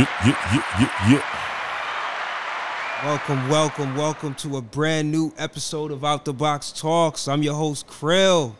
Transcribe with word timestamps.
Yeah, 0.00 0.06
yeah, 0.24 0.54
yeah, 0.54 0.64
yeah, 0.80 1.10
yeah. 1.12 1.22
Welcome, 3.04 3.48
welcome, 3.50 3.94
welcome 3.96 4.34
to 4.36 4.56
a 4.56 4.62
brand 4.62 5.12
new 5.12 5.30
episode 5.36 5.90
of 5.90 6.04
Out 6.06 6.24
the 6.24 6.32
Box 6.32 6.72
Talks. 6.72 7.28
I'm 7.28 7.42
your 7.42 7.52
host, 7.52 7.86
Krill. 7.86 8.54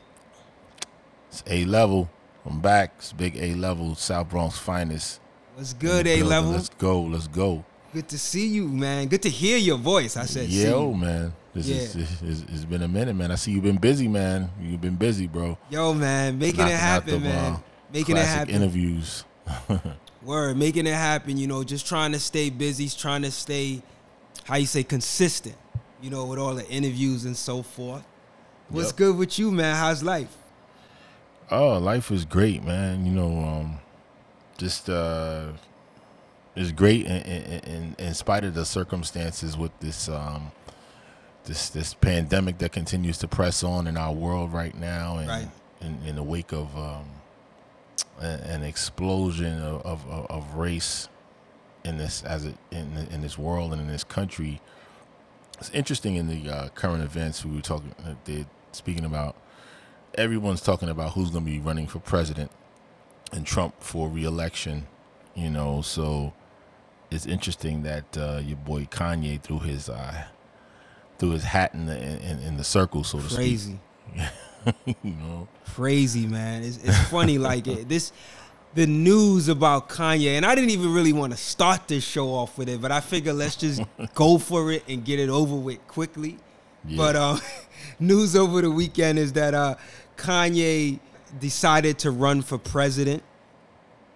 It's 1.30 1.42
A 1.46 1.64
level. 1.64 2.10
I'm 2.44 2.60
back. 2.60 2.92
It's 2.98 3.14
big 3.14 3.38
A 3.38 3.54
level, 3.54 3.94
South 3.94 4.28
Bronx 4.28 4.58
finest. 4.58 5.18
What's 5.54 5.72
good, 5.72 6.06
A 6.06 6.22
level? 6.22 6.50
Let's 6.50 6.68
go. 6.68 7.00
Let's 7.00 7.26
go. 7.26 7.64
Good 7.94 8.10
to 8.10 8.18
see 8.18 8.46
you, 8.48 8.68
man. 8.68 9.08
Good 9.08 9.22
to 9.22 9.30
hear 9.30 9.56
your 9.56 9.78
voice. 9.78 10.18
I 10.18 10.26
said, 10.26 10.50
Yo, 10.50 10.90
you. 10.90 10.94
man. 10.94 11.32
This 11.54 11.68
Yeah. 11.68 11.76
is 11.76 11.94
this 11.94 12.22
is- 12.22 12.42
it's 12.52 12.66
been 12.66 12.82
a 12.82 12.88
minute, 12.88 13.16
man. 13.16 13.30
I 13.32 13.36
see 13.36 13.52
you've 13.52 13.64
been 13.64 13.78
busy, 13.78 14.08
man. 14.08 14.50
You've 14.60 14.82
been 14.82 14.96
busy, 14.96 15.26
bro. 15.26 15.56
Yo, 15.70 15.94
man, 15.94 16.38
making 16.38 16.58
Knocking 16.58 16.74
it 16.74 16.78
happen, 16.80 17.10
them, 17.14 17.22
man. 17.22 17.52
uh, 17.54 17.58
making 17.90 18.18
it 18.18 18.26
happen. 18.26 18.54
interviews. 18.54 19.24
Word, 20.22 20.56
making 20.56 20.86
it 20.86 20.94
happen. 20.94 21.36
You 21.36 21.46
know, 21.46 21.64
just 21.64 21.86
trying 21.86 22.12
to 22.12 22.18
stay 22.20 22.50
busy, 22.50 22.88
trying 22.88 23.22
to 23.22 23.30
stay, 23.30 23.82
how 24.44 24.56
you 24.56 24.66
say, 24.66 24.82
consistent. 24.82 25.56
You 26.02 26.10
know, 26.10 26.24
with 26.24 26.38
all 26.38 26.54
the 26.54 26.66
interviews 26.68 27.24
and 27.26 27.36
so 27.36 27.62
forth. 27.62 28.02
What's 28.70 28.88
Yep. 28.88 28.96
good 28.96 29.16
with 29.16 29.38
you, 29.38 29.50
man? 29.50 29.76
How's 29.76 30.02
life? 30.02 30.34
Oh, 31.50 31.78
life 31.78 32.10
is 32.10 32.24
great, 32.24 32.62
man. 32.62 33.04
You 33.04 33.12
know, 33.12 33.38
um, 33.44 33.80
just 34.56 34.88
uh, 34.88 35.48
it's 36.56 36.70
great 36.72 37.04
in, 37.06 37.16
in, 37.22 37.60
in, 37.60 37.96
in 37.98 38.14
spite 38.14 38.44
of 38.44 38.54
the 38.54 38.64
circumstances 38.64 39.56
with 39.58 39.72
this 39.80 40.08
um, 40.08 40.52
this 41.44 41.68
this 41.70 41.92
pandemic 41.94 42.58
that 42.58 42.72
continues 42.72 43.18
to 43.18 43.28
press 43.28 43.62
on 43.64 43.86
in 43.86 43.96
our 43.96 44.12
world 44.12 44.52
right 44.52 44.74
now, 44.76 45.16
and 45.18 45.28
Right. 45.28 45.48
in, 45.80 45.98
in 46.06 46.16
the 46.16 46.22
wake 46.22 46.52
of 46.52 46.74
um, 46.78 47.04
an 48.20 48.62
explosion 48.62 49.60
of, 49.62 49.84
of, 49.84 50.06
of- 50.30 50.54
race 50.54 51.08
in 51.84 51.96
this 51.96 52.22
as 52.24 52.44
it 52.44 52.56
in 52.70 53.08
in 53.10 53.22
this 53.22 53.38
world 53.38 53.72
and 53.72 53.80
in 53.80 53.88
this 53.88 54.04
country. 54.04 54.60
It's 55.58 55.70
interesting 55.70 56.16
in 56.16 56.26
the 56.26 56.50
uh, 56.50 56.68
current 56.70 57.02
events 57.02 57.44
we 57.44 57.54
were 57.56 57.62
talking, 57.62 57.94
uh, 58.04 58.14
they 58.24 58.46
speaking 58.72 59.04
about 59.04 59.36
everyone's 60.14 60.60
talking 60.60 60.88
about 60.88 61.12
who's 61.12 61.30
going 61.30 61.44
to 61.44 61.50
be 61.50 61.58
running 61.58 61.86
for 61.86 61.98
president 62.00 62.50
and 63.32 63.46
Trump 63.46 63.74
for 63.80 64.08
reelection, 64.08 64.86
you 65.34 65.50
know. 65.50 65.82
So 65.82 66.32
it's 67.10 67.26
interesting 67.26 67.82
that 67.82 68.16
uh, 68.16 68.40
your 68.44 68.56
boy 68.56 68.84
Kanye 68.90 69.40
threw 69.42 69.58
his 69.58 69.88
uh, 69.88 70.24
threw 71.18 71.30
his 71.30 71.44
hat 71.44 71.74
in 71.74 71.86
the 71.86 71.96
in, 71.98 72.38
in 72.40 72.56
the 72.56 72.64
circle, 72.64 73.04
so 73.04 73.18
to 73.18 73.24
speak. 73.24 73.36
Crazy. 73.36 73.78
you 74.84 74.94
know, 75.02 75.48
crazy, 75.74 76.26
man. 76.26 76.62
It's, 76.62 76.78
it's 76.82 76.98
funny, 77.08 77.38
like 77.50 77.66
it, 77.66 77.88
this, 77.88 78.12
the 78.74 78.86
news 78.86 79.48
about 79.48 79.88
Kanye, 79.88 80.36
and 80.36 80.46
I 80.46 80.54
didn't 80.54 80.70
even 80.70 80.92
really 80.92 81.12
want 81.12 81.32
to 81.32 81.38
start 81.38 81.88
this 81.88 82.04
show 82.04 82.28
off 82.28 82.56
with 82.56 82.68
it, 82.68 82.80
but 82.80 82.92
I 82.92 83.00
figure 83.00 83.32
let's 83.32 83.56
just 83.56 83.82
go 84.14 84.38
for 84.38 84.72
it 84.72 84.84
and 84.88 85.04
get 85.04 85.18
it 85.18 85.28
over 85.28 85.54
with 85.54 85.86
quickly. 85.88 86.36
Yeah. 86.84 86.96
But 86.96 87.16
uh, 87.16 87.36
news 87.98 88.36
over 88.36 88.62
the 88.62 88.70
weekend 88.70 89.18
is 89.18 89.32
that 89.34 89.54
uh, 89.54 89.74
Kanye 90.16 91.00
decided 91.38 91.98
to 92.00 92.10
run 92.10 92.42
for 92.42 92.58
president. 92.58 93.22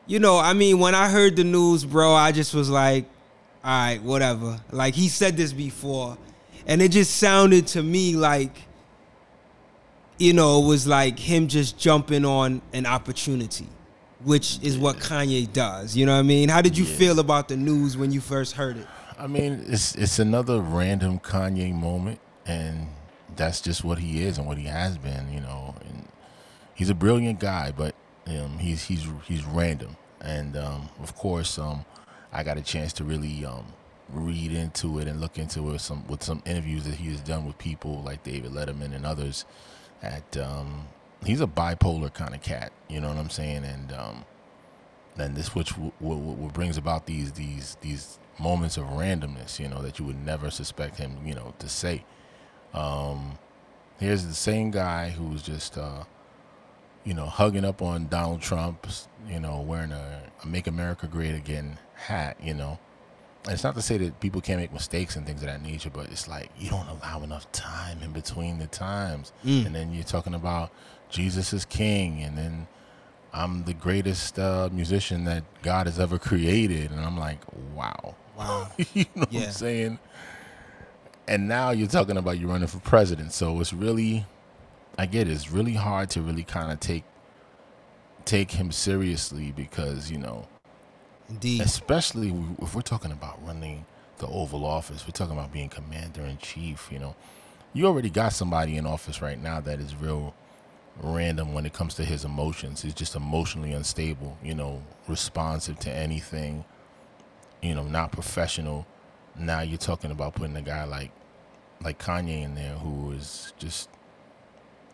You 0.06 0.18
know, 0.18 0.38
I 0.38 0.52
mean, 0.52 0.78
when 0.78 0.94
I 0.94 1.08
heard 1.08 1.36
the 1.36 1.44
news, 1.44 1.84
bro, 1.84 2.12
I 2.12 2.32
just 2.32 2.54
was 2.54 2.68
like, 2.68 3.06
all 3.64 3.70
right, 3.70 4.02
whatever. 4.02 4.60
Like 4.70 4.94
he 4.94 5.08
said 5.08 5.36
this 5.36 5.52
before, 5.52 6.18
and 6.66 6.82
it 6.82 6.90
just 6.90 7.16
sounded 7.16 7.66
to 7.68 7.82
me 7.82 8.14
like 8.14 8.54
you 10.18 10.32
know, 10.32 10.62
it 10.62 10.66
was 10.66 10.86
like 10.86 11.18
him 11.18 11.48
just 11.48 11.78
jumping 11.78 12.24
on 12.24 12.62
an 12.72 12.86
opportunity, 12.86 13.66
which 14.22 14.58
is 14.62 14.78
what 14.78 14.96
Kanye 14.96 15.52
does. 15.52 15.96
You 15.96 16.06
know 16.06 16.12
what 16.14 16.20
I 16.20 16.22
mean? 16.22 16.48
How 16.48 16.62
did 16.62 16.76
you 16.78 16.84
Yeah. 16.84 16.96
feel 16.96 17.18
about 17.18 17.48
the 17.48 17.56
news 17.56 17.96
when 17.96 18.12
you 18.12 18.20
first 18.20 18.52
heard 18.54 18.76
it? 18.76 18.86
I 19.18 19.26
mean, 19.26 19.64
it's 19.68 19.94
it's 19.94 20.18
another 20.18 20.60
random 20.60 21.18
Kanye 21.20 21.72
moment, 21.72 22.18
and 22.46 22.88
that's 23.36 23.60
just 23.60 23.84
what 23.84 23.98
he 23.98 24.22
is 24.24 24.38
and 24.38 24.46
what 24.46 24.58
he 24.58 24.64
has 24.64 24.98
been. 24.98 25.32
You 25.32 25.40
know, 25.40 25.74
and 25.88 26.06
he's 26.74 26.90
a 26.90 26.94
brilliant 26.94 27.38
guy, 27.40 27.72
but 27.76 27.94
um, 28.26 28.58
he's 28.58 28.84
he's 28.84 29.06
he's 29.26 29.44
random. 29.44 29.96
And 30.20 30.56
um, 30.56 30.88
of 31.02 31.14
course, 31.14 31.58
um, 31.58 31.84
I 32.32 32.42
got 32.42 32.56
a 32.56 32.62
chance 32.62 32.92
to 32.94 33.04
really 33.04 33.44
um, 33.44 33.66
read 34.10 34.52
into 34.52 34.98
it 34.98 35.06
and 35.06 35.20
look 35.20 35.38
into 35.38 35.60
it 35.60 35.72
with 35.72 35.80
some 35.82 36.06
with 36.08 36.22
some 36.22 36.42
interviews 36.46 36.84
that 36.84 36.94
he 36.94 37.10
has 37.10 37.20
done 37.20 37.46
with 37.46 37.58
people 37.58 38.02
like 38.02 38.22
David 38.24 38.52
Letterman 38.52 38.94
and 38.94 39.04
others. 39.06 39.44
At 40.04 40.36
um, 40.36 40.88
he's 41.24 41.40
a 41.40 41.46
bipolar 41.46 42.12
kind 42.12 42.34
of 42.34 42.42
cat, 42.42 42.72
you 42.88 43.00
know 43.00 43.08
what 43.08 43.16
I'm 43.16 43.30
saying? 43.30 43.64
And 43.64 43.92
um, 43.92 44.24
and 45.18 45.36
this 45.36 45.54
which 45.54 45.70
w- 45.70 45.92
w- 46.00 46.20
what 46.20 46.52
brings 46.54 46.76
about 46.76 47.06
these 47.06 47.32
these 47.32 47.76
these 47.80 48.18
moments 48.38 48.76
of 48.76 48.84
randomness, 48.86 49.58
you 49.58 49.68
know, 49.68 49.82
that 49.82 49.98
you 49.98 50.04
would 50.04 50.24
never 50.24 50.50
suspect 50.50 50.98
him, 50.98 51.18
you 51.24 51.34
know, 51.34 51.54
to 51.58 51.68
say. 51.68 52.04
Um, 52.74 53.38
here's 53.98 54.26
the 54.26 54.34
same 54.34 54.70
guy 54.70 55.10
who's 55.10 55.42
just, 55.42 55.78
uh, 55.78 56.04
you 57.04 57.14
know, 57.14 57.26
hugging 57.26 57.64
up 57.64 57.82
on 57.82 58.08
Donald 58.08 58.42
Trump, 58.42 58.86
you 59.28 59.40
know, 59.40 59.60
wearing 59.60 59.92
a 59.92 60.22
"Make 60.46 60.66
America 60.66 61.06
Great 61.06 61.34
Again" 61.34 61.78
hat, 61.94 62.36
you 62.42 62.54
know. 62.54 62.78
It's 63.48 63.62
not 63.62 63.74
to 63.74 63.82
say 63.82 63.98
that 63.98 64.20
people 64.20 64.40
can't 64.40 64.58
make 64.60 64.72
mistakes 64.72 65.16
and 65.16 65.26
things 65.26 65.42
of 65.42 65.48
that 65.48 65.62
nature, 65.62 65.90
but 65.90 66.06
it's 66.06 66.26
like 66.28 66.50
you 66.58 66.70
don't 66.70 66.88
allow 66.88 67.22
enough 67.22 67.50
time 67.52 68.02
in 68.02 68.10
between 68.12 68.58
the 68.58 68.66
times, 68.66 69.32
Mm. 69.44 69.66
and 69.66 69.74
then 69.74 69.92
you're 69.92 70.02
talking 70.04 70.34
about 70.34 70.70
Jesus 71.10 71.52
is 71.52 71.64
King, 71.66 72.22
and 72.22 72.38
then 72.38 72.66
I'm 73.34 73.64
the 73.64 73.74
greatest 73.74 74.38
uh, 74.38 74.70
musician 74.72 75.24
that 75.24 75.44
God 75.62 75.86
has 75.86 75.98
ever 76.00 76.18
created, 76.18 76.90
and 76.90 77.00
I'm 77.00 77.18
like, 77.18 77.40
wow, 77.74 78.14
Wow. 78.36 78.68
you 78.94 79.04
know 79.14 79.26
what 79.30 79.34
I'm 79.34 79.50
saying? 79.50 79.98
And 81.28 81.46
now 81.48 81.70
you're 81.70 81.88
talking 81.88 82.16
about 82.16 82.38
you 82.38 82.48
running 82.48 82.68
for 82.68 82.78
president, 82.80 83.32
so 83.32 83.60
it's 83.60 83.72
really, 83.72 84.24
I 84.98 85.06
get 85.06 85.28
it, 85.28 85.32
it's 85.32 85.50
really 85.50 85.74
hard 85.74 86.08
to 86.10 86.22
really 86.22 86.44
kind 86.44 86.72
of 86.72 86.80
take 86.80 87.04
take 88.24 88.52
him 88.52 88.72
seriously 88.72 89.52
because 89.52 90.10
you 90.10 90.16
know, 90.16 90.46
Indeed. 91.28 91.60
especially 91.62 92.34
if 92.60 92.74
we're 92.74 92.82
talking 92.82 93.12
about 93.12 93.44
running 93.46 93.86
the 94.18 94.26
Oval 94.26 94.64
Office, 94.64 95.06
we're 95.06 95.12
talking 95.12 95.36
about 95.36 95.52
being 95.52 95.68
commander 95.68 96.22
in 96.22 96.38
chief. 96.38 96.88
You 96.92 96.98
know, 96.98 97.16
you 97.72 97.86
already 97.86 98.10
got 98.10 98.32
somebody 98.32 98.76
in 98.76 98.86
office 98.86 99.20
right 99.20 99.40
now 99.40 99.60
that 99.60 99.80
is 99.80 99.94
real 99.96 100.34
random 101.00 101.54
when 101.54 101.66
it 101.66 101.72
comes 101.72 101.94
to 101.96 102.04
his 102.04 102.24
emotions. 102.24 102.82
He's 102.82 102.94
just 102.94 103.16
emotionally 103.16 103.72
unstable. 103.72 104.38
You 104.42 104.54
know, 104.54 104.82
responsive 105.08 105.78
to 105.80 105.90
anything. 105.90 106.64
You 107.62 107.74
know, 107.74 107.84
not 107.84 108.12
professional. 108.12 108.86
Now 109.36 109.60
you're 109.60 109.78
talking 109.78 110.10
about 110.10 110.34
putting 110.34 110.56
a 110.56 110.62
guy 110.62 110.84
like 110.84 111.10
like 111.82 111.98
Kanye 111.98 112.42
in 112.42 112.54
there 112.54 112.74
who 112.74 113.12
is 113.12 113.52
just 113.58 113.88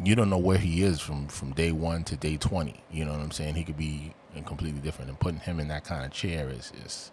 you 0.03 0.15
don't 0.15 0.31
know 0.31 0.39
where 0.39 0.59
he 0.59 0.83
is 0.83 1.01
from 1.01 1.29
from 1.29 1.53
day 1.53 1.73
one 1.73 2.05
to 2.05 2.17
day 2.17 2.37
twenty. 2.37 2.83
You 2.91 3.05
know 3.05 3.13
what 3.13 3.21
I'm 3.21 3.31
saying? 3.33 3.57
He 3.57 3.65
could 3.65 3.77
be 3.77 4.15
in 4.35 4.45
completely 4.45 4.81
different, 4.81 5.11
and 5.11 5.19
putting 5.19 5.41
him 5.41 5.61
in 5.61 5.69
that 5.69 5.85
kind 5.85 6.05
of 6.05 6.13
chair 6.13 6.49
is 6.51 6.73
is 6.85 7.11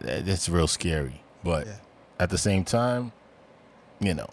that's 0.00 0.48
real 0.48 0.66
scary. 0.68 1.20
But 1.42 1.66
Yeah. 1.66 1.72
at 2.20 2.30
the 2.30 2.38
same 2.38 2.64
time, 2.64 3.12
you 4.00 4.14
know, 4.14 4.28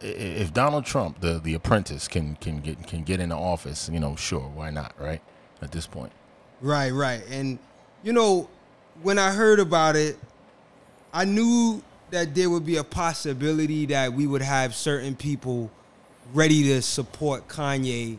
if 0.00 0.52
Donald 0.52 0.84
Trump, 0.84 1.20
the 1.20 1.38
the 1.38 1.54
apprentice, 1.54 2.08
can 2.08 2.36
can 2.36 2.60
get 2.60 2.86
can 2.86 3.02
get 3.02 3.20
into 3.20 3.36
office, 3.36 3.88
you 3.92 4.00
know, 4.00 4.16
sure, 4.16 4.50
why 4.54 4.70
not, 4.70 4.92
right? 4.98 5.20
At 5.62 5.72
this 5.72 5.86
point, 5.86 6.12
Right, 6.60 6.90
right. 6.90 7.22
And 7.30 7.58
you 8.02 8.12
know, 8.12 8.48
when 9.02 9.18
I 9.18 9.30
heard 9.32 9.60
about 9.60 9.96
it, 9.96 10.18
I 11.12 11.24
knew 11.24 11.82
that 12.10 12.34
there 12.34 12.48
would 12.50 12.64
be 12.66 12.76
a 12.76 12.84
possibility 12.84 13.86
that 13.86 14.12
we 14.12 14.26
would 14.26 14.42
have 14.42 14.74
certain 14.74 15.14
people 15.16 15.70
ready 16.32 16.62
to 16.64 16.82
support 16.82 17.46
Kanye 17.48 18.18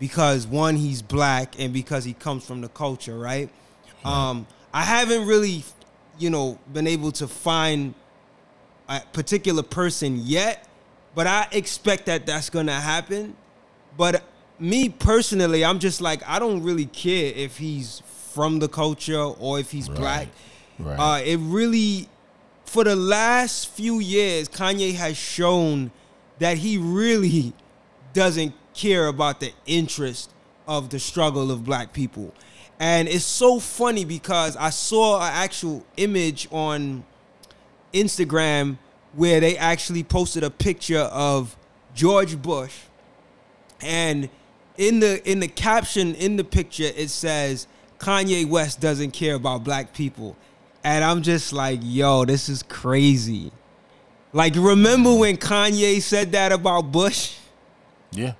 because 0.00 0.46
one, 0.46 0.74
he's 0.74 1.02
black 1.02 1.54
and 1.60 1.72
because 1.72 2.04
he 2.04 2.14
comes 2.14 2.44
from 2.44 2.62
the 2.62 2.68
culture, 2.68 3.16
right? 3.16 3.48
Um, 4.04 4.46
I 4.72 4.82
haven't 4.82 5.26
really, 5.26 5.62
you 6.18 6.30
know, 6.30 6.58
been 6.72 6.86
able 6.86 7.12
to 7.12 7.28
find 7.28 7.94
a 8.88 9.00
particular 9.12 9.62
person 9.62 10.16
yet, 10.24 10.66
but 11.14 11.26
I 11.26 11.46
expect 11.52 12.06
that 12.06 12.24
that's 12.26 12.48
gonna 12.50 12.80
happen. 12.80 13.36
But 13.96 14.24
me 14.58 14.88
personally, 14.88 15.64
I'm 15.64 15.78
just 15.78 16.00
like 16.00 16.26
I 16.26 16.38
don't 16.38 16.62
really 16.62 16.86
care 16.86 17.32
if 17.36 17.58
he's 17.58 18.02
from 18.32 18.58
the 18.58 18.68
culture 18.68 19.20
or 19.20 19.60
if 19.60 19.70
he's 19.70 19.88
black. 19.88 20.28
right? 20.78 20.98
Uh, 20.98 21.20
it 21.22 21.36
really, 21.40 22.08
for 22.64 22.84
the 22.84 22.96
last 22.96 23.68
few 23.68 23.98
years, 23.98 24.48
Kanye 24.48 24.94
has 24.94 25.16
shown 25.16 25.90
that 26.38 26.56
he 26.56 26.78
really 26.78 27.52
doesn't 28.14 28.54
care 28.74 29.06
about 29.06 29.40
the 29.40 29.52
interest 29.66 30.30
of 30.66 30.90
the 30.90 30.98
struggle 30.98 31.50
of 31.50 31.64
black 31.64 31.92
people. 31.92 32.32
And 32.78 33.08
it's 33.08 33.24
so 33.24 33.60
funny 33.60 34.04
because 34.04 34.56
I 34.56 34.70
saw 34.70 35.20
an 35.20 35.32
actual 35.32 35.84
image 35.96 36.48
on 36.50 37.04
Instagram 37.92 38.78
where 39.14 39.40
they 39.40 39.56
actually 39.56 40.02
posted 40.02 40.44
a 40.44 40.50
picture 40.50 41.00
of 41.00 41.56
George 41.94 42.40
Bush 42.40 42.78
and 43.82 44.28
in 44.76 45.00
the 45.00 45.28
in 45.30 45.40
the 45.40 45.48
caption 45.48 46.14
in 46.14 46.36
the 46.36 46.44
picture 46.44 46.90
it 46.96 47.10
says 47.10 47.66
Kanye 47.98 48.48
West 48.48 48.80
doesn't 48.80 49.10
care 49.10 49.34
about 49.34 49.62
black 49.62 49.92
people. 49.92 50.36
And 50.82 51.04
I'm 51.04 51.20
just 51.20 51.52
like, 51.52 51.80
yo, 51.82 52.24
this 52.24 52.48
is 52.48 52.62
crazy. 52.62 53.52
Like, 54.32 54.54
remember 54.56 55.14
when 55.14 55.36
Kanye 55.36 56.00
said 56.00 56.32
that 56.32 56.52
about 56.52 56.90
Bush? 56.90 57.36
Yeah. 58.12 58.34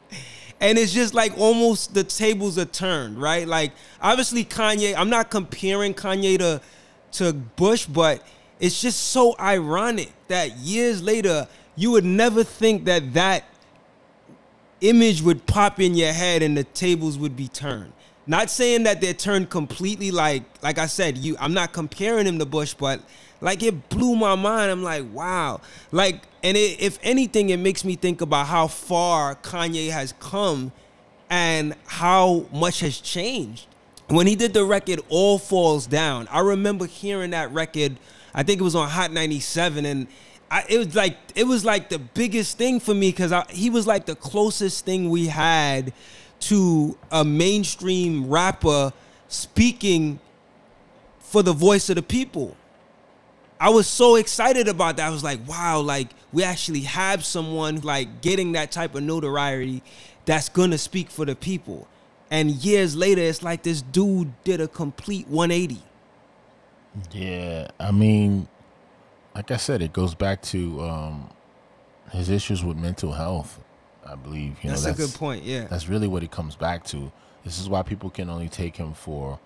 And 0.61 0.78
it's 0.78 0.93
just 0.93 1.14
like 1.14 1.37
almost 1.38 1.94
the 1.94 2.05
tables 2.05 2.58
are 2.58 2.67
turned, 2.67 3.20
right? 3.20 3.49
Like, 3.49 3.72
obviously, 4.00 4.44
Kanye, 4.44 4.94
I'm 4.96 5.08
not 5.08 5.31
comparing 5.31 5.94
Kanye 5.94 6.38
to, 6.38 6.61
to 7.12 7.32
Bush, 7.32 7.87
but 7.87 8.22
it's 8.58 8.81
just 8.81 9.00
so 9.08 9.34
ironic 9.40 10.12
that 10.28 10.56
years 10.58 11.02
later, 11.02 11.49
you 11.76 11.90
would 11.93 12.05
never 12.05 12.44
think 12.44 12.84
that 12.84 13.14
that 13.14 13.44
image 14.81 15.22
would 15.22 15.46
pop 15.46 15.81
in 15.81 15.94
your 15.94 16.12
head 16.12 16.43
and 16.43 16.56
the 16.56 16.64
tables 16.64 17.19
would 17.19 17.37
be 17.37 17.49
turned. 17.49 17.93
Not 18.26 18.50
saying 18.50 18.84
that 18.84 19.00
they're 19.00 19.14
turned 19.14 19.50
completely 19.50 20.11
like 20.11 20.43
like 20.62 20.78
I 20.78 20.87
said, 20.87 21.19
you 21.19 21.37
I'm 21.40 21.55
not 21.55 21.73
comparing 21.73 22.26
him 22.26 22.38
to 22.38 22.46
Bush, 22.46 22.75
but 22.75 23.00
like 23.40 23.62
it 23.62 23.88
blew 23.88 24.16
my 24.16 24.34
mind. 24.34 24.70
I'm 24.70 24.82
like, 24.82 25.04
wow. 25.12 25.60
Like 25.92 26.22
and 26.42 26.56
it, 26.56 26.81
if 26.81 26.98
anything 27.02 27.50
it 27.50 27.58
makes 27.58 27.84
me 27.84 27.96
think 27.96 28.20
about 28.20 28.46
how 28.46 28.66
far 28.66 29.34
Kanye 29.37 29.90
has 29.90 30.14
come 30.20 30.72
and 31.28 31.75
how 31.87 32.46
much 32.52 32.81
has 32.81 33.00
changed. 33.00 33.66
When 34.08 34.26
he 34.26 34.34
did 34.34 34.52
the 34.52 34.64
record 34.64 35.00
All 35.08 35.38
Falls 35.38 35.87
Down, 35.87 36.26
I 36.28 36.40
remember 36.40 36.87
hearing 36.87 37.31
that 37.31 37.52
record, 37.52 37.96
I 38.34 38.42
think 38.42 38.60
it 38.60 38.64
was 38.64 38.75
on 38.75 38.88
Hot 38.88 39.12
97 39.12 39.87
and 39.87 40.08
I, 40.50 40.64
it 40.69 40.78
was 40.78 40.94
like 40.96 41.16
it 41.37 41.44
was 41.44 41.64
like 41.64 41.90
the 41.90 41.98
biggest 42.00 42.58
thing 42.58 42.81
for 42.81 42.92
me 42.92 43.10
because 43.10 43.32
he 43.50 43.70
was 43.70 43.87
like 43.87 44.06
the 44.06 44.16
closest 44.16 44.84
thing 44.84 45.08
we 45.08 45.26
had 45.28 45.92
to 46.40 46.98
a 47.12 47.25
mainstream 47.25 48.28
rapper 48.28 48.92
speaking 49.28 50.19
for 51.20 51.44
the 51.44 51.52
voice 51.52 51.88
of 51.88 51.96
the 51.96 52.02
people. 52.02 52.56
I 53.61 53.69
was 53.69 53.87
so 53.87 54.17
excited 54.17 54.69
about 54.69 54.97
that. 54.97 55.07
I 55.07 55.11
was 55.11 55.23
like, 55.23 55.47
wow, 55.47 55.81
like 55.81 56.09
we 56.33 56.43
actually 56.43 56.81
have 56.81 57.27
someone 57.27 57.83
like 57.83 58.23
getting 58.23 58.53
that 58.53 58.73
type 58.73 58.95
of 58.95 59.03
notoriety 59.03 59.83
that's 60.25 60.49
gonna 60.49 60.79
speak 60.79 61.11
for 61.11 61.27
the 61.27 61.37
people. 61.37 61.87
And 62.31 62.51
years 62.51 62.97
later, 62.97 63.21
it's 63.21 63.43
like 63.43 63.62
this 63.62 63.83
dude 63.83 64.33
did 64.45 64.62
a 64.62 64.69
complete 64.69 65.29
180. 65.29 65.83
Yeah, 67.12 67.69
I 67.79 67.91
mean, 67.91 68.49
like 69.35 69.51
I 69.51 69.59
said, 69.59 69.83
it 69.83 69.93
goes 69.93 70.15
back 70.15 70.41
to 70.43 70.81
um, 70.81 71.31
his 72.12 72.31
issues 72.31 72.65
with 72.65 72.79
mental 72.79 73.12
health. 73.12 73.61
I 74.07 74.15
believe 74.15 74.57
you 74.62 74.71
that's 74.71 74.83
know 74.83 74.89
that's 74.89 74.99
a 74.99 75.07
good 75.07 75.15
point. 75.15 75.45
Yeah, 75.45 75.67
that's 75.67 75.87
really 75.87 76.09
what 76.09 76.23
it 76.23 76.31
comes 76.31 76.57
back 76.57 76.85
to. 76.87 77.12
This 77.45 77.61
is 77.61 77.69
why 77.69 77.83
people 77.83 78.09
can 78.09 78.31
only 78.31 78.49
take 78.49 78.77
him 78.77 78.95
for 78.95 79.39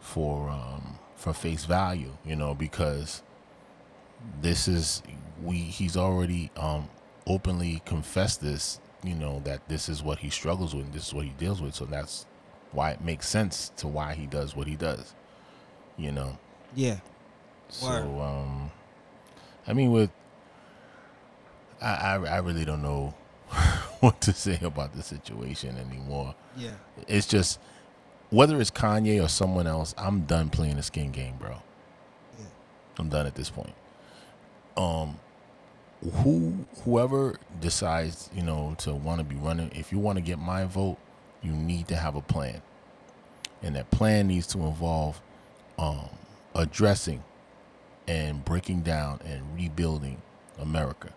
for 0.00 0.48
um, 0.50 0.98
for 1.14 1.32
face 1.32 1.64
value, 1.64 2.12
you 2.24 2.34
know, 2.34 2.52
because 2.54 3.22
this 4.40 4.68
is 4.68 5.02
we 5.42 5.56
he's 5.56 5.96
already 5.96 6.50
um, 6.56 6.88
openly 7.26 7.82
confessed 7.84 8.40
this, 8.40 8.80
you 9.02 9.14
know, 9.14 9.40
that 9.44 9.68
this 9.68 9.88
is 9.88 10.02
what 10.02 10.18
he 10.18 10.30
struggles 10.30 10.74
with, 10.74 10.86
and 10.86 10.92
this 10.92 11.08
is 11.08 11.14
what 11.14 11.24
he 11.24 11.32
deals 11.32 11.60
with. 11.60 11.74
So 11.74 11.84
that's 11.84 12.26
why 12.72 12.90
it 12.90 13.00
makes 13.00 13.28
sense 13.28 13.70
to 13.76 13.86
why 13.86 14.14
he 14.14 14.26
does 14.26 14.54
what 14.56 14.66
he 14.66 14.76
does, 14.76 15.14
you 15.96 16.12
know. 16.12 16.38
Yeah. 16.74 16.98
So 17.68 17.86
um, 17.86 18.70
I 19.66 19.72
mean, 19.72 19.90
with 19.92 20.10
I, 21.80 21.94
I, 21.94 22.14
I 22.14 22.38
really 22.38 22.64
don't 22.64 22.82
know 22.82 23.14
what 24.00 24.20
to 24.22 24.32
say 24.32 24.58
about 24.62 24.94
the 24.94 25.02
situation 25.02 25.76
anymore. 25.76 26.34
Yeah, 26.56 26.74
it's 27.08 27.26
just 27.26 27.58
whether 28.30 28.60
it's 28.60 28.70
Kanye 28.70 29.22
or 29.22 29.28
someone 29.28 29.66
else, 29.66 29.94
I'm 29.96 30.22
done 30.22 30.50
playing 30.50 30.76
the 30.76 30.82
skin 30.82 31.12
game, 31.12 31.36
bro. 31.38 31.56
Yeah. 32.38 32.46
I'm 32.98 33.08
done 33.08 33.26
at 33.26 33.34
this 33.34 33.50
point. 33.50 33.72
Um, 34.76 35.18
who 36.22 36.66
whoever 36.84 37.36
decides, 37.60 38.30
you 38.34 38.42
know, 38.42 38.74
to 38.78 38.94
want 38.94 39.18
to 39.18 39.24
be 39.24 39.36
running, 39.36 39.70
if 39.74 39.92
you 39.92 39.98
want 39.98 40.16
to 40.16 40.22
get 40.22 40.38
my 40.38 40.64
vote, 40.64 40.98
you 41.42 41.52
need 41.52 41.88
to 41.88 41.96
have 41.96 42.16
a 42.16 42.20
plan, 42.20 42.60
and 43.62 43.74
that 43.76 43.90
plan 43.90 44.26
needs 44.26 44.46
to 44.48 44.58
involve 44.58 45.20
um, 45.78 46.08
addressing 46.54 47.22
and 48.06 48.44
breaking 48.44 48.82
down 48.82 49.20
and 49.24 49.42
rebuilding 49.56 50.20
America. 50.58 51.12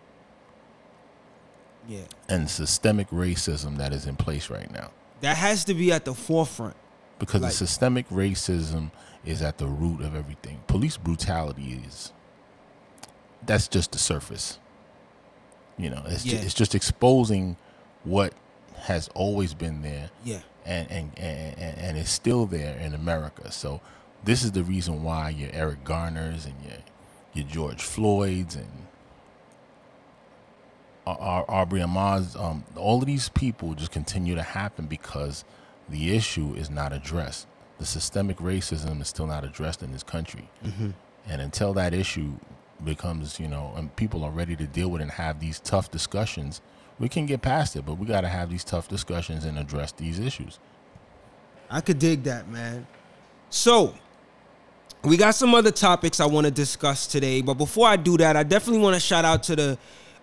Yeah. 1.88 2.00
And 2.28 2.48
systemic 2.48 3.08
racism 3.10 3.76
that 3.78 3.92
is 3.92 4.06
in 4.06 4.16
place 4.16 4.50
right 4.50 4.70
now. 4.70 4.90
That 5.20 5.36
has 5.36 5.64
to 5.64 5.74
be 5.74 5.92
at 5.92 6.04
the 6.04 6.14
forefront. 6.14 6.76
Because 7.18 7.42
like, 7.42 7.50
the 7.50 7.56
systemic 7.56 8.08
racism 8.08 8.90
is 9.24 9.42
at 9.42 9.58
the 9.58 9.66
root 9.66 10.00
of 10.00 10.14
everything. 10.14 10.60
Police 10.66 10.96
brutality 10.96 11.80
is 11.86 12.12
that's 13.46 13.68
just 13.68 13.92
the 13.92 13.98
surface. 13.98 14.58
You 15.78 15.90
know, 15.90 16.02
it's, 16.06 16.24
yeah. 16.26 16.32
just, 16.32 16.44
it's 16.44 16.54
just 16.54 16.74
exposing 16.74 17.56
what 18.04 18.34
has 18.82 19.08
always 19.14 19.54
been 19.54 19.82
there. 19.82 20.10
Yeah. 20.24 20.40
And, 20.66 20.90
and, 20.90 21.12
and, 21.18 21.58
and, 21.58 21.78
and 21.78 21.98
it's 21.98 22.10
still 22.10 22.46
there 22.46 22.76
in 22.78 22.94
America. 22.94 23.50
So 23.50 23.80
this 24.24 24.44
is 24.44 24.52
the 24.52 24.62
reason 24.62 25.02
why 25.02 25.30
your 25.30 25.50
Eric 25.52 25.84
Garners 25.84 26.44
and 26.44 26.54
your 26.62 26.78
your 27.32 27.44
George 27.46 27.82
Floyds 27.82 28.56
and 28.56 28.68
our 31.06 31.44
Arbery 31.48 31.82
um, 31.82 32.64
all 32.76 32.98
of 32.98 33.06
these 33.06 33.28
people 33.30 33.74
just 33.74 33.90
continue 33.90 34.34
to 34.34 34.42
happen 34.42 34.86
because 34.86 35.44
the 35.88 36.14
issue 36.14 36.54
is 36.54 36.70
not 36.70 36.92
addressed. 36.92 37.46
The 37.78 37.86
systemic 37.86 38.36
racism 38.36 39.00
is 39.00 39.08
still 39.08 39.26
not 39.26 39.44
addressed 39.44 39.82
in 39.82 39.92
this 39.92 40.02
country, 40.02 40.48
mm-hmm. 40.64 40.90
and 41.26 41.40
until 41.40 41.72
that 41.74 41.94
issue 41.94 42.34
becomes, 42.84 43.38
you 43.40 43.48
know, 43.48 43.72
and 43.76 43.94
people 43.96 44.24
are 44.24 44.30
ready 44.30 44.56
to 44.56 44.66
deal 44.66 44.90
with 44.90 45.02
and 45.02 45.10
have 45.10 45.40
these 45.40 45.60
tough 45.60 45.90
discussions, 45.90 46.60
we 46.98 47.08
can 47.08 47.26
get 47.26 47.42
past 47.42 47.76
it. 47.76 47.84
But 47.86 47.94
we 47.94 48.06
got 48.06 48.22
to 48.22 48.28
have 48.28 48.50
these 48.50 48.64
tough 48.64 48.88
discussions 48.88 49.44
and 49.44 49.58
address 49.58 49.92
these 49.92 50.18
issues. 50.18 50.58
I 51.70 51.80
could 51.80 51.98
dig 51.98 52.24
that, 52.24 52.48
man. 52.48 52.86
So, 53.48 53.94
we 55.02 55.16
got 55.16 55.34
some 55.34 55.54
other 55.54 55.70
topics 55.70 56.20
I 56.20 56.26
want 56.26 56.46
to 56.46 56.50
discuss 56.50 57.06
today, 57.06 57.40
but 57.40 57.54
before 57.54 57.88
I 57.88 57.96
do 57.96 58.16
that, 58.18 58.36
I 58.36 58.42
definitely 58.42 58.82
want 58.82 58.94
to 58.94 59.00
shout 59.00 59.24
out 59.24 59.42
to 59.44 59.56
the 59.56 59.78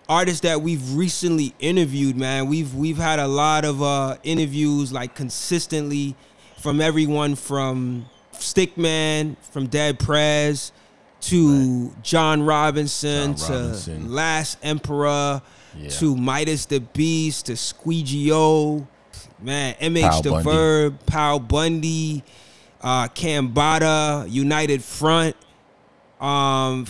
artists 0.08 0.40
that 0.42 0.62
we've 0.62 0.94
recently 0.94 1.54
interviewed, 1.58 2.16
man. 2.16 2.46
We've 2.46 2.74
we've 2.74 2.96
had 2.96 3.18
a 3.18 3.26
lot 3.26 3.64
of 3.64 3.82
uh, 3.82 4.16
interviews 4.22 4.92
like 4.92 5.14
consistently 5.14 6.14
from 6.58 6.80
everyone 6.80 7.34
from 7.34 8.06
Stickman, 8.32 9.36
from 9.50 9.66
Dead 9.66 9.98
Prez 9.98 10.72
to 11.20 11.88
right. 11.88 12.02
John 12.02 12.42
Robinson 12.42 13.36
John 13.36 13.46
to 13.46 13.52
Robinson. 13.52 14.12
Last 14.12 14.58
Emperor 14.62 15.42
yeah. 15.76 15.88
to 15.90 16.16
Midas 16.16 16.66
the 16.66 16.80
Beast 16.80 17.46
to 17.46 17.56
Squeegee 17.56 18.32
O, 18.32 18.86
man, 19.40 19.74
MH 19.74 20.22
the 20.22 20.30
Bundy. 20.30 20.50
Verb, 20.50 21.06
Powell 21.06 21.40
Bundy, 21.40 22.22
uh, 22.80 23.08
Cambatta, 23.08 24.30
United 24.30 24.82
Front, 24.82 25.36
um, 26.20 26.86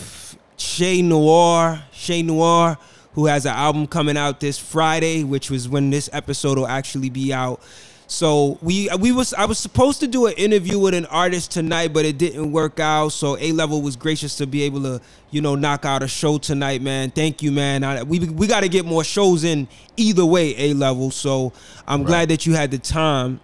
Che 0.57 1.01
Noir, 1.01 1.83
Che 1.91 2.21
Noir, 2.21 2.77
who 3.13 3.25
has 3.25 3.45
an 3.45 3.53
album 3.53 3.87
coming 3.87 4.17
out 4.17 4.39
this 4.39 4.57
Friday, 4.57 5.23
which 5.23 5.49
was 5.49 5.67
when 5.67 5.89
this 5.89 6.09
episode 6.13 6.57
will 6.57 6.67
actually 6.67 7.09
be 7.09 7.33
out. 7.33 7.61
So 8.11 8.57
we 8.63 8.89
we 8.99 9.11
was 9.11 9.35
I 9.35 9.45
was 9.45 9.59
supposed 9.59 9.99
to 9.99 10.07
do 10.07 10.25
an 10.25 10.33
interview 10.33 10.79
with 10.79 10.95
an 10.95 11.05
artist 11.05 11.51
tonight, 11.51 11.93
but 11.93 12.05
it 12.05 12.17
didn't 12.17 12.51
work 12.51 12.79
out. 12.79 13.09
So 13.09 13.37
A 13.37 13.51
Level 13.51 13.83
was 13.83 13.95
gracious 13.95 14.35
to 14.37 14.47
be 14.47 14.63
able 14.63 14.81
to 14.81 14.99
you 15.29 15.41
know 15.41 15.53
knock 15.53 15.85
out 15.85 16.01
a 16.01 16.07
show 16.07 16.39
tonight, 16.39 16.81
man. 16.81 17.11
Thank 17.11 17.43
you, 17.43 17.51
man. 17.51 17.83
I, 17.83 18.01
we 18.01 18.17
we 18.17 18.47
got 18.47 18.61
to 18.61 18.67
get 18.67 18.83
more 18.83 19.03
shows 19.03 19.43
in 19.43 19.67
either 19.95 20.25
way, 20.25 20.55
A 20.57 20.73
Level. 20.73 21.11
So 21.11 21.53
I'm 21.87 22.01
right. 22.01 22.07
glad 22.07 22.29
that 22.29 22.47
you 22.47 22.55
had 22.55 22.71
the 22.71 22.79
time 22.79 23.41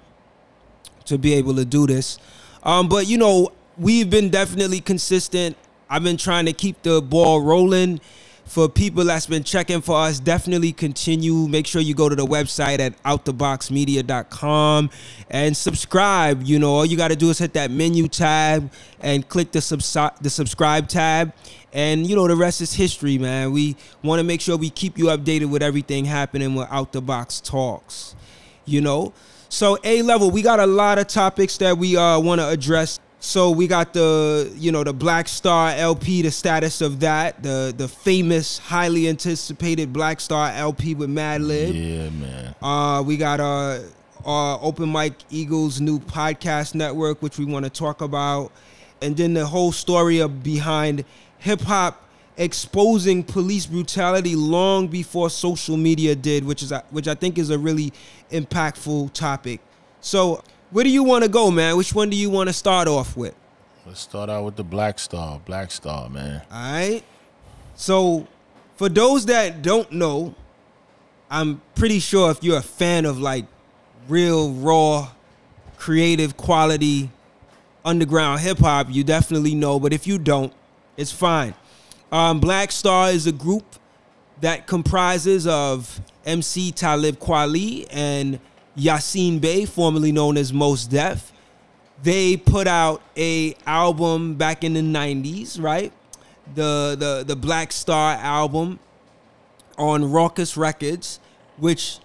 to 1.06 1.20
be 1.20 1.36
able 1.36 1.54
to 1.58 1.66
do 1.66 1.86
this. 1.86 2.18
Um, 2.64 2.90
but 2.90 3.06
you 3.06 3.20
know 3.20 3.52
we've 3.78 4.10
been 4.10 4.32
definitely 4.32 4.82
consistent. 4.82 5.56
I've 5.92 6.04
been 6.04 6.18
trying 6.18 6.48
to 6.48 6.54
keep 6.54 6.82
the 6.82 7.04
ball 7.04 7.40
rolling 7.40 8.02
for 8.46 8.70
people 8.70 9.04
that's 9.06 9.26
been 9.26 9.44
checking 9.44 9.82
for 9.82 9.98
us, 9.98 10.20
definitely 10.20 10.72
continue. 10.72 11.48
Make 11.48 11.66
sure 11.66 11.82
you 11.82 11.96
go 11.96 12.08
to 12.08 12.16
the 12.16 12.26
website 12.26 12.80
at 12.80 13.02
outtheboxmedia.com 13.04 14.90
and 15.30 15.58
subscribe. 15.58 16.44
You 16.44 16.60
know, 16.60 16.72
all 16.72 16.86
you 16.86 16.96
got 16.96 17.10
to 17.10 17.16
do 17.16 17.30
is 17.32 17.40
hit 17.40 17.54
that 17.54 17.72
menu 17.72 18.08
tab 18.08 18.72
and 19.00 19.28
click 19.28 19.52
the 19.52 19.62
subscribe 19.62 20.18
the 20.22 20.30
subscribe 20.30 20.88
tab. 20.88 21.34
And 21.74 22.08
you 22.08 22.16
know, 22.16 22.28
the 22.28 22.36
rest 22.36 22.62
is 22.62 22.74
history, 22.74 23.18
man. 23.18 23.52
We 23.52 23.76
want 24.04 24.20
to 24.20 24.24
make 24.24 24.42
sure 24.42 24.56
we 24.58 24.70
keep 24.70 24.98
you 24.98 25.06
updated 25.06 25.50
with 25.50 25.64
everything 25.64 26.06
happening 26.06 26.56
with 26.56 26.68
Out 26.70 26.94
the 26.94 27.02
Box 27.02 27.42
Talks. 27.42 28.16
You 28.66 28.82
know, 28.82 29.14
so 29.50 29.78
A 29.84 30.02
level, 30.02 30.32
we 30.32 30.42
got 30.42 30.60
a 30.60 30.66
lot 30.66 30.98
of 30.98 31.08
topics 31.08 31.58
that 31.58 31.78
we 31.78 31.98
uh, 31.98 32.20
want 32.20 32.42
to 32.42 32.48
address 32.48 33.00
so 33.20 33.52
we 33.52 33.68
got 33.68 33.94
the 33.94 34.52
you 34.56 34.72
know 34.72 34.84
the 34.84 34.94
Black 34.94 35.28
Star 35.28 35.72
LP, 35.72 36.22
the 36.22 36.32
status 36.32 36.82
of 36.82 37.00
that, 37.00 37.42
the 37.42 37.74
the 37.76 37.88
famous, 37.88 38.58
highly 38.58 39.08
anticipated 39.08 39.92
Black 39.92 40.20
Star 40.20 40.52
LP 40.52 40.96
with 40.96 41.10
Madlib. 41.10 41.74
Yeah, 41.74 42.10
man. 42.10 42.56
Uh, 42.62 43.02
we 43.02 43.18
got 43.18 43.40
uh 43.40 43.80
uh, 44.26 44.60
Open 44.60 44.90
Mike 44.90 45.14
Eagle's 45.30 45.80
new 45.80 46.00
podcast 46.00 46.74
network, 46.74 47.22
which 47.22 47.38
we 47.38 47.46
want 47.46 47.64
to 47.64 47.70
talk 47.70 48.02
about, 48.02 48.52
and 49.02 49.16
then 49.16 49.34
the 49.34 49.46
whole 49.46 49.72
story 49.72 50.20
of 50.20 50.44
behind 50.44 51.06
hip 51.38 51.62
hop 51.62 52.02
exposing 52.38 53.24
police 53.24 53.66
brutality 53.66 54.36
long 54.36 54.88
before 54.88 55.30
social 55.30 55.78
media 55.78 56.16
did, 56.16 56.44
which 56.44 56.64
is 56.64 56.74
which 56.90 57.08
I 57.08 57.16
think 57.16 57.38
is 57.38 57.50
a 57.50 57.58
really 57.58 57.94
impactful 58.32 59.14
topic. 59.14 59.62
So, 60.02 60.44
where 60.72 60.84
do 60.84 60.90
you 60.90 61.04
want 61.04 61.24
to 61.24 61.30
go, 61.30 61.52
man? 61.52 61.78
Which 61.78 61.94
one 61.94 62.10
do 62.10 62.18
you 62.18 62.30
want 62.30 62.50
to 62.50 62.54
start 62.54 62.88
off 62.88 63.16
with? 63.16 63.36
Let's 63.86 64.00
start 64.00 64.30
out 64.30 64.46
with 64.46 64.56
the 64.56 64.64
Black 64.64 64.98
Star. 65.00 65.40
Black 65.46 65.72
Star, 65.72 66.10
man. 66.10 66.42
All 66.52 66.58
right. 66.58 67.04
So, 67.76 68.28
for 68.76 68.90
those 68.90 69.26
that 69.28 69.62
don't 69.62 69.92
know, 69.92 70.34
I'm 71.30 71.62
pretty 71.76 72.00
sure 72.00 72.32
if 72.32 72.44
you're 72.44 72.58
a 72.58 72.64
fan 72.64 73.06
of 73.06 73.20
like 73.20 73.46
real 74.08 74.52
raw 74.54 75.10
creative 75.78 76.38
quality 76.38 77.12
underground 77.84 78.40
hip 78.42 78.60
hop, 78.60 78.88
you 78.90 79.04
definitely 79.04 79.54
know, 79.54 79.80
but 79.80 79.94
if 79.94 80.08
you 80.08 80.18
don't, 80.18 80.52
it's 80.98 81.12
fine. 81.12 81.54
Um, 82.12 82.40
Black 82.40 82.72
Star 82.72 83.12
is 83.12 83.28
a 83.28 83.32
group 83.32 83.64
that 84.42 84.68
comprises 84.68 85.46
of 85.48 86.02
MC 86.26 86.72
Talib 86.72 87.20
Kweli 87.20 87.88
and 87.92 88.40
Yasin 88.78 89.40
Bey, 89.40 89.66
formerly 89.66 90.12
known 90.12 90.38
as 90.38 90.52
Mos 90.54 90.86
Def. 90.86 91.32
They 92.04 92.36
put 92.38 92.68
out 92.68 93.02
a 93.16 93.56
album 93.66 94.36
back 94.36 94.64
in 94.64 94.74
the 94.74 94.82
90s, 94.82 95.62
right? 95.62 95.94
The 96.54 96.96
the 97.00 97.24
the 97.26 97.36
Black 97.36 97.72
Star 97.72 98.14
album 98.16 98.80
on 99.78 100.04
Rawkus 100.04 100.58
Records, 100.58 101.20
which 101.58 102.00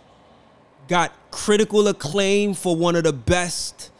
got 0.88 1.12
critical 1.30 1.86
acclaim 1.88 2.54
for 2.54 2.74
one 2.76 2.96
of 2.96 3.04
the 3.04 3.12
best 3.12 3.90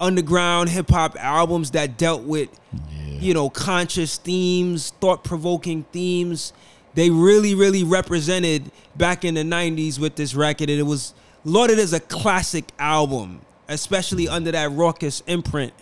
underground 0.00 0.68
hip 0.70 0.90
hop 0.90 1.16
albums 1.18 1.70
that 1.72 1.96
dealt 1.98 2.22
with 2.22 2.48
Yeah. 2.72 3.14
you 3.20 3.34
know, 3.34 3.50
conscious 3.50 4.16
themes, 4.16 4.92
thought 5.00 5.24
provoking 5.24 5.84
themes. 5.92 6.52
They 6.94 7.10
really, 7.10 7.54
really 7.54 7.82
represented 7.84 8.70
back 8.96 9.24
in 9.24 9.34
the 9.34 9.42
90s 9.44 9.98
with 9.98 10.16
this 10.16 10.34
record. 10.34 10.68
And 10.70 10.78
it 10.78 10.84
was 10.84 11.14
lauded 11.44 11.78
as 11.78 11.92
a 11.92 12.00
classic 12.00 12.64
album, 12.78 13.40
especially 13.68 14.28
under 14.28 14.52
that 14.52 14.70
Rawkus 14.70 15.22
imprint. 15.26 15.72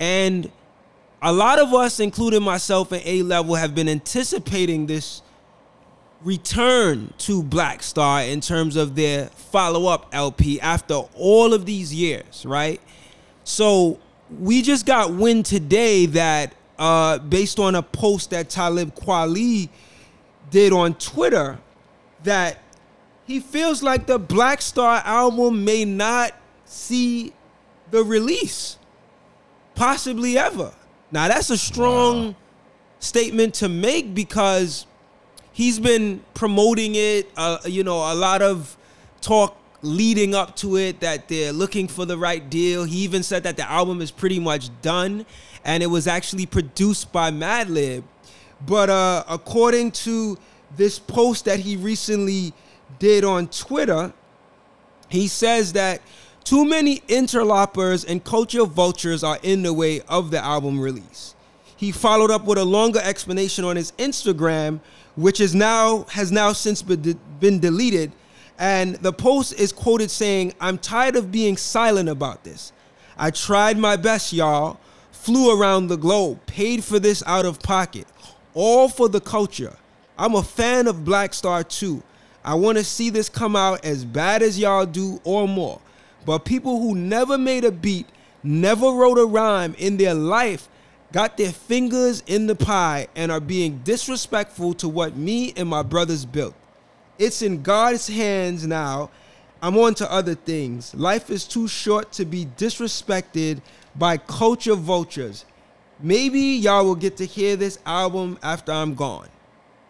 And 0.00 0.50
a 1.20 1.32
lot 1.32 1.58
of 1.58 1.74
us, 1.74 2.00
including 2.00 2.42
myself 2.42 2.92
and 2.92 3.02
A 3.04 3.22
Level, 3.22 3.54
have 3.54 3.74
been 3.74 3.88
anticipating 3.88 4.86
this 4.86 5.22
return 6.22 7.12
to 7.18 7.42
Black 7.42 7.82
Star 7.82 8.22
in 8.22 8.40
terms 8.40 8.76
of 8.76 8.96
their 8.96 9.26
follow 9.26 9.86
up 9.86 10.08
LP 10.12 10.60
after 10.60 11.02
all 11.14 11.54
of 11.54 11.64
these 11.64 11.94
years, 11.94 12.44
right? 12.44 12.80
So 13.44 13.98
we 14.38 14.62
just 14.62 14.84
got 14.84 15.12
wind 15.12 15.46
today 15.46 16.06
that 16.06 16.54
uh, 16.78 17.18
based 17.18 17.58
on 17.58 17.74
a 17.74 17.82
post 17.82 18.30
that 18.30 18.50
Talib 18.50 18.94
Kweli 18.94 19.68
did 20.50 20.72
on 20.72 20.94
Twitter 20.94 21.58
that 22.24 22.58
he 23.28 23.38
feels 23.40 23.82
like 23.82 24.06
the 24.06 24.18
Black 24.18 24.60
Star 24.62 25.02
album 25.04 25.64
may 25.64 25.84
not 25.84 26.32
see 26.64 27.32
the 27.90 28.02
release, 28.02 28.78
possibly 29.74 30.36
ever. 30.38 30.72
Now 31.12 31.28
that's 31.28 31.50
a 31.50 31.58
strong 31.58 32.28
Wow. 32.28 32.34
statement 33.00 33.54
to 33.54 33.68
make 33.68 34.14
because 34.14 34.86
he's 35.52 35.78
been 35.78 36.22
promoting 36.34 36.94
it. 36.96 37.30
Uh, 37.36 37.58
you 37.66 37.84
know, 37.84 37.98
a 38.12 38.14
lot 38.14 38.42
of 38.42 38.76
talk 39.20 39.56
leading 39.82 40.34
up 40.34 40.56
to 40.56 40.76
it 40.76 41.00
that 41.00 41.28
they're 41.28 41.52
looking 41.52 41.86
for 41.86 42.04
the 42.04 42.18
right 42.18 42.48
deal. 42.50 42.84
He 42.84 42.98
even 42.98 43.22
said 43.22 43.42
that 43.44 43.56
the 43.56 43.70
album 43.70 44.00
is 44.00 44.10
pretty 44.10 44.40
much 44.40 44.70
done, 44.82 45.24
and 45.64 45.82
it 45.82 45.86
was 45.86 46.06
actually 46.06 46.46
produced 46.46 47.12
by 47.12 47.30
Madlib. 47.30 48.02
But 48.66 48.90
uh, 48.90 49.24
according 49.28 49.92
to 49.92 50.36
this 50.76 50.98
post 50.98 51.44
that 51.44 51.60
he 51.60 51.76
recently 51.76 52.52
did 52.98 53.24
on 53.24 53.48
Twitter, 53.48 54.12
he 55.08 55.28
says 55.28 55.72
that 55.74 56.00
too 56.44 56.64
many 56.64 57.02
interlopers 57.08 58.04
and 58.04 58.24
culture 58.24 58.64
vultures 58.64 59.22
are 59.22 59.38
in 59.42 59.62
the 59.62 59.72
way 59.72 60.00
of 60.02 60.30
the 60.30 60.42
album 60.42 60.80
release. 60.80 61.34
He 61.76 61.92
followed 61.92 62.30
up 62.30 62.44
with 62.44 62.58
a 62.58 62.64
longer 62.64 63.00
explanation 63.02 63.64
on 63.64 63.76
his 63.76 63.92
Instagram, 63.92 64.80
which 65.14 65.40
is 65.40 65.54
now 65.54 66.04
has 66.10 66.32
now 66.32 66.52
since 66.52 66.82
been, 66.82 67.02
de- 67.02 67.14
been 67.38 67.60
deleted. 67.60 68.12
And 68.58 68.96
the 68.96 69.12
post 69.12 69.52
is 69.54 69.72
quoted 69.72 70.10
saying, 70.10 70.54
"I'm 70.60 70.78
tired 70.78 71.14
of 71.14 71.30
being 71.30 71.56
silent 71.56 72.08
about 72.08 72.42
this. 72.42 72.72
I 73.16 73.30
tried 73.30 73.78
my 73.78 73.96
best, 73.96 74.32
y'all. 74.32 74.80
Flew 75.12 75.60
around 75.60 75.88
the 75.88 75.96
globe, 75.96 76.40
paid 76.46 76.82
for 76.82 76.98
this 76.98 77.22
out 77.26 77.44
of 77.44 77.60
pocket, 77.60 78.06
all 78.54 78.88
for 78.88 79.08
the 79.08 79.20
culture. 79.20 79.76
I'm 80.16 80.34
a 80.34 80.42
fan 80.42 80.86
of 80.86 81.04
Black 81.04 81.34
Star 81.34 81.62
too. 81.62 82.02
I 82.48 82.54
want 82.54 82.78
to 82.78 82.84
see 82.84 83.10
this 83.10 83.28
come 83.28 83.54
out 83.54 83.84
as 83.84 84.06
bad 84.06 84.40
as 84.40 84.58
y'all 84.58 84.86
do 84.86 85.20
or 85.22 85.46
more. 85.46 85.82
But 86.24 86.46
people 86.46 86.80
who 86.80 86.94
never 86.94 87.36
made 87.36 87.62
a 87.62 87.70
beat, 87.70 88.06
never 88.42 88.86
wrote 88.86 89.18
a 89.18 89.26
rhyme 89.26 89.74
in 89.76 89.98
their 89.98 90.14
life, 90.14 90.66
got 91.12 91.36
their 91.36 91.52
fingers 91.52 92.22
in 92.26 92.46
the 92.46 92.54
pie 92.54 93.08
and 93.14 93.30
are 93.30 93.38
being 93.38 93.82
disrespectful 93.84 94.72
to 94.76 94.88
what 94.88 95.14
me 95.14 95.52
and 95.58 95.68
my 95.68 95.82
brothers 95.82 96.24
built. 96.24 96.54
It's 97.18 97.42
in 97.42 97.60
God's 97.60 98.08
hands 98.08 98.66
now. 98.66 99.10
I'm 99.60 99.76
on 99.76 99.92
to 99.96 100.10
other 100.10 100.34
things. 100.34 100.94
Life 100.94 101.28
is 101.28 101.44
too 101.44 101.68
short 101.68 102.12
to 102.12 102.24
be 102.24 102.46
disrespected 102.56 103.60
by 103.94 104.16
culture 104.16 104.74
vultures. 104.74 105.44
Maybe 106.00 106.40
y'all 106.40 106.86
will 106.86 106.94
get 106.94 107.18
to 107.18 107.26
hear 107.26 107.56
this 107.56 107.78
album 107.84 108.38
after 108.42 108.72
I'm 108.72 108.94
gone. 108.94 109.28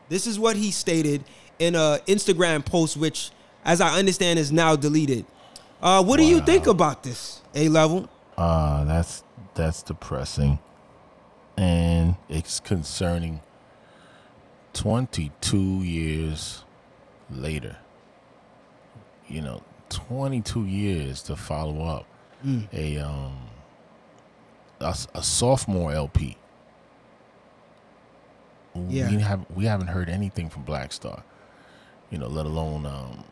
This 0.09 0.27
is 0.27 0.41
what 0.41 0.57
he 0.57 0.73
stated 0.73 1.23
in 1.59 1.75
a 1.75 2.01
Instagram 2.07 2.65
post, 2.65 2.97
which, 2.97 3.31
as 3.65 3.81
I 3.81 3.99
understand, 3.99 4.39
is 4.39 4.51
now 4.53 4.77
deleted. 4.77 5.25
Uh, 5.83 6.03
what 6.03 6.17
do 6.19 6.25
you 6.25 6.41
think 6.41 6.67
about 6.67 7.03
this, 7.03 7.41
A 7.55 7.69
level? 7.69 8.09
Uh, 8.37 8.85
that's 8.85 9.23
that's 9.55 9.83
depressing, 9.83 10.59
and 11.57 12.17
it's 12.29 12.61
concerning. 12.61 13.41
Twenty-two 14.75 15.83
years 15.83 16.65
later, 17.31 17.77
you 19.27 19.41
know, 19.41 19.63
twenty-two 19.89 20.67
years 20.67 21.23
to 21.23 21.35
follow 21.37 21.85
up 21.85 22.07
a 22.73 22.99
um 22.99 23.37
a, 24.81 24.95
a 25.15 25.23
sophomore 25.23 25.93
LP. 25.93 26.37
Yeah. 28.89 29.11
we 29.11 29.17
have 29.21 29.47
we 29.55 29.65
haven't 29.65 29.89
heard 29.89 30.09
anything 30.09 30.49
from 30.49 30.63
Black 30.63 30.93
Star, 30.93 31.25
you 32.11 32.19
know, 32.19 32.29
let 32.29 32.47
alone 32.47 32.87
um 32.87 33.25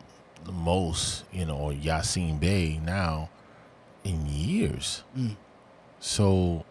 the 0.45 0.51
Mos, 0.51 1.23
you 1.33 1.45
know, 1.45 1.57
or 1.57 1.71
Yasin 1.73 2.39
Bey 2.39 2.79
now 2.83 3.29
in 4.03 4.25
years. 4.25 5.03
So 5.99 6.63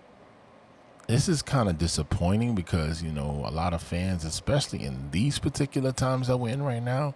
this 1.08 1.28
is 1.28 1.42
kind 1.42 1.68
of 1.68 1.76
disappointing 1.78 2.54
because, 2.54 3.02
you 3.02 3.12
know, 3.12 3.42
a 3.46 3.50
lot 3.50 3.75
of 3.75 3.82
fans, 3.82 4.25
especially 4.25 4.82
in 4.84 5.10
these 5.10 5.38
particular 5.38 5.92
times 5.92 6.28
that 6.28 6.38
we're 6.38 6.52
in 6.52 6.62
right 6.62 6.82
now, 6.82 7.14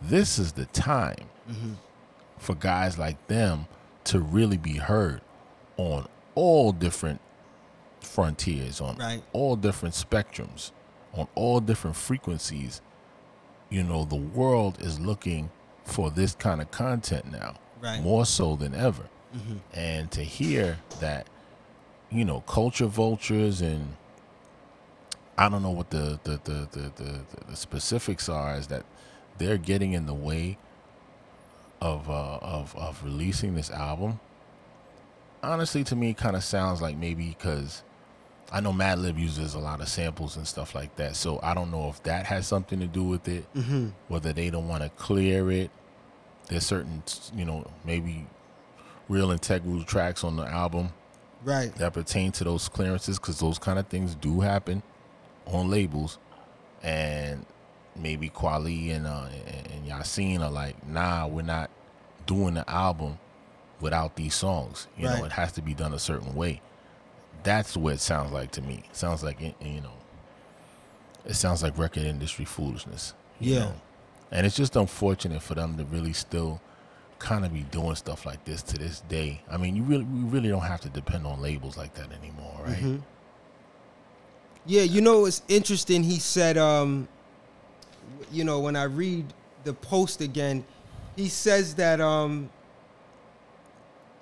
this 0.00 0.38
is 0.38 0.52
the 0.52 0.64
time 0.66 1.28
for 2.38 2.54
guys 2.54 2.98
like 2.98 3.24
them 3.26 3.66
to 4.04 4.18
really 4.20 4.56
be 4.56 4.76
heard 4.76 5.20
on 5.76 6.06
all 6.34 6.72
different 6.72 7.20
frontiers, 8.00 8.80
on 8.80 8.96
Right. 8.96 9.22
all 9.32 9.56
different 9.56 9.94
spectrums, 9.94 10.70
on 11.12 11.28
all 11.34 11.60
different 11.60 11.96
frequencies. 11.96 12.80
You 13.70 13.82
know, 13.84 14.04
the 14.04 14.16
world 14.16 14.78
is 14.80 14.98
looking 15.00 15.50
for 15.84 16.10
this 16.10 16.34
kind 16.34 16.60
of 16.60 16.70
content 16.70 17.30
now, 17.32 17.54
Right. 17.80 18.02
more 18.02 18.26
so 18.26 18.56
than 18.56 18.74
ever. 18.74 19.04
And 19.72 20.10
to 20.10 20.22
hear 20.22 20.78
that, 20.98 21.28
you 22.10 22.24
know, 22.24 22.40
culture 22.40 22.86
vultures 22.86 23.60
and 23.60 23.96
I 25.38 25.48
don't 25.48 25.62
know 25.62 25.70
what 25.70 25.90
the 25.90 26.18
the, 26.24 26.40
the, 26.44 26.68
the, 26.72 26.92
the, 27.02 27.20
the 27.48 27.56
specifics 27.56 28.28
are 28.28 28.56
is 28.56 28.66
that 28.66 28.84
they're 29.38 29.56
getting 29.56 29.92
in 29.92 30.06
the 30.06 30.14
way 30.14 30.58
of 31.80 32.10
uh, 32.10 32.38
of 32.42 32.74
of 32.76 33.02
releasing 33.04 33.54
this 33.54 33.70
album. 33.70 34.18
Honestly, 35.42 35.82
to 35.84 35.96
me, 35.96 36.12
kind 36.12 36.36
of 36.36 36.44
sounds 36.44 36.82
like 36.82 36.96
maybe 36.98 37.28
because 37.28 37.82
I 38.52 38.60
know 38.60 38.72
Madlib 38.72 39.18
uses 39.18 39.54
a 39.54 39.58
lot 39.60 39.80
of 39.80 39.88
samples 39.88 40.36
and 40.36 40.46
stuff 40.46 40.74
like 40.74 40.96
that, 40.96 41.14
so 41.16 41.38
I 41.42 41.54
don't 41.54 41.70
know 41.70 41.88
if 41.88 42.02
that 42.02 42.26
has 42.26 42.46
something 42.48 42.80
to 42.80 42.86
do 42.86 43.04
with 43.04 43.28
it. 43.28 43.44
Whether 44.08 44.32
they 44.32 44.50
don't 44.50 44.66
want 44.68 44.82
to 44.82 44.88
clear 44.90 45.50
it, 45.50 45.70
there's 46.48 46.66
certain 46.66 47.02
you 47.34 47.44
know 47.44 47.64
maybe 47.84 48.26
real 49.08 49.30
integral 49.30 49.82
tracks 49.84 50.24
on 50.24 50.36
the 50.36 50.44
album 50.44 50.90
Right. 51.42 51.74
that 51.76 51.94
pertain 51.94 52.32
to 52.32 52.44
those 52.44 52.68
clearances 52.68 53.18
because 53.18 53.38
those 53.40 53.58
kind 53.58 53.78
of 53.78 53.86
things 53.88 54.14
do 54.14 54.40
happen 54.40 54.82
on 55.46 55.70
labels 55.70 56.18
and 56.82 57.46
maybe 57.96 58.28
Kweli 58.30 58.94
and 58.94 59.06
uh, 59.06 59.26
and 59.72 59.86
Yasin 59.88 60.40
are 60.40 60.50
like 60.50 60.86
nah 60.86 61.26
we're 61.26 61.42
not 61.42 61.70
doing 62.26 62.54
the 62.54 62.68
album 62.70 63.18
without 63.80 64.16
these 64.16 64.34
songs. 64.34 64.86
You 64.98 65.04
know, 65.04 65.24
it 65.24 65.32
has 65.32 65.52
to 65.52 65.62
be 65.62 65.72
done 65.74 65.94
a 65.94 65.98
certain 65.98 66.34
way. 66.34 66.60
That's 67.42 67.76
what 67.76 67.94
it 67.94 68.00
sounds 68.00 68.32
like 68.32 68.50
to 68.52 68.62
me. 68.62 68.84
It 68.90 68.96
sounds 68.96 69.22
like 69.22 69.40
you 69.40 69.80
know, 69.80 69.92
it 71.24 71.34
sounds 71.34 71.62
like 71.62 71.76
record 71.78 72.04
industry 72.04 72.44
foolishness. 72.44 73.14
you 73.38 73.54
Yeah. 73.54 73.58
know? 73.60 73.74
and 74.32 74.46
it's 74.46 74.54
just 74.56 74.76
unfortunate 74.76 75.42
for 75.42 75.54
them 75.54 75.76
to 75.76 75.84
really 75.86 76.12
still 76.12 76.60
kind 77.18 77.44
of 77.44 77.52
be 77.52 77.62
doing 77.64 77.94
stuff 77.96 78.24
like 78.24 78.44
this 78.44 78.62
to 78.62 78.76
this 78.78 79.00
day. 79.08 79.42
I 79.50 79.56
mean, 79.56 79.74
you 79.76 79.82
really, 79.82 80.04
we 80.04 80.20
really 80.28 80.48
don't 80.48 80.62
have 80.62 80.80
to 80.82 80.88
depend 80.88 81.26
on 81.26 81.40
labels 81.42 81.76
like 81.76 81.94
that 81.94 82.12
anymore, 82.12 82.60
right? 82.64 82.76
Mm-hmm. 82.76 82.96
Yeah, 84.66 84.82
you 84.82 85.00
know 85.00 85.24
it's 85.26 85.42
interesting. 85.48 86.02
He 86.02 86.18
said, 86.18 86.56
um, 86.58 87.08
you 88.30 88.44
know, 88.44 88.60
when 88.60 88.76
I 88.76 88.84
read 88.84 89.26
the 89.64 89.72
post 89.74 90.20
again, 90.20 90.64
he 91.16 91.28
says 91.28 91.74
that 91.74 92.00
um, 92.00 92.50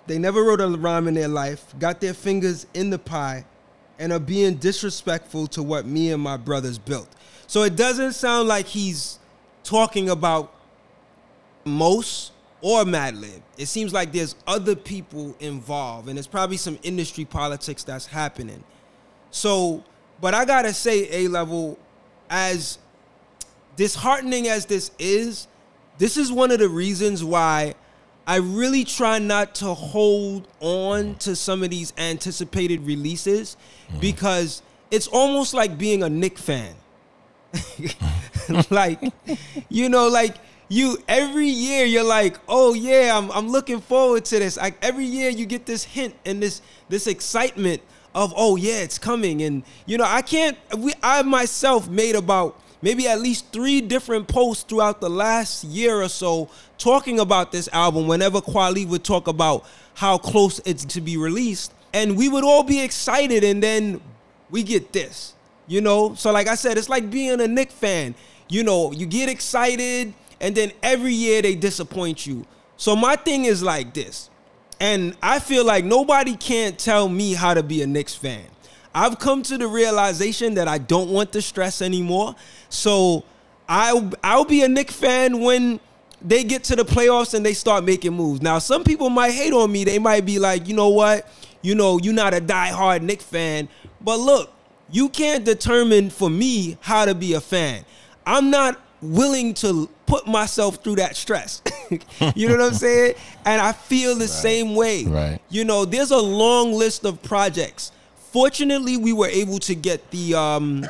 they 0.08 0.18
never 0.18 0.42
wrote 0.42 0.60
a 0.60 0.68
rhyme 0.68 1.06
in 1.06 1.14
their 1.14 1.28
life, 1.28 1.74
got 1.78 2.00
their 2.00 2.14
fingers 2.14 2.66
in 2.74 2.90
the 2.90 2.98
pie, 2.98 3.44
and 3.98 4.12
are 4.12 4.18
being 4.18 4.54
disrespectful 4.54 5.46
to 5.48 5.62
what 5.62 5.86
me 5.86 6.10
and 6.10 6.22
my 6.22 6.36
brothers 6.36 6.78
built. 6.78 7.08
So 7.46 7.62
it 7.62 7.76
doesn't 7.76 8.12
sound 8.12 8.48
like 8.48 8.66
he's 8.66 9.18
talking 9.64 10.10
about 10.10 10.52
Mos 11.64 12.32
or 12.60 12.84
Madlib. 12.84 13.42
It 13.56 13.66
seems 13.66 13.92
like 13.92 14.12
there's 14.12 14.34
other 14.46 14.74
people 14.74 15.36
involved, 15.40 16.08
and 16.08 16.16
there's 16.16 16.26
probably 16.26 16.56
some 16.56 16.78
industry 16.82 17.24
politics 17.24 17.84
that's 17.84 18.06
happening. 18.06 18.64
So, 19.30 19.84
but 20.20 20.34
I 20.34 20.44
gotta 20.44 20.72
say, 20.72 21.08
A 21.24 21.28
level, 21.28 21.78
as 22.30 22.78
disheartening 23.76 24.48
as 24.48 24.66
this 24.66 24.90
is, 24.98 25.48
this 25.98 26.16
is 26.16 26.32
one 26.32 26.50
of 26.50 26.58
the 26.58 26.68
reasons 26.68 27.22
why 27.22 27.74
I 28.28 28.36
really 28.36 28.84
try 28.84 29.18
not 29.18 29.54
to 29.56 29.72
hold 29.72 30.46
on 30.60 31.14
to 31.20 31.34
some 31.34 31.62
of 31.62 31.70
these 31.70 31.94
anticipated 31.96 32.82
releases 32.82 33.56
mm-hmm. 33.88 34.00
because 34.00 34.60
it's 34.90 35.06
almost 35.06 35.54
like 35.54 35.78
being 35.78 36.02
a 36.02 36.10
Knick 36.10 36.36
fan. 36.36 36.74
like, 38.70 39.00
you 39.70 39.88
know, 39.88 40.08
like 40.08 40.36
you 40.68 40.98
every 41.08 41.48
year 41.48 41.86
you're 41.86 42.04
like, 42.04 42.38
oh 42.48 42.74
yeah, 42.74 43.16
I'm 43.16 43.30
I'm 43.32 43.48
looking 43.48 43.80
forward 43.80 44.26
to 44.26 44.38
this. 44.38 44.58
Like 44.58 44.76
every 44.82 45.06
year 45.06 45.30
you 45.30 45.46
get 45.46 45.64
this 45.64 45.82
hint 45.84 46.14
and 46.26 46.42
this 46.42 46.60
this 46.90 47.06
excitement 47.06 47.80
of 48.14 48.34
oh 48.36 48.56
yeah, 48.56 48.80
it's 48.80 48.98
coming. 48.98 49.40
And 49.40 49.62
you 49.86 49.96
know, 49.96 50.04
I 50.06 50.20
can't 50.20 50.58
we 50.76 50.92
I 51.02 51.22
myself 51.22 51.88
made 51.88 52.14
about 52.14 52.60
maybe 52.82 53.08
at 53.08 53.20
least 53.20 53.52
three 53.52 53.80
different 53.80 54.28
posts 54.28 54.64
throughout 54.64 55.00
the 55.00 55.10
last 55.10 55.64
year 55.64 56.02
or 56.02 56.08
so 56.08 56.48
talking 56.78 57.20
about 57.20 57.52
this 57.52 57.68
album 57.72 58.06
whenever 58.06 58.40
Kweli 58.40 58.86
would 58.86 59.04
talk 59.04 59.28
about 59.28 59.64
how 59.94 60.18
close 60.18 60.60
it's 60.64 60.84
to 60.84 61.00
be 61.00 61.16
released. 61.16 61.72
And 61.92 62.16
we 62.16 62.28
would 62.28 62.44
all 62.44 62.62
be 62.62 62.80
excited 62.80 63.42
and 63.44 63.62
then 63.62 64.00
we 64.50 64.62
get 64.62 64.92
this. 64.92 65.34
You 65.66 65.82
know, 65.82 66.14
so 66.14 66.32
like 66.32 66.48
I 66.48 66.54
said, 66.54 66.78
it's 66.78 66.88
like 66.88 67.10
being 67.10 67.40
a 67.42 67.46
Knick 67.46 67.70
fan. 67.70 68.14
You 68.48 68.64
know, 68.64 68.90
you 68.92 69.04
get 69.04 69.28
excited, 69.28 70.14
and 70.40 70.54
then 70.54 70.72
every 70.82 71.12
year 71.12 71.42
they 71.42 71.54
disappoint 71.54 72.26
you. 72.26 72.46
So 72.78 72.96
my 72.96 73.16
thing 73.16 73.44
is 73.44 73.62
like 73.62 73.92
this, 73.92 74.30
and 74.80 75.14
I 75.22 75.38
feel 75.38 75.66
like 75.66 75.84
nobody 75.84 76.34
can't 76.34 76.78
tell 76.78 77.10
me 77.10 77.34
how 77.34 77.52
to 77.52 77.62
be 77.62 77.82
a 77.82 77.86
Knicks 77.86 78.14
fan. 78.14 78.46
I've 78.94 79.18
come 79.18 79.42
to 79.42 79.58
the 79.58 79.68
realization 79.68 80.54
that 80.54 80.66
I 80.66 80.78
don't 80.78 81.10
want 81.10 81.32
the 81.32 81.42
stress 81.42 81.82
anymore. 81.82 82.34
So 82.68 83.24
I'll 83.68 84.10
I'll 84.22 84.44
be 84.44 84.62
a 84.62 84.68
Knicks 84.68 84.94
fan 84.94 85.40
when 85.40 85.80
they 86.20 86.44
get 86.44 86.64
to 86.64 86.76
the 86.76 86.84
playoffs 86.84 87.34
and 87.34 87.44
they 87.44 87.54
start 87.54 87.84
making 87.84 88.12
moves. 88.12 88.42
Now, 88.42 88.58
some 88.58 88.82
people 88.84 89.10
might 89.10 89.32
hate 89.32 89.52
on 89.52 89.70
me. 89.70 89.84
They 89.84 89.98
might 89.98 90.24
be 90.26 90.38
like, 90.38 90.66
you 90.66 90.74
know 90.74 90.88
what? 90.88 91.28
You 91.62 91.74
know, 91.74 91.98
you're 91.98 92.14
not 92.14 92.34
a 92.34 92.40
diehard 92.40 93.02
Knicks 93.02 93.24
fan. 93.24 93.68
But 94.00 94.18
look, 94.18 94.52
you 94.90 95.08
can't 95.08 95.44
determine 95.44 96.10
for 96.10 96.30
me 96.30 96.76
how 96.80 97.04
to 97.04 97.14
be 97.14 97.34
a 97.34 97.40
fan. 97.40 97.84
I'm 98.26 98.50
not 98.50 98.80
willing 99.00 99.54
to 99.54 99.88
put 100.06 100.26
myself 100.26 100.82
through 100.82 100.96
that 100.96 101.16
stress. 101.16 101.62
you 102.34 102.48
know 102.48 102.56
what 102.56 102.66
I'm 102.66 102.74
saying? 102.74 103.14
And 103.44 103.60
I 103.60 103.72
feel 103.72 104.14
the 104.14 104.28
same 104.28 104.74
way. 104.74 105.04
Right. 105.04 105.38
You 105.50 105.64
know, 105.64 105.84
there's 105.84 106.10
a 106.10 106.18
long 106.18 106.72
list 106.72 107.04
of 107.04 107.22
projects. 107.22 107.92
Fortunately, 108.32 108.96
we 108.96 109.12
were 109.12 109.28
able 109.28 109.58
to 109.60 109.74
get 109.74 110.10
the 110.10 110.34
um 110.34 110.86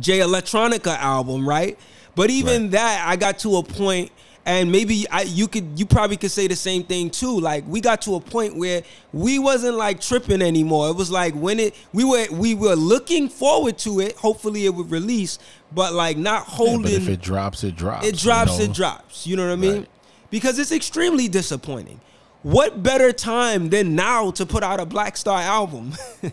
Jay 0.00 0.18
Electronica 0.20 0.96
album, 0.98 1.48
right? 1.48 1.78
But 2.14 2.30
even 2.30 2.62
Right. 2.62 2.70
that, 2.72 3.04
I 3.08 3.16
got 3.16 3.38
to 3.40 3.56
a 3.56 3.62
point, 3.62 4.10
and 4.44 4.70
maybe 4.72 5.06
I, 5.10 5.22
you 5.22 5.46
could, 5.48 5.78
you 5.78 5.86
probably 5.86 6.16
could 6.16 6.30
say 6.30 6.46
the 6.46 6.56
same 6.56 6.82
thing 6.84 7.10
too. 7.10 7.38
Like 7.40 7.64
we 7.66 7.80
got 7.80 8.02
to 8.02 8.16
a 8.16 8.20
point 8.20 8.56
where 8.56 8.82
we 9.12 9.38
wasn't 9.38 9.76
like 9.76 10.00
tripping 10.00 10.42
anymore. 10.42 10.88
It 10.90 10.96
was 10.96 11.10
like 11.10 11.34
when 11.34 11.58
it, 11.60 11.74
we 11.92 12.04
were, 12.04 12.26
we 12.32 12.54
were 12.54 12.74
looking 12.74 13.28
forward 13.28 13.78
to 13.78 14.00
it. 14.00 14.16
Hopefully, 14.16 14.66
it 14.66 14.74
would 14.74 14.90
release, 14.90 15.38
but 15.74 15.92
like 15.94 16.16
not 16.16 16.44
Yeah, 16.48 16.54
holding. 16.56 16.82
but 16.82 16.92
if 16.92 17.08
it 17.08 17.20
drops, 17.22 17.62
it 17.64 17.76
drops. 17.76 18.06
It 18.06 18.16
drops, 18.18 18.52
you 18.52 18.58
know? 18.58 18.64
it 18.64 18.74
drops. 18.74 19.26
You 19.26 19.36
know 19.36 19.46
what 19.46 19.52
I 19.52 19.56
mean? 19.56 19.76
Right. 19.80 19.88
Because 20.30 20.58
it's 20.58 20.72
extremely 20.72 21.28
disappointing. 21.28 22.00
What 22.42 22.82
better 22.82 23.12
time 23.12 23.68
than 23.70 23.94
now 23.94 24.32
to 24.32 24.44
put 24.44 24.62
out 24.64 24.80
a 24.80 24.86
Black 24.86 25.16
Star 25.16 25.40
album? 25.40 25.92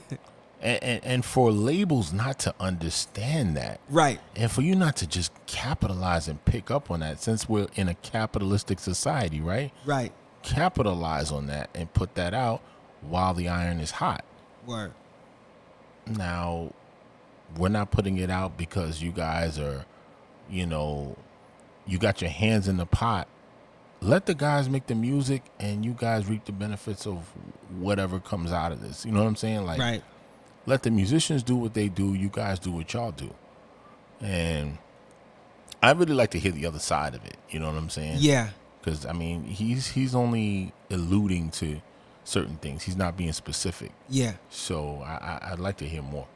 And, 0.62 0.84
and, 0.84 1.06
and 1.06 1.26
for 1.26 1.52
labels 1.54 2.12
not 2.12 2.38
to 2.40 2.54
understand 2.60 3.56
that, 3.56 3.80
right. 3.90 4.20
and 4.36 4.52
for 4.52 4.62
you 4.62 4.76
not 4.76 4.98
to 4.98 5.08
just 5.08 5.32
capitalize 5.46 6.28
and 6.28 6.44
pick 6.44 6.70
up 6.70 6.92
on 6.92 7.00
that, 7.00 7.22
since 7.22 7.48
we're 7.48 7.68
in 7.76 7.88
a 7.88 7.94
capitalistic 7.94 8.80
society, 8.80 9.40
right? 9.40 9.72
Right. 9.86 10.12
Capitalize 10.44 11.32
on 11.32 11.48
that 11.48 11.70
and 11.74 11.94
put 11.94 12.16
that 12.16 12.34
out 12.34 12.62
while 13.02 13.34
the 13.34 13.48
iron 13.48 13.80
is 13.80 13.92
hot. 13.92 14.26
Word. 14.66 14.92
Now, 16.06 16.74
we're 17.58 17.70
not 17.70 17.92
putting 17.92 18.18
it 18.18 18.30
out 18.30 18.58
because 18.58 19.02
you 19.02 19.12
guys 19.12 19.58
are, 19.60 19.86
you 20.50 20.66
know, 20.66 21.16
you 21.88 21.98
got 21.98 22.22
your 22.22 22.30
hands 22.30 22.68
in 22.68 22.78
the 22.78 22.86
pot. 22.86 23.28
Let 24.02 24.26
the 24.26 24.36
guys 24.36 24.70
make 24.70 24.88
the 24.88 24.96
music 24.96 25.44
and 25.60 25.84
you 25.84 25.94
guys 25.98 26.28
reap 26.28 26.46
the 26.46 26.52
benefits 26.52 27.06
of 27.06 27.18
whatever 27.78 28.20
comes 28.20 28.52
out 28.52 28.72
of 28.72 28.82
this. 28.82 29.06
You 29.06 29.12
know 29.12 29.22
what 29.22 29.28
I'm 29.28 29.36
saying? 29.36 29.66
Like, 29.66 29.80
Right. 29.80 30.04
Let 30.66 30.84
the 30.84 30.92
musicians 30.92 31.44
do 31.44 31.56
what 31.56 31.74
they 31.74 31.88
do. 31.88 32.14
You 32.14 32.30
guys 32.32 32.60
do 32.60 32.72
what 32.72 32.94
y'all 32.94 33.12
do. 33.12 33.34
And 34.22 34.78
I 35.82 35.92
really 35.92 36.14
like 36.14 36.32
to 36.32 36.40
hear 36.40 36.52
the 36.52 36.66
other 36.66 36.80
side 36.80 37.16
of 37.16 37.26
it. 37.26 37.38
You 37.50 37.60
know 37.60 37.68
what 37.68 37.78
I'm 37.78 37.90
saying? 37.90 38.18
Yeah. 38.20 38.50
Because 38.80 39.06
I 39.06 39.14
mean, 39.14 39.44
he's 39.44 39.88
he's 39.88 40.16
only 40.16 40.74
alluding 40.90 41.52
to 41.52 41.82
certain 42.24 42.58
things. 42.58 42.84
He's 42.84 42.96
not 42.96 43.18
being 43.18 43.34
specific. 43.34 43.92
Yeah. 44.10 44.34
So 44.50 45.02
I, 45.06 45.40
I 45.42 45.52
I'd 45.52 45.60
like 45.60 45.78
to 45.78 45.86
hear 45.86 46.02
more. 46.02 46.28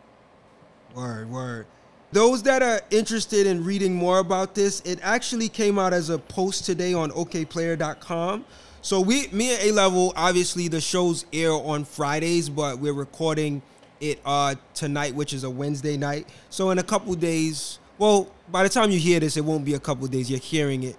Word, 0.95 1.29
word. 1.29 1.65
Those 2.11 2.43
that 2.43 2.61
are 2.61 2.81
interested 2.91 3.47
in 3.47 3.63
reading 3.63 3.95
more 3.95 4.19
about 4.19 4.53
this, 4.53 4.81
it 4.81 4.99
actually 5.01 5.49
came 5.49 5.79
out 5.79 5.93
as 5.93 6.09
a 6.09 6.19
post 6.19 6.63
today 6.63 6.93
on 6.93 7.09
okplayer.com. 7.11 8.45
So 8.81 9.01
we 9.01 9.27
me 9.29 9.53
and 9.53 9.63
A 9.63 9.71
Level, 9.71 10.13
obviously 10.15 10.67
the 10.67 10.81
shows 10.81 11.25
air 11.33 11.51
on 11.51 11.85
Fridays, 11.85 12.49
but 12.49 12.79
we're 12.79 12.93
recording 12.93 13.61
it 14.03 14.19
uh 14.25 14.55
tonight, 14.73 15.15
which 15.15 15.33
is 15.33 15.43
a 15.43 15.49
Wednesday 15.49 15.97
night. 15.97 16.27
So 16.49 16.69
in 16.71 16.79
a 16.79 16.83
couple 16.83 17.13
days, 17.15 17.79
well, 17.97 18.29
by 18.51 18.63
the 18.63 18.69
time 18.69 18.91
you 18.91 18.99
hear 18.99 19.19
this, 19.19 19.37
it 19.37 19.45
won't 19.45 19.65
be 19.65 19.73
a 19.73 19.79
couple 19.79 20.05
days. 20.07 20.29
You're 20.29 20.39
hearing 20.39 20.83
it, 20.83 20.97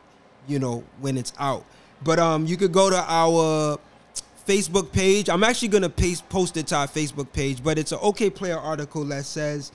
you 0.48 0.58
know, 0.58 0.84
when 1.00 1.16
it's 1.18 1.32
out. 1.38 1.64
But 2.02 2.18
um 2.18 2.46
you 2.46 2.56
could 2.56 2.72
go 2.72 2.90
to 2.90 3.04
our 3.06 3.78
Facebook 4.48 4.92
page. 4.92 5.28
I'm 5.28 5.44
actually 5.44 5.68
gonna 5.68 5.90
paste, 5.90 6.28
post 6.28 6.56
it 6.56 6.66
to 6.68 6.76
our 6.76 6.86
Facebook 6.86 7.32
page, 7.32 7.62
but 7.62 7.78
it's 7.78 7.92
an 7.92 7.98
OK 8.02 8.30
Player 8.30 8.58
article 8.58 9.04
that 9.06 9.24
says 9.24 9.72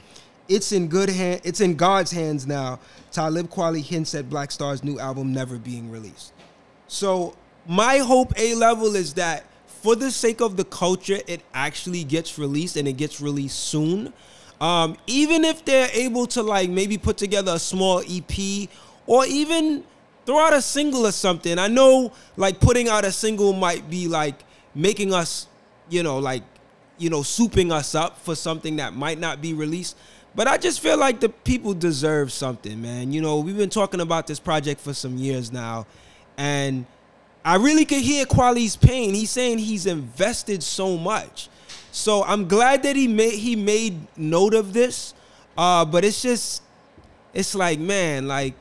it's 0.47 0.71
in 0.71 0.87
good 0.87 1.09
hand. 1.09 1.41
It's 1.43 1.61
in 1.61 1.75
God's 1.75 2.11
hands 2.11 2.47
now. 2.47 2.79
Talib 3.11 3.49
Kweli 3.49 3.83
hints 3.83 4.15
at 4.15 4.29
Black 4.29 4.51
Star's 4.51 4.83
new 4.83 4.99
album 4.99 5.31
never 5.31 5.57
being 5.57 5.91
released. 5.91 6.33
So 6.87 7.35
my 7.67 7.99
hope 7.99 8.33
A 8.37 8.55
level 8.55 8.95
is 8.95 9.13
that 9.13 9.45
for 9.81 9.95
the 9.95 10.11
sake 10.11 10.41
of 10.41 10.57
the 10.57 10.65
culture, 10.65 11.19
it 11.27 11.41
actually 11.53 12.03
gets 12.03 12.37
released 12.37 12.75
and 12.75 12.87
it 12.87 12.93
gets 12.93 13.19
released 13.21 13.59
soon. 13.59 14.13
Um, 14.61 14.97
even 15.07 15.45
if 15.45 15.63
they're 15.63 15.89
able 15.93 16.27
to 16.27 16.43
like 16.43 16.69
maybe 16.69 16.97
put 16.97 17.17
together 17.17 17.53
a 17.53 17.59
small 17.59 18.03
EP 18.07 18.69
or 19.07 19.25
even 19.25 19.83
throw 20.29 20.39
out 20.39 20.53
a 20.53 20.61
single 20.61 21.07
or 21.07 21.11
something. 21.11 21.57
I 21.57 21.67
know 21.67 22.11
like 22.37 22.59
putting 22.59 22.87
out 22.87 23.03
a 23.03 23.11
single 23.11 23.51
might 23.51 23.89
be 23.89 24.07
like 24.07 24.35
making 24.75 25.11
us, 25.11 25.47
you 25.89 26.03
know, 26.03 26.19
like, 26.19 26.43
you 26.99 27.09
know, 27.09 27.21
souping 27.21 27.71
us 27.71 27.95
up 27.95 28.19
for 28.19 28.35
something 28.35 28.75
that 28.75 28.93
might 28.93 29.17
not 29.17 29.41
be 29.41 29.53
released. 29.53 29.97
But 30.35 30.47
I 30.47 30.57
just 30.57 30.81
feel 30.81 30.97
like 30.97 31.19
the 31.19 31.29
people 31.29 31.73
deserve 31.73 32.31
something, 32.31 32.79
man. 32.79 33.11
You 33.11 33.21
know, 33.21 33.39
we've 33.39 33.57
been 33.57 33.71
talking 33.71 34.01
about 34.01 34.27
this 34.27 34.39
project 34.39 34.79
for 34.79 34.93
some 34.93 35.17
years 35.17 35.51
now, 35.51 35.87
and 36.37 36.85
I 37.43 37.55
really 37.55 37.85
could 37.85 38.01
hear 38.01 38.25
Kweli's 38.25 38.75
pain. 38.75 39.13
He's 39.13 39.31
saying 39.31 39.59
he's 39.59 39.85
invested 39.85 40.61
so 40.61 40.97
much. 40.97 41.49
So 41.91 42.23
I'm 42.23 42.47
glad 42.47 42.83
that 42.83 42.95
he 42.95 43.07
made 43.07 43.33
he 43.33 43.55
made 43.55 44.07
note 44.17 44.53
of 44.53 44.73
this. 44.73 45.13
Uh, 45.57 45.85
but 45.85 46.05
it's 46.05 46.21
just 46.21 46.61
it's 47.33 47.55
like, 47.55 47.79
man, 47.79 48.27
like 48.27 48.55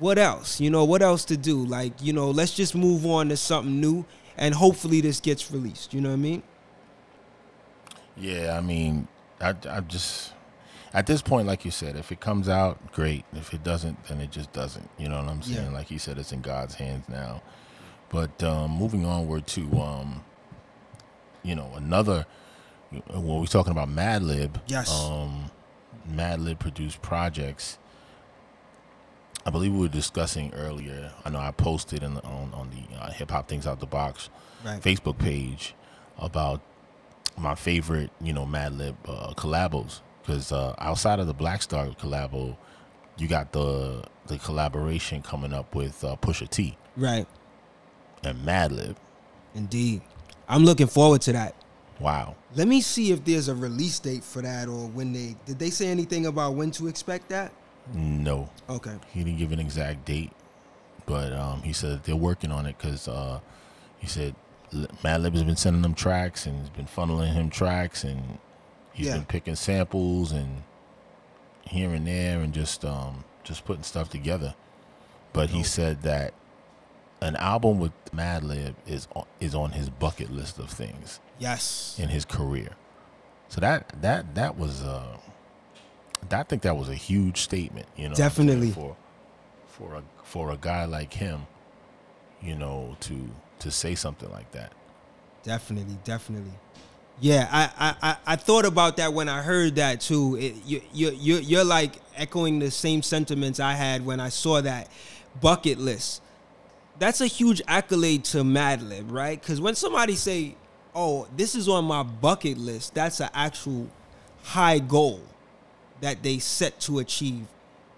what 0.00 0.18
else? 0.18 0.60
You 0.60 0.70
know, 0.70 0.84
what 0.84 1.02
else 1.02 1.24
to 1.26 1.36
do? 1.36 1.64
Like, 1.64 1.92
you 2.02 2.12
know, 2.12 2.30
let's 2.30 2.54
just 2.54 2.74
move 2.74 3.06
on 3.06 3.28
to 3.28 3.36
something 3.36 3.80
new. 3.80 4.04
and 4.36 4.54
hopefully 4.54 5.00
this 5.00 5.20
gets 5.20 5.50
released. 5.50 5.92
You 5.94 6.00
know 6.00 6.08
what 6.08 6.14
I 6.14 6.18
mean? 6.18 6.42
Yeah, 8.16 8.56
I 8.56 8.60
mean, 8.60 9.08
I, 9.40 9.54
I 9.68 9.80
just 9.80 10.32
at 10.94 11.06
this 11.06 11.22
point, 11.22 11.46
like 11.46 11.64
you 11.64 11.70
said, 11.70 11.96
if 11.96 12.12
it 12.12 12.20
comes 12.20 12.48
out, 12.48 12.92
great. 12.92 13.24
If 13.32 13.54
it 13.54 13.62
doesn't, 13.64 14.04
then 14.04 14.20
it 14.20 14.30
just 14.30 14.52
doesn't. 14.52 14.88
You 14.98 15.08
know 15.08 15.18
what 15.18 15.28
I'm 15.28 15.42
saying? 15.42 15.70
Yeah. 15.70 15.72
Like 15.72 15.90
you 15.90 15.98
said, 15.98 16.18
it's 16.18 16.32
in 16.32 16.42
God's 16.42 16.74
hands 16.74 17.08
now. 17.08 17.42
But 18.12 18.42
um, 18.44 18.70
moving 18.72 19.04
onward 19.06 19.46
to, 19.48 19.62
um, 19.80 20.22
you 21.42 21.54
know, 21.56 21.72
another. 21.74 22.26
When 23.08 23.24
we're 23.40 23.46
talking 23.46 23.72
about 23.72 23.88
Madlib, 23.88 24.60
Yes. 24.66 24.92
um, 24.92 25.50
Madlib 26.08 26.58
produced 26.58 27.00
projects. 27.00 27.78
I 29.46 29.50
believe 29.50 29.72
we 29.72 29.80
were 29.80 29.88
discussing 29.88 30.52
earlier. 30.54 31.10
I 31.24 31.30
know 31.30 31.38
I 31.40 31.50
posted 31.52 32.02
in 32.02 32.14
the, 32.14 32.22
on 32.22 32.52
on 32.54 32.70
the 32.70 32.96
uh, 33.02 33.10
Hip 33.12 33.30
Hop 33.30 33.48
Things 33.48 33.66
Out 33.66 33.80
the 33.80 33.86
Box 33.86 34.28
Right. 34.64 34.80
Facebook 34.80 35.18
page 35.18 35.74
about 36.18 36.60
my 37.36 37.54
favorite, 37.56 38.10
you 38.20 38.32
know, 38.32 38.44
Madlib 38.46 38.94
uh, 39.08 39.32
collabos. 39.34 40.00
Because 40.20 40.52
uh, 40.52 40.74
outside 40.78 41.18
of 41.18 41.26
the 41.26 41.34
Black 41.34 41.62
Star 41.62 41.86
collabo, 41.86 42.56
you 43.16 43.26
got 43.26 43.52
the 43.52 44.04
the 44.26 44.36
collaboration 44.38 45.22
coming 45.22 45.52
up 45.54 45.74
with 45.74 46.04
uh, 46.04 46.14
Pusha 46.20 46.48
T 46.48 46.76
Right. 46.96 47.26
And 48.24 48.38
Madlib. 48.46 48.96
Indeed. 49.54 50.02
I'm 50.48 50.64
looking 50.64 50.86
forward 50.86 51.22
to 51.22 51.32
that. 51.32 51.54
Wow. 52.00 52.36
Let 52.54 52.68
me 52.68 52.80
see 52.80 53.12
if 53.12 53.24
there's 53.24 53.48
a 53.48 53.54
release 53.54 53.98
date 53.98 54.24
for 54.24 54.42
that 54.42 54.68
or 54.68 54.88
when 54.88 55.12
they 55.12 55.36
did 55.46 55.58
they 55.58 55.70
say 55.70 55.88
anything 55.88 56.26
about 56.26 56.54
when 56.54 56.70
to 56.72 56.88
expect 56.88 57.28
that? 57.30 57.52
No, 57.94 58.48
Okay. 58.68 58.94
he 59.12 59.24
didn't 59.24 59.38
give 59.38 59.50
an 59.52 59.58
exact 59.60 60.04
date, 60.04 60.30
but 61.06 61.32
um, 61.32 61.62
he 61.62 61.72
said 61.72 62.04
they're 62.04 62.14
working 62.16 62.52
on 62.52 62.66
it 62.66 62.76
because 62.78 63.08
uh, 63.08 63.40
he 63.98 64.06
said 64.06 64.34
Madlib 64.72 65.32
has 65.32 65.42
been 65.42 65.56
sending 65.56 65.82
them 65.82 65.94
tracks 65.94 66.46
and 66.46 66.58
has 66.60 66.70
been 66.70 66.86
funneling 66.86 67.32
him 67.32 67.50
tracks 67.50 68.04
and 68.04 68.38
he's 68.92 69.06
Yeah. 69.08 69.14
been 69.16 69.24
picking 69.26 69.56
samples 69.56 70.32
and 70.32 70.62
here 71.62 71.92
and 71.92 72.06
there 72.06 72.40
and 72.40 72.52
just 72.52 72.84
um, 72.84 73.24
just 73.44 73.64
putting 73.64 73.82
stuff 73.82 74.08
together. 74.10 74.54
But 75.32 75.50
he 75.50 75.62
said 75.62 76.02
that 76.02 76.34
an 77.22 77.36
album 77.36 77.78
with 77.78 77.92
Madlib 78.14 78.74
is 78.86 79.06
on, 79.14 79.24
is 79.40 79.54
on 79.54 79.70
his 79.72 79.88
bucket 79.88 80.30
list 80.30 80.58
of 80.58 80.68
things 80.68 81.20
Yes. 81.38 81.96
in 81.98 82.08
his 82.08 82.24
career. 82.24 82.70
So 83.48 83.60
that 83.60 83.92
that 84.02 84.34
that 84.34 84.58
was 84.58 84.82
uh 84.82 85.16
I 86.30 86.42
think 86.44 86.62
that 86.62 86.76
was 86.76 86.88
a 86.88 86.94
huge 86.94 87.40
statement, 87.40 87.86
you 87.96 88.04
know. 88.04 88.10
what 88.12 88.20
I'm 88.20 88.30
saying, 88.30 88.48
Definitely. 88.48 88.70
for 88.72 88.96
for 89.66 89.94
a 89.94 90.02
for 90.24 90.50
a 90.50 90.56
guy 90.56 90.84
like 90.84 91.12
him, 91.12 91.46
you 92.42 92.54
know, 92.54 92.96
to 93.00 93.28
to 93.60 93.70
say 93.70 93.94
something 93.94 94.30
like 94.30 94.50
that. 94.52 94.72
Definitely, 95.42 95.98
definitely. 96.04 96.52
Yeah, 97.20 97.48
I, 97.52 97.70
I, 97.78 98.10
I, 98.10 98.16
I 98.32 98.36
thought 98.36 98.64
about 98.64 98.96
that 98.96 99.12
when 99.12 99.28
I 99.28 99.42
heard 99.42 99.76
that 99.76 100.00
too. 100.00 100.36
It, 100.36 100.54
you, 100.64 100.80
you, 100.92 101.10
you, 101.10 101.36
you're 101.36 101.64
like 101.64 101.96
echoing 102.16 102.58
the 102.58 102.70
same 102.70 103.02
sentiments 103.02 103.60
I 103.60 103.72
had 103.74 104.04
when 104.04 104.18
I 104.18 104.28
saw 104.30 104.60
that 104.62 104.88
bucket 105.40 105.78
list. 105.78 106.22
That's 107.02 107.20
a 107.20 107.26
huge 107.26 107.60
accolade 107.66 108.22
to 108.26 108.44
Madlib, 108.44 109.10
right? 109.10 109.40
Because 109.40 109.60
when 109.60 109.74
somebody 109.74 110.14
say, 110.14 110.54
"Oh, 110.94 111.26
this 111.36 111.56
is 111.56 111.68
on 111.68 111.84
my 111.84 112.04
bucket 112.04 112.58
list," 112.58 112.94
that's 112.94 113.18
an 113.18 113.28
actual 113.34 113.88
high 114.44 114.78
goal 114.78 115.20
that 116.00 116.22
they 116.22 116.38
set 116.38 116.78
to 116.82 117.00
achieve. 117.00 117.46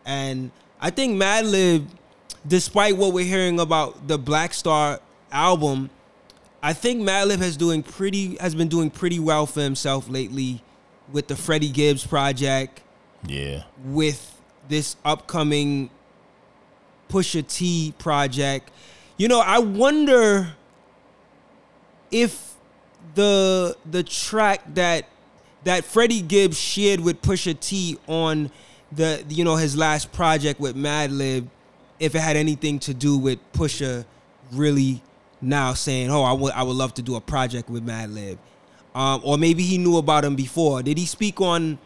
And 0.07 0.53
I 0.81 0.89
think 0.89 1.21
Madlib, 1.23 1.85
despite 2.49 2.97
what 2.97 3.13
we're 3.13 3.27
hearing 3.27 3.61
about 3.61 4.09
the 4.09 4.17
Black 4.17 4.55
Star 4.55 5.01
album, 5.31 5.91
I 6.63 6.73
think 6.73 7.03
Madlib 7.03 7.41
has 7.41 7.59
doing 7.59 7.83
pretty 7.83 8.39
has 8.41 8.55
been 8.55 8.69
doing 8.69 8.89
pretty 8.89 9.19
well 9.19 9.45
for 9.45 9.61
himself 9.61 10.09
lately 10.09 10.63
with 11.13 11.27
the 11.27 11.37
Freddie 11.37 11.69
Gibbs 11.69 12.07
project, 12.07 12.81
Yeah. 13.29 13.65
with 13.85 14.41
this 14.71 14.97
upcoming 15.05 15.91
Pusha 17.11 17.47
T 17.47 17.93
project. 17.99 18.71
You 19.17 19.29
know, 19.29 19.41
I 19.41 19.59
wonder 19.59 20.55
if 22.11 22.55
the 23.15 23.77
the 23.91 24.03
track 24.03 24.63
that 24.75 25.07
that 25.65 25.85
Freddie 25.85 26.21
Gibbs 26.21 26.59
shared 26.59 27.01
with 27.01 27.23
Pusha 27.23 27.59
T 27.59 27.99
on 28.09 28.51
the 28.93 29.25
you 29.29 29.45
know 29.45 29.57
his 29.57 29.77
last 29.77 30.13
project 30.13 30.59
with 30.61 30.77
Madlib, 30.77 31.49
if 32.01 32.15
it 32.15 32.21
had 32.21 32.37
anything 32.37 32.79
to 32.81 32.95
do 32.95 33.17
with 33.17 33.39
Pusha 33.53 34.05
really 34.53 35.01
now 35.41 35.75
saying, 35.75 36.11
"Oh, 36.11 36.23
I 36.23 36.33
would 36.33 36.53
I 36.53 36.63
would 36.65 36.77
love 36.77 36.95
to 36.95 37.03
do 37.03 37.15
a 37.15 37.21
project 37.21 37.71
with 37.71 37.87
Madlib," 37.87 38.39
um, 38.97 39.21
or 39.25 39.39
maybe 39.39 39.63
he 39.63 39.79
knew 39.79 39.97
about 39.97 40.25
him 40.25 40.35
before. 40.35 40.83
Did 40.83 40.99
he 40.99 41.07
speak 41.07 41.41
on 41.41 41.79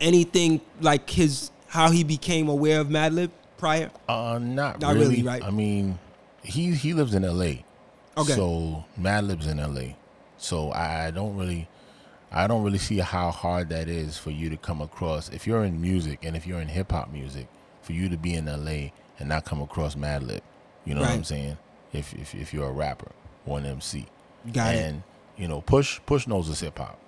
anything 0.00 0.60
like 0.80 1.08
his 1.10 1.50
how 1.68 1.90
he 1.90 2.04
became 2.04 2.48
aware 2.48 2.80
of 2.80 2.88
Madlib 2.88 3.30
prior? 3.58 3.90
Uh 4.08 4.38
not, 4.40 4.80
Not 4.80 4.94
really. 4.94 5.08
really, 5.08 5.22
right? 5.22 5.42
I 5.44 5.50
mean, 5.50 5.98
he 6.42 6.74
he 6.74 6.92
lives 6.94 7.14
in 7.14 7.22
LA. 7.22 7.62
Okay. 8.16 8.34
So 8.34 8.84
Madlib's 8.98 9.46
in 9.46 9.58
LA. 9.58 9.94
So 10.36 10.72
I 10.72 11.10
don't 11.10 11.36
really 11.36 11.68
I 12.30 12.46
don't 12.46 12.62
really 12.62 12.78
see 12.78 12.98
how 12.98 13.30
hard 13.30 13.68
that 13.70 13.88
is 13.88 14.18
for 14.18 14.30
you 14.30 14.50
to 14.50 14.56
come 14.56 14.80
across 14.80 15.28
if 15.30 15.46
you're 15.46 15.64
in 15.64 15.80
music 15.80 16.20
and 16.24 16.36
if 16.36 16.46
you're 16.46 16.60
in 16.60 16.68
hip 16.68 16.92
hop 16.92 17.12
music, 17.12 17.46
for 17.82 17.92
you 17.92 18.08
to 18.08 18.16
be 18.16 18.34
in 18.34 18.46
LA 18.46 18.90
and 19.18 19.28
not 19.28 19.44
come 19.44 19.60
across 19.60 19.94
Madlib. 19.94 20.40
You 20.84 20.94
know 20.94 21.02
what 21.02 21.10
I'm 21.10 21.24
saying? 21.24 21.58
If 21.92 22.14
if 22.14 22.34
if 22.34 22.52
you're 22.54 22.68
a 22.68 22.72
rapper 22.72 23.12
or 23.46 23.58
an 23.58 23.66
MC. 23.66 24.06
Got 24.52 24.74
it. 24.74 24.78
and 24.78 25.02
you 25.36 25.48
know, 25.48 25.60
Push 25.60 26.00
Push 26.06 26.26
knows 26.26 26.48
his 26.48 26.60
hip 26.60 26.78
hop. 26.78 26.98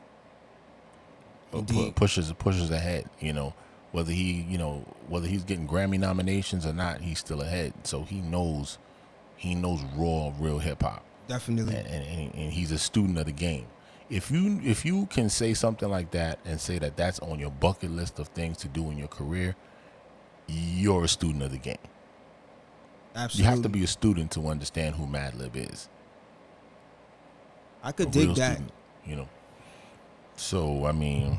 Pushes 1.94 2.33
pushes 2.35 2.70
ahead, 2.70 3.09
you 3.20 3.33
know. 3.33 3.55
Whether 3.92 4.11
he, 4.11 4.44
you 4.49 4.59
know, 4.59 4.85
whether 5.07 5.29
he's 5.29 5.44
getting 5.44 5.68
Grammy 5.68 6.01
nominations 6.01 6.66
or 6.66 6.73
not, 6.73 7.01
he's 7.01 7.20
still 7.20 7.40
ahead. 7.42 7.73
So 7.85 8.03
he 8.03 8.20
knows, 8.20 8.79
he 9.44 9.54
knows 9.54 9.80
raw, 9.96 10.33
real 10.38 10.59
hip 10.59 10.83
hop, 10.83 11.04
Definitely. 11.28 11.74
and, 11.76 11.87
and, 11.87 12.35
and 12.35 12.52
he's 12.52 12.72
a 12.72 12.78
student 12.78 13.18
of 13.18 13.26
the 13.26 13.33
game. 13.33 13.66
If 14.11 14.30
you 14.30 14.61
if 14.64 14.85
you 14.85 15.07
can 15.07 15.28
say 15.30 15.54
something 15.54 15.88
like 15.88 16.11
that 16.12 16.38
and 16.44 16.61
say 16.61 16.78
that 16.78 16.96
that's 16.96 17.18
on 17.20 17.38
your 17.38 17.50
bucket 17.50 17.90
list 17.90 18.18
of 18.18 18.28
things 18.28 18.57
to 18.59 18.68
do 18.68 18.90
in 18.90 18.98
your 18.98 19.09
career, 19.09 19.57
you're 20.46 21.04
a 21.04 21.09
student 21.09 21.42
of 21.42 21.52
the 21.52 21.59
game. 21.59 21.76
Absolutely. 23.14 23.44
You 23.44 23.50
have 23.50 23.62
to 23.62 23.68
be 23.68 23.85
a 23.85 23.87
student 23.87 24.30
to 24.33 24.48
understand 24.48 24.96
who 24.96 25.07
Madlib 25.07 25.57
is. 25.57 25.88
I 27.83 27.92
could 27.92 28.09
a 28.09 28.11
dig 28.11 28.35
that. 28.37 28.54
student, 28.54 28.72
you 29.07 29.16
know. 29.16 29.28
So 30.37 30.87
I 30.87 30.92
mean, 30.92 31.38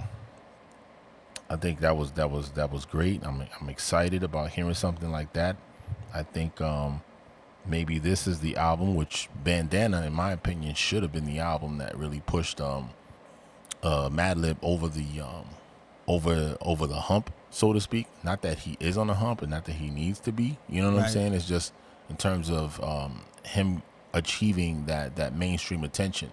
I 1.50 1.56
think 1.56 1.80
that 1.82 1.96
was 1.96 2.12
that 2.14 2.30
was 2.32 2.52
that 2.52 2.72
was 2.72 2.86
great. 2.86 3.24
I'm 3.26 3.44
I'm 3.60 3.70
excited 3.70 4.24
about 4.24 4.52
hearing 4.52 4.74
something 4.74 5.12
like 5.12 5.34
that. 5.34 5.58
I 6.14 6.24
think 6.24 6.62
um, 6.62 7.02
maybe 7.68 8.00
this 8.00 8.28
is 8.28 8.40
the 8.40 8.56
album 8.58 8.96
which 8.96 9.30
Bandana, 9.44 10.04
in 10.06 10.14
my 10.14 10.32
opinion, 10.32 10.76
should 10.76 11.04
have 11.04 11.12
been 11.12 11.26
the 11.26 11.40
album 11.40 11.78
that 11.80 11.98
really 11.98 12.22
pushed 12.22 12.60
um, 12.62 12.90
uh, 13.84 14.10
Madlib 14.10 14.58
over 14.62 14.88
the 14.88 15.22
um, 15.22 15.46
over 16.08 16.58
over 16.62 16.88
the 16.88 16.96
hump, 17.02 17.32
so 17.50 17.74
to 17.74 17.82
speak. 17.82 18.08
Not 18.24 18.42
that 18.44 18.60
he 18.60 18.78
is 18.80 18.98
on 18.98 19.08
the 19.08 19.16
hump, 19.16 19.42
and 19.42 19.52
not 19.52 19.66
that 19.66 19.74
he 19.74 19.90
needs 19.90 20.20
to 20.22 20.32
be. 20.32 20.58
You 20.70 20.82
know 20.82 20.92
what 20.92 20.98
I'm 20.98 21.04
saying? 21.14 21.34
It's 21.34 21.48
just 21.48 21.74
in 22.10 22.18
terms 22.18 22.50
of 22.50 22.82
um, 22.84 23.22
him 23.44 23.82
achieving 24.14 24.86
that 24.86 25.16
that 25.18 25.36
mainstream 25.36 25.84
attention. 25.84 26.32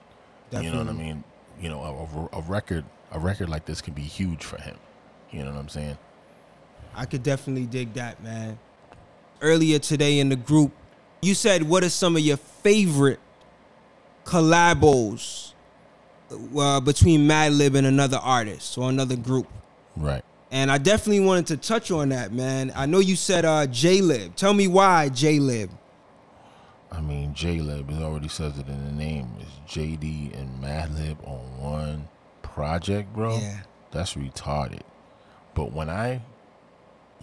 You 0.64 0.70
know 0.70 0.78
what 0.78 0.88
I 0.88 0.92
mean? 0.92 1.24
You 1.60 1.68
know, 1.70 1.82
a, 1.82 2.36
a- 2.36 2.38
a 2.38 2.42
record 2.42 2.84
a 3.10 3.18
record 3.18 3.48
like 3.48 3.64
this 3.66 3.80
can 3.82 3.94
be 3.94 4.02
huge 4.02 4.44
for 4.44 4.60
him. 4.60 4.76
You 5.30 5.40
know 5.44 5.50
what 5.52 5.58
I'm 5.60 5.68
saying? 5.68 5.98
I 6.94 7.06
could 7.06 7.22
definitely 7.22 7.64
dig 7.66 7.94
that, 7.94 8.22
man. 8.22 8.58
Earlier 9.40 9.78
today 9.78 10.18
in 10.18 10.28
the 10.28 10.36
group, 10.36 10.72
you 11.22 11.34
said 11.34 11.62
what 11.62 11.84
are 11.84 11.88
some 11.88 12.16
of 12.16 12.22
your 12.22 12.36
favorite 12.36 13.20
collabos 14.24 15.52
uh, 16.56 16.80
between 16.80 17.28
Madlib 17.28 17.76
and 17.76 17.86
another 17.86 18.18
artist 18.18 18.76
or 18.76 18.90
another 18.90 19.16
group? 19.16 19.46
Right. 19.96 20.24
And 20.50 20.70
I 20.70 20.78
definitely 20.78 21.24
wanted 21.24 21.46
to 21.46 21.56
touch 21.56 21.90
on 21.90 22.10
that, 22.10 22.32
man. 22.32 22.72
I 22.74 22.86
know 22.86 22.98
you 22.98 23.16
said 23.16 23.44
uh, 23.44 23.66
J-Lib. 23.66 24.36
Tell 24.36 24.52
me 24.52 24.68
why 24.68 25.08
J-Lib. 25.08 25.70
I 26.90 27.00
mean, 27.00 27.32
J-Lib, 27.32 27.90
it 27.90 28.02
already 28.02 28.28
says 28.28 28.58
it 28.58 28.68
in 28.68 28.84
the 28.84 28.92
name. 28.92 29.30
It's 29.40 29.74
JD 29.74 30.38
and 30.38 30.62
Madlib 30.62 31.16
on 31.26 31.40
one 31.58 32.08
project, 32.42 33.14
bro. 33.14 33.38
Yeah. 33.38 33.60
That's 33.92 34.14
retarded. 34.14 34.82
But 35.54 35.72
when 35.72 35.88
I 35.88 36.20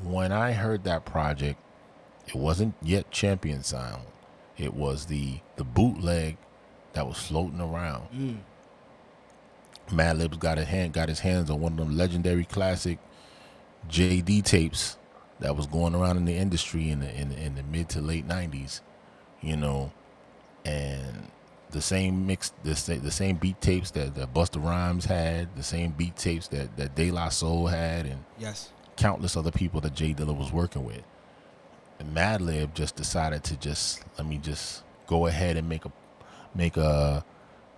when 0.03 0.31
I 0.31 0.53
heard 0.53 0.85
that 0.85 1.05
project, 1.05 1.59
it 2.29 2.35
wasn't 2.35 2.75
yet 2.81 3.11
Champion 3.11 3.63
Sound. 3.63 4.03
It 4.57 4.73
was 4.73 5.05
the 5.07 5.39
the 5.57 5.63
bootleg 5.63 6.37
that 6.93 7.05
was 7.07 7.17
floating 7.19 7.59
around. 7.61 8.07
Mm. 8.13 8.37
Madlib's 9.91 10.37
got 10.37 10.57
a 10.57 10.65
hand 10.65 10.93
got 10.93 11.09
his 11.09 11.19
hands 11.19 11.49
on 11.49 11.59
one 11.59 11.71
of 11.73 11.77
them 11.79 11.97
legendary 11.97 12.45
classic 12.45 12.99
JD 13.89 14.43
tapes 14.43 14.97
that 15.39 15.55
was 15.55 15.65
going 15.65 15.95
around 15.95 16.17
in 16.17 16.25
the 16.25 16.35
industry 16.35 16.89
in 16.89 16.99
the 16.99 17.13
in, 17.19 17.29
the- 17.29 17.41
in 17.41 17.55
the 17.55 17.63
mid 17.63 17.89
to 17.89 18.01
late 18.01 18.25
nineties, 18.25 18.81
you 19.41 19.55
know, 19.55 19.91
and 20.65 21.31
the 21.71 21.81
same 21.81 22.25
mix, 22.27 22.51
the 22.63 22.75
same, 22.75 23.01
the 23.01 23.11
same 23.11 23.35
beat 23.37 23.61
tapes 23.61 23.91
that, 23.91 24.15
that 24.15 24.33
Busta 24.33 24.63
Rhymes 24.63 25.05
had, 25.05 25.55
the 25.55 25.63
same 25.63 25.91
beat 25.91 26.15
tapes 26.17 26.47
that 26.49 26.75
that 26.77 26.95
De 26.95 27.09
La 27.11 27.29
Soul 27.29 27.67
had, 27.67 28.05
and 28.05 28.25
Yes. 28.37 28.71
countless 28.95 29.37
other 29.37 29.51
people 29.51 29.79
that 29.81 29.93
J 29.95 30.13
Dilla 30.13 30.35
was 30.37 30.51
working 30.51 30.83
with. 30.83 31.01
And 31.99 32.15
Madlib 32.15 32.73
just 32.73 32.95
decided 32.95 33.43
to 33.45 33.57
just 33.57 34.01
let 34.17 34.25
me 34.27 34.37
just 34.37 34.83
go 35.07 35.27
ahead 35.27 35.57
and 35.57 35.67
make 35.67 35.85
a 35.85 35.91
make 36.55 36.77
a 36.77 37.23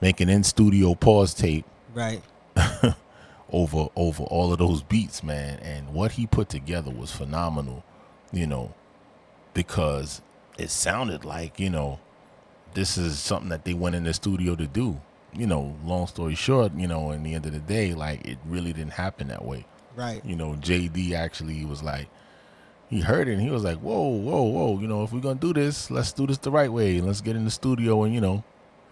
make 0.01 0.21
an 0.21 0.29
in 0.29 0.43
studio 0.43 0.95
pause 0.95 1.33
tape 1.33 1.65
Right. 1.93 2.21
over 3.51 3.87
over 3.95 4.23
all 4.23 4.53
of 4.53 4.59
those 4.59 4.83
beats, 4.83 5.23
man. 5.23 5.59
And 5.59 5.93
what 5.93 6.13
he 6.13 6.27
put 6.27 6.49
together 6.49 6.91
was 6.91 7.11
phenomenal, 7.11 7.83
you 8.31 8.47
know, 8.47 8.73
because 9.53 10.21
it 10.57 10.69
sounded 10.69 11.25
like, 11.25 11.59
you 11.59 11.69
know, 11.69 11.99
this 12.73 12.97
is 12.97 13.19
something 13.19 13.49
that 13.49 13.65
they 13.65 13.73
went 13.73 13.95
in 13.95 14.03
the 14.03 14.13
studio 14.13 14.55
to 14.55 14.67
do. 14.67 15.01
You 15.33 15.47
know, 15.47 15.77
long 15.85 16.07
story 16.07 16.35
short, 16.35 16.73
you 16.75 16.87
know, 16.87 17.11
in 17.11 17.23
the 17.23 17.33
end 17.33 17.45
of 17.45 17.53
the 17.53 17.59
day, 17.59 17.93
like 17.93 18.25
it 18.25 18.37
really 18.45 18.73
didn't 18.73 18.93
happen 18.93 19.29
that 19.29 19.43
way. 19.45 19.65
Right. 19.95 20.23
You 20.25 20.35
know, 20.35 20.53
JD 20.53 21.13
actually 21.13 21.65
was 21.65 21.83
like 21.83 22.07
he 22.91 22.99
heard 22.99 23.27
it 23.27 23.33
and 23.33 23.41
he 23.41 23.49
was 23.49 23.63
like, 23.63 23.77
Whoa, 23.79 24.07
whoa, 24.09 24.43
whoa, 24.43 24.79
you 24.79 24.87
know, 24.87 25.03
if 25.03 25.11
we're 25.11 25.21
gonna 25.21 25.39
do 25.39 25.53
this, 25.53 25.89
let's 25.89 26.11
do 26.13 26.27
this 26.27 26.37
the 26.37 26.51
right 26.51 26.71
way. 26.71 27.01
Let's 27.01 27.21
get 27.21 27.35
in 27.35 27.45
the 27.45 27.51
studio 27.51 28.03
and, 28.03 28.13
you 28.13 28.21
know, 28.21 28.43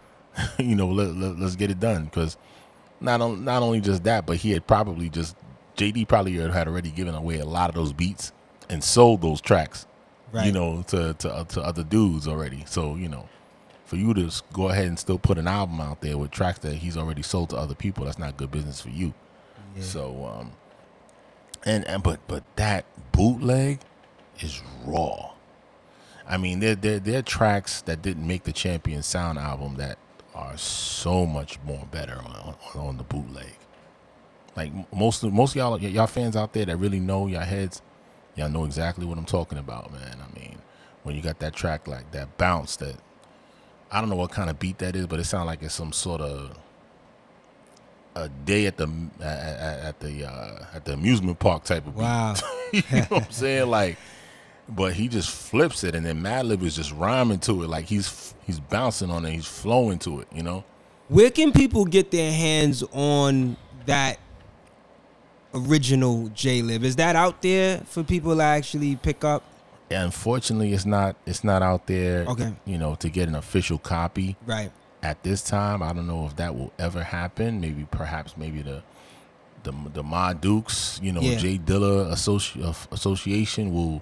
you 0.57 0.75
know, 0.75 0.87
let, 0.87 1.13
let, 1.15 1.35
us 1.45 1.55
get 1.55 1.69
it 1.69 1.79
done. 1.79 2.05
Because 2.05 2.37
not 3.01 3.21
on, 3.21 3.43
not 3.43 3.61
only 3.61 3.81
just 3.81 4.03
that, 4.05 4.25
but 4.25 4.37
he 4.37 4.51
had 4.51 4.65
probably 4.65 5.09
just 5.09 5.35
JD 5.77 6.07
probably 6.07 6.33
had 6.33 6.67
already 6.67 6.89
given 6.91 7.13
away 7.13 7.39
a 7.39 7.45
lot 7.45 7.69
of 7.69 7.75
those 7.75 7.93
beats 7.93 8.31
and 8.69 8.83
sold 8.83 9.21
those 9.21 9.41
tracks, 9.41 9.85
Right. 10.31 10.45
you 10.45 10.51
know, 10.51 10.83
to 10.87 11.13
to 11.15 11.33
uh, 11.33 11.43
to 11.45 11.61
other 11.61 11.83
dudes 11.83 12.27
already. 12.27 12.63
So 12.67 12.95
you 12.95 13.09
know, 13.09 13.27
for 13.85 13.95
you 13.95 14.13
to 14.13 14.31
go 14.53 14.69
ahead 14.69 14.85
and 14.85 14.97
still 14.99 15.17
put 15.19 15.37
an 15.37 15.47
album 15.47 15.81
out 15.81 16.01
there 16.01 16.17
with 16.17 16.31
tracks 16.31 16.59
that 16.59 16.75
he's 16.75 16.95
already 16.97 17.21
sold 17.21 17.49
to 17.49 17.57
other 17.57 17.75
people, 17.75 18.05
that's 18.05 18.19
not 18.19 18.37
good 18.37 18.51
business 18.51 18.79
for 18.79 18.89
you. 18.89 19.13
Yeah. 19.75 19.83
So 19.83 20.25
um, 20.25 20.51
and 21.65 21.85
and 21.85 22.03
but 22.03 22.19
but 22.27 22.43
that 22.55 22.85
bootleg 23.11 23.79
is 24.39 24.61
raw. 24.85 25.31
I 26.27 26.37
mean, 26.37 26.59
there 26.59 26.75
there 26.75 26.99
there 26.99 27.19
are 27.19 27.23
tracks 27.23 27.81
that 27.81 28.01
didn't 28.01 28.25
make 28.25 28.43
the 28.43 28.53
Champion 28.53 29.03
Sound 29.03 29.39
album 29.39 29.75
that 29.75 29.97
are 30.35 30.57
so 30.57 31.25
much 31.25 31.59
more 31.65 31.87
better 31.91 32.15
on 32.15 32.55
on, 32.75 32.87
on 32.87 32.97
the 32.97 33.03
bootleg. 33.03 33.57
Like 34.55 34.71
most 34.93 35.23
of 35.23 35.33
most 35.33 35.51
of 35.51 35.55
y'all 35.57 35.79
y'all 35.79 36.07
fans 36.07 36.35
out 36.35 36.53
there 36.53 36.65
that 36.65 36.77
really 36.77 36.99
know 36.99 37.27
your 37.27 37.41
heads, 37.41 37.81
y'all 38.35 38.49
know 38.49 38.65
exactly 38.65 39.05
what 39.05 39.17
I'm 39.17 39.25
talking 39.25 39.57
about, 39.57 39.91
man. 39.91 40.17
I 40.21 40.39
mean, 40.39 40.59
when 41.03 41.15
you 41.15 41.21
got 41.21 41.39
that 41.39 41.53
track 41.53 41.87
like 41.87 42.11
that 42.11 42.37
bounce 42.37 42.75
that 42.77 42.95
I 43.91 43.99
don't 43.99 44.09
know 44.09 44.15
what 44.15 44.31
kind 44.31 44.49
of 44.49 44.59
beat 44.59 44.77
that 44.79 44.95
is, 44.95 45.07
but 45.07 45.19
it 45.19 45.25
sounds 45.25 45.47
like 45.47 45.63
it's 45.63 45.73
some 45.73 45.91
sort 45.91 46.21
of 46.21 46.57
a 48.15 48.29
day 48.29 48.65
at 48.65 48.77
the 48.77 48.89
at, 49.21 49.79
at, 49.79 49.99
the 49.99 50.25
uh, 50.25 50.65
at 50.73 50.85
the 50.85 50.93
amusement 50.93 51.39
park 51.39 51.63
type 51.63 51.85
of. 51.87 51.95
Wow. 51.95 52.35
you 52.73 52.81
know 52.91 53.05
what 53.09 53.23
I'm 53.23 53.31
saying? 53.31 53.69
Like, 53.69 53.97
but 54.67 54.93
he 54.93 55.07
just 55.07 55.29
flips 55.29 55.83
it, 55.83 55.95
and 55.95 56.05
then 56.05 56.21
Madlib 56.21 56.63
is 56.63 56.75
just 56.75 56.91
rhyming 56.93 57.39
to 57.39 57.63
it, 57.63 57.67
like 57.67 57.85
he's 57.85 58.33
he's 58.45 58.59
bouncing 58.59 59.09
on 59.09 59.25
it, 59.25 59.31
he's 59.31 59.45
flowing 59.45 59.99
to 59.99 60.21
it. 60.21 60.27
You 60.33 60.43
know? 60.43 60.63
Where 61.07 61.31
can 61.31 61.51
people 61.51 61.85
get 61.85 62.11
their 62.11 62.31
hands 62.31 62.83
on 62.91 63.57
that 63.85 64.19
original 65.53 66.29
J 66.29 66.61
Lib? 66.61 66.83
Is 66.83 66.95
that 66.97 67.15
out 67.15 67.41
there 67.41 67.79
for 67.85 68.03
people 68.03 68.35
to 68.35 68.43
actually 68.43 68.95
pick 68.95 69.23
up? 69.23 69.43
And 69.89 70.05
unfortunately, 70.05 70.73
it's 70.73 70.85
not 70.85 71.15
it's 71.25 71.43
not 71.43 71.61
out 71.61 71.87
there. 71.87 72.25
Okay. 72.25 72.53
You 72.65 72.77
know, 72.77 72.95
to 72.95 73.09
get 73.09 73.27
an 73.27 73.35
official 73.35 73.79
copy 73.79 74.35
Right. 74.45 74.71
At 75.01 75.23
this 75.23 75.41
time. 75.41 75.81
I 75.81 75.93
don't 75.93 76.07
know 76.07 76.25
if 76.25 76.35
that 76.35 76.55
will 76.55 76.73
ever 76.77 77.03
happen. 77.03 77.61
Maybe 77.61 77.87
perhaps 77.89 78.35
maybe 78.35 78.61
the 78.61 78.83
the 79.63 79.73
the 79.93 80.03
Ma 80.03 80.33
Dukes, 80.33 80.99
you 81.01 81.11
know, 81.13 81.21
Yeah. 81.21 81.37
J 81.37 81.57
Dilla 81.57 82.11
Associ- 82.11 82.87
Association 82.91 83.73
will 83.73 84.01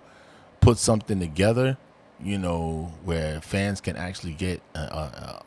put 0.59 0.77
something 0.77 1.19
together, 1.19 1.77
you 2.19 2.37
know, 2.37 2.93
where 3.03 3.41
fans 3.41 3.79
can 3.81 3.95
actually 3.95 4.33
get 4.33 4.61
a, 4.75 4.79
a, 4.79 5.43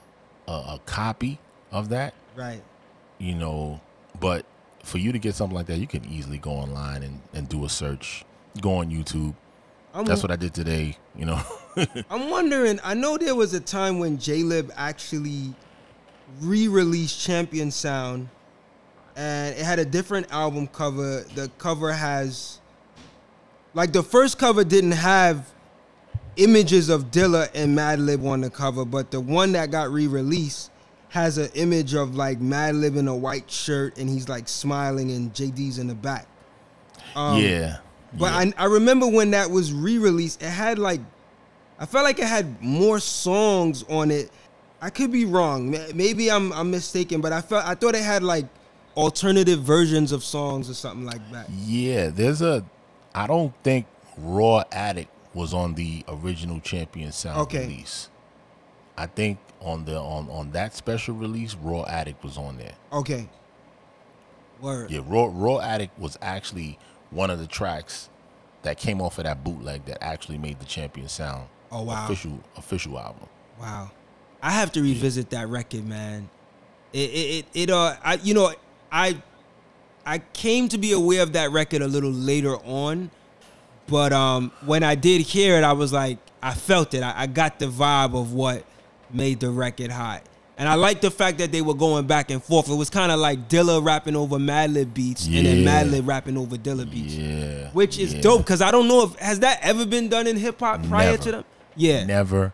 a, 0.49 0.53
a 0.53 0.81
copy 0.87 1.39
of 1.73 1.89
that, 1.91 2.15
Right. 2.37 2.63
you 3.19 3.35
know. 3.35 3.81
But 4.19 4.47
for 4.85 4.99
you 4.99 5.13
to 5.13 5.19
get 5.19 5.35
something 5.35 5.57
like 5.57 5.67
that, 5.67 5.79
you 5.79 5.87
can 5.87 6.05
easily 6.05 6.39
go 6.39 6.53
online 6.53 7.03
and, 7.03 7.21
and 7.35 7.49
do 7.49 7.65
a 7.65 7.69
search, 7.69 8.25
go 8.61 8.77
on 8.77 8.91
YouTube. 8.91 9.35
I'm, 9.93 10.05
That's 10.05 10.23
what 10.23 10.31
I 10.31 10.37
did 10.37 10.55
today, 10.55 10.97
you 11.17 11.25
know. 11.25 11.41
I'm 12.11 12.31
wondering. 12.31 12.79
I 12.85 12.95
know 12.95 13.17
there 13.17 13.35
was 13.35 13.55
a 13.55 13.61
time 13.61 13.99
when 13.99 14.19
J 14.19 14.43
Lib 14.43 14.73
actually 14.77 15.55
re-released 16.41 17.21
Champion 17.21 17.71
Sound, 17.71 18.29
and 19.17 19.57
it 19.57 19.65
had 19.65 19.79
a 19.79 19.85
different 19.85 20.31
album 20.33 20.69
cover. 20.69 21.25
The 21.35 21.51
cover 21.59 21.93
has, 21.93 22.61
like, 23.75 23.93
the 23.93 24.03
first 24.03 24.39
cover 24.39 24.63
didn't 24.63 24.93
have 24.93 25.53
images 26.37 26.89
of 26.89 27.11
Dilla 27.11 27.51
and 27.55 27.77
Madlib 27.77 28.25
on 28.27 28.43
the 28.43 28.51
cover, 28.51 28.85
but 28.85 29.11
the 29.11 29.21
one 29.21 29.53
that 29.53 29.71
got 29.71 29.91
re-released 29.91 30.71
has 31.11 31.39
an 31.39 31.51
image 31.55 31.95
of 31.95 32.15
like 32.15 32.39
Madlib 32.39 32.97
in 32.97 33.09
a 33.09 33.17
white 33.17 33.51
shirt, 33.51 33.99
and 33.99 34.09
he's 34.09 34.29
like 34.29 34.49
smiling, 34.49 35.11
and 35.11 35.35
JD's 35.35 35.79
in 35.79 35.89
the 35.89 35.95
back. 35.95 36.27
Um, 37.17 37.43
yeah. 37.43 37.79
But 38.13 38.33
yeah. 38.33 38.53
I, 38.59 38.65
I 38.65 38.67
remember 38.67 39.07
when 39.07 39.31
that 39.33 39.51
was 39.51 39.73
re-released, 39.73 40.43
it 40.43 40.49
had 40.49 40.79
like, 40.79 41.01
I 41.79 41.87
felt 41.87 42.05
like 42.05 42.19
it 42.19 42.27
had 42.27 42.61
more 42.63 42.99
songs 42.99 43.85
on 43.89 44.11
it. 44.11 44.31
I 44.83 44.91
could 44.91 45.13
be 45.13 45.25
wrong. 45.27 45.71
Maybe 45.95 46.31
I'm 46.31 46.53
I'm 46.53 46.71
mistaken, 46.71 47.21
but 47.21 47.33
I 47.33 47.41
felt 47.43 47.67
I 47.67 47.75
thought 47.75 47.95
it 47.95 48.03
had 48.03 48.23
like 48.23 48.47
alternative 48.97 49.61
versions 49.61 50.11
of 50.11 50.25
songs 50.25 50.71
or 50.71 50.75
something 50.75 51.05
like 51.05 51.21
that. 51.33 51.49
Yeah, 51.51 52.09
there's 52.09 52.41
a. 52.43 52.65
I 53.15 53.27
don't 53.27 53.53
think 53.63 53.87
Raw 54.17 54.65
Addict 54.73 55.11
was 55.35 55.53
on 55.53 55.75
the 55.75 56.05
original 56.09 56.61
Champion 56.61 57.13
Sound 57.13 57.41
Okay. 57.43 57.61
release. 57.67 58.09
I 58.97 59.07
think 59.07 59.39
on 59.61 59.85
the 59.85 59.99
on 59.99 60.29
on 60.31 60.51
that 60.53 60.75
special 60.75 61.15
release, 61.15 61.55
Raw 61.55 61.85
Addict 61.85 62.25
was 62.25 62.39
on 62.39 62.57
there. 62.57 62.75
Okay. 62.93 63.29
Word. 64.61 64.91
Yeah, 64.91 65.01
Raw 65.07 65.29
Raw 65.33 65.61
Addict 65.61 65.99
was 65.99 66.19
actually 66.23 66.79
one 67.11 67.31
of 67.31 67.39
the 67.39 67.47
tracks 67.47 68.09
that 68.63 68.79
came 68.79 69.01
off 69.01 69.19
of 69.19 69.25
that 69.25 69.43
bootleg 69.43 69.85
that 69.87 70.03
actually 70.03 70.39
made 70.39 70.59
the 70.61 70.67
Champion 70.67 71.09
Sound 71.09 71.49
Oh 71.73 71.83
wow. 71.83 72.05
official 72.05 72.41
official 72.57 72.99
album. 72.99 73.29
Wow. 73.61 73.91
I 74.43 74.51
have 74.51 74.73
to 74.73 74.83
revisit 74.83 75.31
that 75.31 75.49
record, 75.49 75.87
man. 75.87 76.29
It 76.93 77.11
it 77.11 77.15
it, 77.15 77.47
it 77.55 77.71
uh 77.71 77.97
I 78.03 78.15
you 78.23 78.35
know, 78.35 78.53
I 78.91 79.23
I 80.05 80.19
came 80.19 80.69
to 80.71 80.79
be 80.79 80.93
aware 80.93 81.23
of 81.23 81.33
that 81.35 81.51
record 81.53 81.83
a 81.83 81.87
little 81.89 82.11
later 82.11 82.57
on, 82.65 83.11
but 83.87 84.13
um 84.13 84.51
when 84.65 84.83
I 84.83 84.95
did 84.95 85.21
hear 85.23 85.57
it, 85.57 85.65
I 85.65 85.73
was 85.73 85.93
like 85.93 86.19
I 86.43 86.55
felt 86.55 86.95
it. 86.95 87.03
I, 87.03 87.13
I 87.23 87.27
got 87.27 87.59
the 87.59 87.67
vibe 87.67 88.19
of 88.19 88.33
what 88.33 88.65
made 89.13 89.41
the 89.41 89.51
record 89.51 89.91
hot. 89.91 90.23
And 90.61 90.69
I 90.69 90.75
like 90.75 91.01
the 91.01 91.11
fact 91.11 91.39
that 91.39 91.51
they 91.53 91.63
were 91.63 91.73
going 91.75 92.07
back 92.07 92.31
and 92.31 92.41
forth. 92.43 92.69
It 92.69 92.75
was 92.75 92.91
kind 92.91 93.11
of 93.11 93.19
like 93.19 93.49
Dilla 93.49 93.83
rapping 93.83 94.15
over 94.15 94.37
Madlib 94.37 94.93
beats 94.93 95.27
and 95.27 95.35
then 95.47 95.65
Madlib 95.65 96.07
rapping 96.07 96.37
over 96.37 96.57
Dilla 96.57 96.89
beats. 96.89 97.15
Yeah, 97.15 97.71
Which 97.71 97.99
is 97.99 98.13
yeah. 98.15 98.21
dope 98.21 98.43
because 98.43 98.61
I 98.61 98.71
don't 98.71 98.87
know 98.87 99.05
if 99.05 99.15
has 99.17 99.41
that 99.41 99.59
ever 99.63 99.87
been 99.87 100.09
done 100.11 100.27
in 100.27 100.37
hip 100.37 100.61
hop 100.61 100.83
prior 100.87 101.13
Never. 101.13 101.23
to 101.23 101.31
them? 101.33 101.45
Yeah 101.77 102.05
Never, 102.05 102.53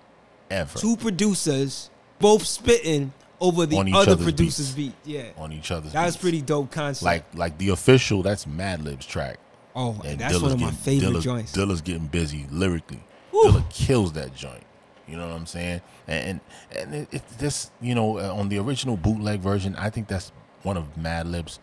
ever 0.50 0.78
two 0.78 0.96
producers 0.96 1.90
both 2.20 2.46
spitting 2.46 3.12
over 3.40 3.66
the 3.66 3.76
other 3.94 4.16
producer's 4.16 4.72
beats. 4.72 4.94
beat. 5.04 5.14
Yeah, 5.16 5.30
on 5.36 5.52
each 5.52 5.70
other's. 5.72 5.92
that 5.92 6.04
was 6.06 6.14
beats. 6.14 6.22
pretty 6.22 6.42
dope 6.42 6.70
concept. 6.70 7.04
Like 7.04 7.24
like 7.34 7.58
the 7.58 7.70
official. 7.70 8.22
That's 8.22 8.44
Madlib's 8.44 9.04
track. 9.06 9.38
oh, 9.74 10.00
And 10.04 10.20
that's 10.20 10.32
Dilla's 10.34 10.42
one 10.42 10.52
of 10.52 10.60
my 10.60 10.66
getting- 10.66 10.78
favorite 10.78 11.08
Dilla's, 11.10 11.24
joints. 11.24 11.52
Dilla's 11.56 11.80
getting 11.80 12.06
busy 12.06 12.46
lyrically. 12.52 13.02
Woo. 13.32 13.44
Dilla 13.50 13.68
kills 13.70 14.12
that 14.12 14.34
joint. 14.36 14.62
You 15.06 15.16
know 15.16 15.28
what 15.28 15.36
I'm 15.36 15.46
saying? 15.46 15.82
And 16.08 16.40
and, 16.72 16.82
and 16.82 16.94
it, 16.94 17.08
it 17.14 17.28
this 17.38 17.70
you 17.80 17.94
know 17.94 18.18
uh, 18.18 18.34
on 18.34 18.48
the 18.48 18.58
original 18.58 18.96
bootleg 18.96 19.40
version, 19.40 19.76
I 19.76 19.90
think 19.90 20.08
that's 20.08 20.32
one 20.62 20.76
of 20.76 20.96
Madlib's 20.96 21.60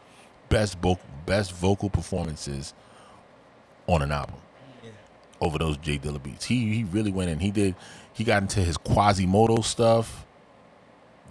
best 0.49 0.77
vo- 0.79 0.99
best 1.25 1.51
vocal 1.51 1.89
performances 1.89 2.73
on 3.87 4.01
an 4.01 4.11
album. 4.11 4.35
Yeah. 4.83 4.91
Over 5.41 5.57
those 5.57 5.77
J 5.77 5.97
Dilla 5.97 6.21
beats, 6.21 6.45
he 6.45 6.73
he 6.73 6.83
really 6.85 7.11
went 7.11 7.29
in. 7.29 7.39
He 7.39 7.51
did. 7.51 7.75
He 8.13 8.23
got 8.23 8.41
into 8.41 8.61
his 8.61 8.77
Quasimoto 8.77 9.63
stuff, 9.63 10.25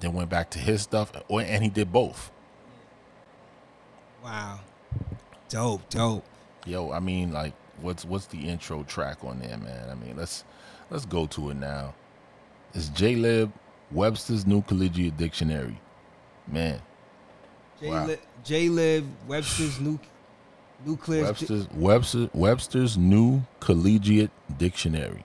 then 0.01 0.13
went 0.13 0.29
back 0.29 0.51
to 0.51 0.59
his 0.59 0.83
stuff, 0.83 1.13
or 1.29 1.41
and 1.41 1.63
he 1.63 1.71
did 1.71 1.93
both. 1.93 2.31
Wow, 4.23 4.61
dope, 5.49 5.89
dope. 5.89 6.25
Yo, 6.67 6.93
I 6.93 7.01
mean, 7.01 7.33
like, 7.33 7.55
what's 7.81 8.05
what's 8.05 8.27
the 8.27 8.49
intro 8.49 8.83
track 8.85 9.25
on 9.25 9.41
there, 9.41 9.57
man? 9.57 9.91
I 9.91 9.95
mean, 9.95 10.17
let's 10.17 10.45
let's 10.91 11.07
go 11.07 11.27
to 11.29 11.51
it 11.51 11.55
now. 11.55 11.95
It's 12.75 12.89
J 12.91 13.17
Lib, 13.17 13.53
Webster's 13.91 14.47
New 14.47 14.63
Collegiate 14.63 15.17
Dictionary. 15.17 15.79
Man, 16.47 16.81
J 17.81 17.91
Wow. 17.91 18.07
Li- 18.07 18.17
J 18.45 18.69
Liv 18.69 19.05
Webster's 19.29 19.79
new 19.81 19.99
nuclear. 20.85 21.25
Webster's 21.25 21.69
Webster 21.73 22.31
Webster's 22.33 22.97
New 22.99 23.43
Collegiate 23.61 24.31
Dictionary. 24.59 25.25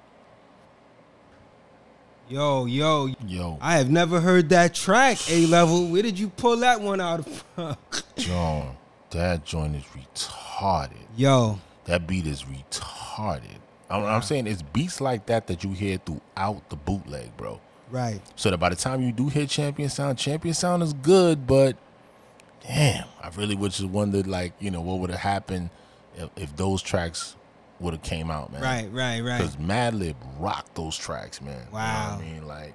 Yo, 2.30 2.66
yo, 2.66 3.08
Yo, 3.26 3.58
I 3.62 3.78
have 3.78 3.90
never 3.90 4.20
heard 4.20 4.50
that 4.50 4.74
track. 4.76 5.18
A 5.30 5.46
level. 5.46 5.88
Where 5.88 6.02
did 6.04 6.20
you 6.20 6.28
pull 6.28 6.58
that 6.58 6.82
one 6.82 7.00
out 7.00 7.26
of? 7.56 7.78
John, 8.18 8.76
that 9.12 9.46
joint 9.46 9.78
is 9.78 9.84
retarded. 9.86 10.92
yo, 11.16 11.60
That 11.86 12.06
beat 12.06 12.28
is 12.28 12.44
retarded. 12.44 13.60
I'm, 13.89 14.04
I'm 14.04 14.21
saying 14.21 14.47
it's 14.47 14.62
beats 14.62 15.00
like 15.02 15.26
that 15.28 15.47
that 15.47 15.63
you 15.63 15.71
hear 15.71 15.97
throughout 15.97 16.69
the 16.69 16.76
bootleg, 16.76 17.36
bro. 17.38 17.60
right. 17.89 18.19
So 18.36 18.50
that 18.52 18.58
by 18.58 18.69
the 18.69 18.76
time 18.76 19.02
you 19.02 19.12
do 19.12 19.30
hit 19.30 19.50
Champion 19.50 19.89
Sound, 19.89 20.17
Champion 20.17 20.54
Sound 20.54 20.84
is 20.84 20.93
good, 20.93 21.47
but 21.47 21.78
damn, 22.65 23.08
I 23.21 23.30
really 23.38 23.56
would 23.56 23.71
just 23.71 23.88
wondered, 23.88 24.28
like, 24.28 24.54
you 24.60 24.71
know, 24.71 24.82
what 24.82 25.00
would 25.00 25.10
have 25.10 25.19
happened 25.19 25.69
if, 26.15 26.30
if 26.36 26.56
those 26.56 26.82
tracks 26.82 27.36
would 27.80 27.93
have 27.93 28.04
came 28.04 28.30
out, 28.32 28.52
man. 28.52 28.62
Right, 28.62 28.89
right, 28.91 29.21
right. 29.21 29.38
Because 29.38 29.56
Madlib 29.56 30.15
rocked 30.39 30.76
those 30.76 30.97
tracks, 30.97 31.41
man. 31.41 31.54
You 31.58 31.63
know 31.63 31.69
Wow. 31.73 32.17
what 32.17 32.26
I 32.26 32.30
mean, 32.30 32.47
like, 32.47 32.73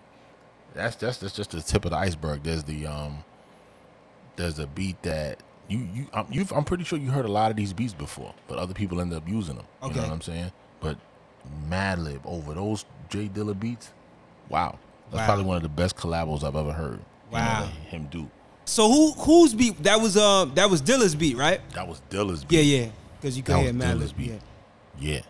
that's 0.74 0.96
that's 0.96 1.18
that's 1.18 1.34
just 1.34 1.50
the 1.50 1.60
tip 1.60 1.84
of 1.84 1.90
the 1.90 1.98
iceberg. 1.98 2.42
There's 2.44 2.62
the 2.64 2.86
um, 2.86 3.24
there's 4.36 4.58
a 4.58 4.66
beat 4.66 5.02
that 5.02 5.40
you 5.68 5.86
you 5.94 6.06
you've 6.30 6.52
I'm 6.52 6.64
pretty 6.64 6.84
sure 6.84 6.98
you 6.98 7.10
heard 7.10 7.26
a 7.26 7.30
lot 7.30 7.50
of 7.50 7.56
these 7.58 7.72
beats 7.74 7.92
before, 7.92 8.32
but 8.48 8.58
other 8.58 8.72
people 8.72 9.00
end 9.00 9.12
up 9.12 9.28
using 9.28 9.56
them. 9.56 9.66
You 9.82 9.88
Okay. 9.88 9.96
know 9.98 10.06
what 10.06 10.12
I'm 10.12 10.20
saying? 10.22 10.52
But 10.82 10.98
Madlib 11.70 12.20
over 12.26 12.52
those 12.54 12.84
J 13.08 13.28
Dilla 13.28 13.58
beats, 13.58 13.90
wow, 14.48 14.78
that's 15.10 15.20
Wow. 15.20 15.26
probably 15.26 15.44
one 15.44 15.56
of 15.56 15.62
the 15.62 15.68
best 15.68 15.96
collabos 15.96 16.42
I've 16.44 16.56
ever 16.56 16.72
heard. 16.72 17.00
you 17.30 17.38
know, 17.38 17.44
Wow. 17.44 17.68
him 17.88 18.08
do. 18.10 18.28
So 18.66 18.88
who 18.90 19.12
whose 19.12 19.54
beat? 19.54 19.82
That 19.84 20.00
was 20.00 20.16
um 20.18 20.52
that 20.54 20.68
was 20.70 20.82
Dilla's 20.82 21.14
beat, 21.14 21.36
right? 21.36 21.60
That 21.72 21.88
was 21.88 22.02
Dilla's 22.10 22.44
beat. 22.44 22.62
yeah. 22.64 22.80
Yeah. 22.84 22.90
Because 23.20 23.36
you 23.36 23.42
could 23.42 23.54
That 23.54 23.58
hear 23.60 23.72
was 23.72 23.74
Mad 24.10 24.16
beat. 24.16 24.30
Yeah. 24.98 25.14
Yeah. 25.14 25.20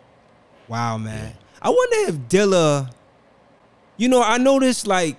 Wow, 0.69 0.99
man. 0.99 1.35
I 1.61 1.69
wonder 1.69 1.97
if 2.11 2.17
Dilla. 2.29 2.91
You 3.97 4.09
know, 4.09 4.23
I 4.23 4.39
noticed 4.39 4.87
like 4.87 5.17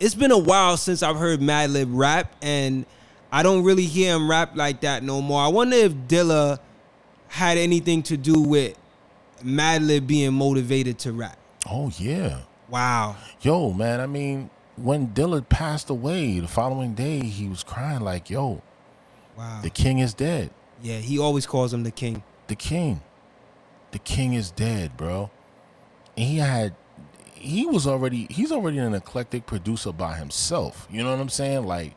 it's 0.00 0.14
been 0.14 0.30
a 0.32 0.38
while 0.38 0.76
since 0.76 1.02
I've 1.02 1.16
heard 1.16 1.40
Madlib 1.40 1.88
rap, 1.90 2.34
and 2.42 2.84
I 3.30 3.42
don't 3.42 3.62
really 3.62 3.84
hear 3.84 4.14
him 4.16 4.28
rap 4.30 4.56
like 4.56 4.80
that 4.80 5.02
no 5.02 5.20
more. 5.20 5.40
I 5.42 5.48
wonder 5.48 5.76
if 5.76 5.92
Dilla 5.92 6.58
had 7.28 7.58
anything 7.58 8.02
to 8.04 8.16
do 8.16 8.40
with 8.40 8.76
Madlib 9.44 10.06
being 10.06 10.34
motivated 10.34 10.98
to 11.00 11.12
rap. 11.12 11.38
Oh 11.68 11.90
yeah. 11.98 12.40
Wow. 12.68 13.16
Yo, 13.40 13.72
man, 13.72 14.00
I 14.00 14.06
mean, 14.06 14.50
when 14.76 15.08
Dilla 15.08 15.46
passed 15.48 15.90
away, 15.90 16.38
the 16.40 16.48
following 16.48 16.94
day 16.94 17.20
he 17.20 17.48
was 17.48 17.62
crying 17.62 18.00
like, 18.00 18.30
"Yo, 18.30 18.62
Wow. 19.36 19.60
the 19.62 19.70
king 19.70 19.98
is 20.00 20.14
dead. 20.14 20.50
Yeah, 20.82 20.98
he 20.98 21.18
always 21.18 21.46
calls 21.46 21.72
him 21.72 21.82
the 21.82 21.90
king. 21.90 22.22
The 22.46 22.54
king, 22.54 23.00
the 23.92 23.98
king 23.98 24.34
is 24.34 24.50
dead, 24.50 24.96
bro." 24.96 25.30
And 26.16 26.26
he 26.26 26.36
had, 26.38 26.74
he 27.34 27.64
was 27.66 27.86
already, 27.86 28.26
he's 28.30 28.50
already 28.52 28.78
an 28.78 28.94
eclectic 28.94 29.46
producer 29.46 29.92
by 29.92 30.14
himself. 30.16 30.86
You 30.90 31.02
know 31.04 31.10
what 31.12 31.20
I'm 31.20 31.28
saying? 31.28 31.64
Like, 31.64 31.94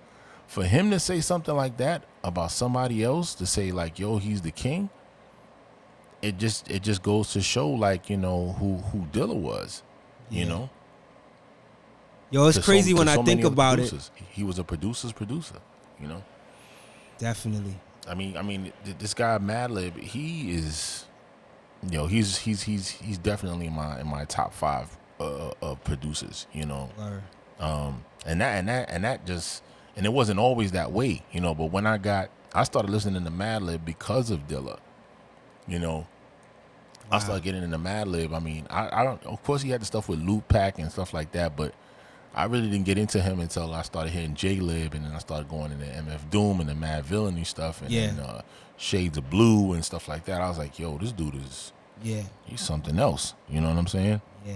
for 0.48 0.64
him 0.64 0.92
to 0.92 1.00
say 1.00 1.22
something 1.22 1.56
like 1.56 1.78
that 1.78 2.04
about 2.24 2.52
somebody 2.52 3.04
else, 3.04 3.34
to 3.36 3.46
say 3.46 3.72
like, 3.72 4.00
"Yo, 4.00 4.18
he's 4.18 4.42
the 4.42 4.52
king," 4.52 4.90
it 6.22 6.38
just, 6.38 6.70
it 6.70 6.84
just 6.84 7.02
goes 7.04 7.32
to 7.34 7.42
show, 7.42 7.70
like, 7.70 8.10
you 8.10 8.18
know, 8.18 8.54
who 8.60 8.78
who 8.78 9.00
Dilla 9.12 9.36
was. 9.36 9.84
You 10.30 10.44
Yeah. 10.44 10.50
know. 10.50 10.70
Yo, 12.30 12.48
it's 12.48 12.58
so- 12.58 12.64
crazy 12.64 12.94
to 12.94 13.00
when 13.00 13.10
I 13.10 13.16
so 13.16 13.24
think 13.24 13.40
many 13.40 13.46
other 13.46 13.54
about 13.54 13.80
it. 13.80 14.10
He 14.32 14.44
was 14.44 14.58
a 14.60 14.64
producer's 14.64 15.12
producer, 15.12 15.56
you 16.00 16.08
know. 16.08 16.24
Definitely. 17.18 17.76
I 18.08 18.14
mean, 18.16 18.38
I 18.38 18.42
mean, 18.42 18.72
this 19.00 19.14
guy 19.14 19.38
Madlib, 19.38 19.96
he 19.98 20.52
is, 20.56 21.06
you 21.84 21.98
know, 21.98 22.08
he's 22.08 22.38
he's 22.38 22.64
he's 22.64 22.90
he's 22.90 23.18
definitely 23.18 23.68
in 23.68 23.74
my 23.74 24.00
in 24.00 24.08
my 24.08 24.26
top 24.26 24.54
five 24.54 24.98
uh, 25.20 25.52
of 25.62 25.84
producers, 25.84 26.48
you 26.54 26.66
know. 26.66 26.90
Word. 26.98 27.22
Um, 27.60 28.04
and 28.26 28.40
that 28.42 28.58
and 28.58 28.68
that 28.70 28.90
and 28.90 29.04
that 29.04 29.26
just 29.28 29.62
and 29.96 30.06
it 30.06 30.14
wasn't 30.14 30.40
always 30.40 30.72
that 30.72 30.92
way, 30.92 31.24
you 31.32 31.42
know. 31.42 31.54
But 31.54 31.66
when 31.66 31.86
I 31.86 31.98
got, 31.98 32.30
I 32.56 32.64
started 32.64 32.90
listening 32.90 33.24
to 33.26 33.30
Madlib 33.32 33.84
because 33.86 34.32
of 34.32 34.48
Dilla, 34.48 34.80
you 35.68 35.80
know. 35.80 36.08
I 37.14 37.20
started 37.20 37.44
getting 37.44 37.62
into 37.64 37.78
Madlib. 37.78 38.34
I 38.34 38.40
mean, 38.40 38.66
I, 38.70 39.02
I 39.02 39.04
don't. 39.04 39.22
Of 39.26 39.44
course, 39.44 39.62
he 39.62 39.70
had 39.70 39.82
the 39.82 39.86
stuff 39.86 40.08
with 40.08 40.26
Lootpack 40.26 40.78
and 40.78 40.90
stuff 40.90 41.14
like 41.14 41.34
that, 41.34 41.58
but 41.58 41.74
I 42.34 42.46
really 42.46 42.70
didn't 42.70 42.86
get 42.86 42.98
into 42.98 43.22
him 43.22 43.42
until 43.42 43.74
I 43.74 43.82
started 43.82 44.12
hearing 44.14 44.34
Jaylib, 44.34 44.94
and 44.94 45.04
then 45.04 45.12
I 45.14 45.18
started 45.18 45.50
going 45.50 45.74
into 45.74 45.86
MF 45.86 46.30
Doom 46.30 46.62
and 46.62 46.70
the 46.70 46.74
Madvillainy 46.74 47.46
stuff, 47.46 47.82
and 47.82 47.92
Yeah. 47.92 48.08
then, 48.08 48.20
uh, 48.22 48.42
Shades 48.78 49.18
of 49.18 49.30
Blue 49.30 49.74
and 49.74 49.84
stuff 49.84 50.08
like 50.08 50.24
that. 50.26 50.40
I 50.40 50.48
was 50.48 50.58
like, 50.58 50.80
yo, 50.80 50.98
this 50.98 51.12
dude 51.12 51.36
is 51.36 51.74
Yeah. 52.02 52.24
he's 52.46 52.62
something 52.62 52.98
else. 52.98 53.34
You 53.50 53.60
know 53.60 53.68
what 53.70 53.78
I'm 53.78 53.88
saying? 53.88 54.22
Yeah. 54.48 54.54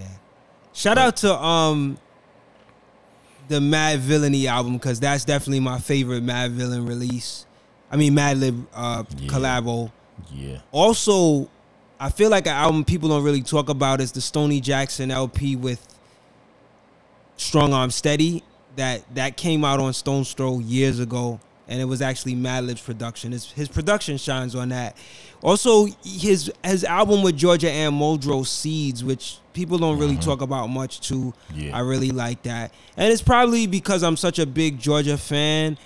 Shout 0.72 0.96
out 0.98 1.16
to 1.18 1.34
um 1.38 1.98
the 3.48 3.60
Madvillainy 3.60 4.46
album 4.46 4.74
because 4.74 4.98
that's 4.98 5.24
definitely 5.24 5.60
my 5.60 5.78
favorite 5.78 6.24
Madvillain 6.24 6.88
release. 6.88 7.46
I 7.90 7.96
mean 7.96 8.14
Madlib 8.14 8.66
uh, 8.74 9.04
Yeah. 9.18 9.28
collabo. 9.28 9.92
Yeah. 10.32 10.58
Also, 10.72 11.48
I 11.98 12.10
feel 12.10 12.30
like 12.30 12.46
an 12.46 12.52
album 12.52 12.84
people 12.84 13.08
don't 13.08 13.22
really 13.22 13.42
talk 13.42 13.68
about 13.68 14.00
is 14.00 14.12
the 14.12 14.20
Stony 14.20 14.60
Jackson 14.60 15.10
LP 15.10 15.56
with 15.56 15.86
Strong 17.36 17.72
Arm 17.72 17.90
Steady. 17.90 18.42
That 18.76 19.02
that 19.14 19.38
came 19.38 19.64
out 19.64 19.80
on 19.80 19.94
Stones 19.94 20.32
Throw 20.34 20.58
years 20.58 21.00
ago, 21.00 21.40
and 21.66 21.80
it 21.80 21.86
was 21.86 22.02
actually 22.02 22.34
Madlib's 22.34 22.82
production. 22.82 23.32
His 23.32 23.50
his 23.50 23.68
production 23.68 24.18
shines 24.18 24.54
on 24.54 24.68
that. 24.68 24.96
Also, 25.42 25.86
his 26.04 26.52
his 26.62 26.84
album 26.84 27.22
with 27.22 27.36
Georgia 27.36 27.70
Ann 27.70 27.92
Muldrow, 27.92 28.46
Seeds, 28.46 29.02
which 29.02 29.38
people 29.54 29.78
don't 29.78 29.98
really 29.98 30.18
talk 30.18 30.42
about 30.42 30.66
much 30.68 31.00
too. 31.00 31.32
Yeah. 31.54 31.74
I 31.74 31.80
really 31.80 32.10
like 32.10 32.42
that, 32.42 32.74
and 32.98 33.10
it's 33.10 33.22
probably 33.22 33.66
because 33.66 34.02
I'm 34.02 34.18
such 34.18 34.38
a 34.38 34.44
big 34.46 34.78
Georgia 34.78 35.16
fan. 35.16 35.78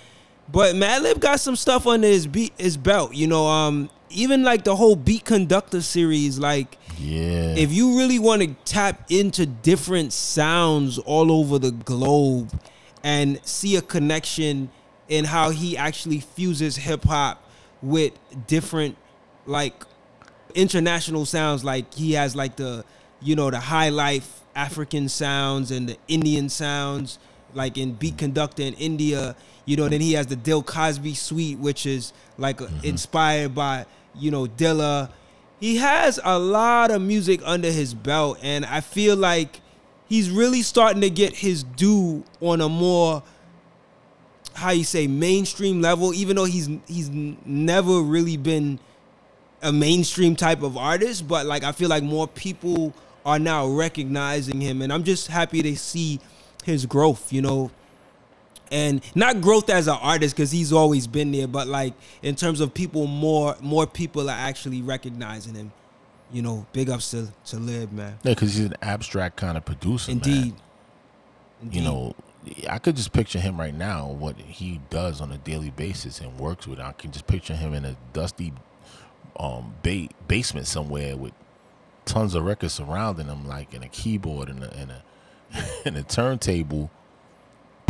But 0.51 0.75
Madlib 0.75 1.21
got 1.21 1.39
some 1.39 1.55
stuff 1.55 1.87
under 1.87 2.07
his 2.07 2.27
beat 2.27 2.51
his 2.57 2.75
belt. 2.75 3.13
You 3.13 3.27
know, 3.27 3.47
um, 3.47 3.89
even 4.11 4.43
like 4.43 4.63
the 4.63 4.75
whole 4.75 4.95
Beat 4.95 5.25
Konducta 5.25 5.81
series, 5.81 6.37
like 6.39 6.77
Yeah. 6.99 7.55
if 7.55 7.71
you 7.71 7.97
really 7.97 8.19
want 8.19 8.41
to 8.41 8.53
tap 8.65 9.09
into 9.09 9.45
different 9.45 10.13
sounds 10.13 10.97
all 10.99 11.31
over 11.31 11.57
the 11.59 11.71
globe 11.71 12.51
and 13.03 13.39
see 13.43 13.75
a 13.75 13.81
connection 13.81 14.69
in 15.09 15.25
how 15.25 15.49
he 15.49 15.75
actually 15.75 16.19
fuses 16.19 16.75
hip 16.77 17.03
hop 17.03 17.43
with 17.81 18.13
different 18.47 18.95
like 19.45 19.73
international 20.53 21.25
sounds 21.25 21.63
like 21.63 21.91
he 21.93 22.13
has 22.13 22.35
like 22.35 22.55
the 22.57 22.85
you 23.21 23.35
know 23.35 23.49
the 23.49 23.59
high 23.59 23.89
life 23.89 24.41
African 24.55 25.09
sounds 25.09 25.71
and 25.71 25.89
the 25.89 25.97
Indian 26.07 26.49
sounds 26.49 27.17
like 27.53 27.77
in 27.77 27.93
Beat 27.93 28.17
Konducta 28.17 28.59
in 28.59 28.73
India 28.75 29.35
you 29.65 29.75
know 29.77 29.87
then 29.89 30.01
he 30.01 30.13
has 30.13 30.27
the 30.27 30.35
Dil 30.35 30.61
Cosby 30.61 31.13
suite 31.15 31.57
which 31.57 31.85
is 31.85 32.13
like 32.37 32.61
uh, 32.61 32.67
inspired 32.83 33.55
by 33.55 33.85
you 34.15 34.31
know 34.31 34.45
Dilla. 34.45 35.09
He 35.59 35.77
has 35.77 36.19
a 36.23 36.39
lot 36.39 36.89
of 36.89 37.01
music 37.01 37.39
under 37.43 37.71
his 37.71 37.93
belt 37.93 38.39
and 38.41 38.65
I 38.65 38.81
feel 38.81 39.15
like 39.15 39.61
he's 40.09 40.29
really 40.29 40.63
starting 40.63 41.01
to 41.01 41.09
get 41.09 41.35
his 41.35 41.63
due 41.63 42.23
on 42.39 42.61
a 42.61 42.69
more 42.69 43.23
how 44.53 44.71
you 44.71 44.83
say 44.83 45.07
mainstream 45.07 45.81
level 45.81 46.13
even 46.13 46.35
though 46.35 46.45
he's 46.45 46.67
he's 46.87 47.09
never 47.09 48.01
really 48.01 48.37
been 48.37 48.79
a 49.61 49.71
mainstream 49.71 50.35
type 50.35 50.63
of 50.63 50.77
artist 50.77 51.27
but 51.27 51.45
like 51.45 51.63
I 51.63 51.71
feel 51.71 51.89
like 51.89 52.03
more 52.03 52.27
people 52.27 52.93
are 53.25 53.39
now 53.39 53.67
recognizing 53.67 54.59
him 54.59 54.81
and 54.81 54.91
I'm 54.91 55.03
just 55.03 55.27
happy 55.27 55.61
to 55.61 55.75
see 55.77 56.19
his 56.63 56.85
growth 56.85 57.31
you 57.31 57.41
know 57.41 57.71
and 58.71 59.01
not 59.15 59.41
growth 59.41 59.69
as 59.69 59.87
an 59.87 59.97
artist 60.01 60.35
because 60.35 60.51
he's 60.51 60.71
always 60.73 61.05
been 61.05 61.31
there 61.31 61.47
but 61.47 61.67
like 61.67 61.93
in 62.23 62.35
terms 62.35 62.61
of 62.61 62.73
people 62.73 63.05
more 63.07 63.55
more 63.61 63.85
people 63.85 64.29
are 64.29 64.37
actually 64.37 64.81
recognizing 64.81 65.53
him 65.53 65.71
you 66.31 66.41
know 66.41 66.65
big 66.73 66.89
ups 66.89 67.11
to 67.11 67.27
to 67.45 67.57
lib 67.57 67.91
man 67.91 68.17
yeah, 68.23 68.31
because 68.31 68.55
he's 68.55 68.65
an 68.65 68.75
abstract 68.81 69.35
kind 69.35 69.57
of 69.57 69.65
producer. 69.65 70.11
man. 70.11 70.17
indeed 70.17 70.55
Indeed. 71.61 71.77
you 71.77 71.83
know, 71.83 72.15
I 72.69 72.79
could 72.79 72.95
just 72.95 73.13
picture 73.13 73.39
him 73.39 73.59
right 73.59 73.73
now, 73.73 74.07
what 74.07 74.35
he 74.37 74.81
does 74.89 75.21
on 75.21 75.31
a 75.31 75.37
daily 75.37 75.69
basis 75.69 76.19
and 76.19 76.39
works 76.39 76.67
with. 76.67 76.79
I 76.79 76.91
can 76.93 77.11
just 77.11 77.27
picture 77.27 77.55
him 77.55 77.73
in 77.73 77.85
a 77.85 77.95
dusty 78.13 78.51
um, 79.39 79.75
ba- 79.83 80.09
basement 80.27 80.67
somewhere 80.67 81.15
with 81.15 81.33
tons 82.05 82.33
of 82.33 82.43
records 82.43 82.73
surrounding 82.73 83.27
him, 83.27 83.47
like 83.47 83.73
in 83.73 83.83
a 83.83 83.87
keyboard 83.87 84.49
and 84.49 84.63
a, 84.63 84.73
and 84.73 84.91
a, 84.91 85.03
and 85.85 85.97
a 85.97 86.03
turntable, 86.03 86.89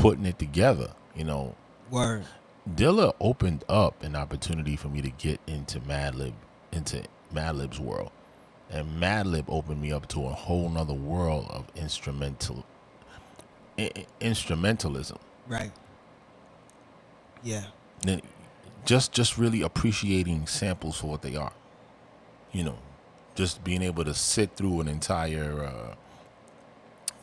putting 0.01 0.25
it 0.27 0.39
together. 0.39 0.93
You 1.15 1.25
know, 1.25 1.55
word 1.89 2.27
Dilla 2.69 3.13
opened 3.21 3.65
up 3.69 4.03
an 4.03 4.15
opportunity 4.15 4.75
for 4.77 4.89
me 4.89 5.01
to 5.01 5.11
get 5.11 5.41
into 5.47 5.79
Madlib, 5.81 6.33
into 6.71 7.03
Madlib's 7.33 7.79
world. 7.79 8.11
And 8.71 9.01
Madlib 9.01 9.45
opened 9.49 9.81
me 9.81 9.91
up 9.93 10.07
to 10.09 10.27
a 10.27 10.31
whole 10.33 10.69
nother 10.69 10.93
world 10.95 11.47
of 11.51 11.67
instrumental 11.75 12.65
i- 13.79 14.05
instrumentalism. 14.21 15.19
right 15.47 15.73
yeah 17.43 17.65
Then 18.03 18.21
just 18.85 19.13
just 19.13 19.37
really 19.37 19.61
appreciating 19.63 20.47
samples 20.47 20.97
for 20.97 21.07
what 21.07 21.21
they 21.23 21.35
are. 21.35 21.53
You 22.51 22.65
know, 22.65 22.79
just 23.35 23.63
being 23.63 23.81
able 23.83 24.05
to 24.05 24.13
sit 24.15 24.55
through 24.57 24.81
an 24.81 24.89
entire 24.89 25.65
uh, 25.65 25.95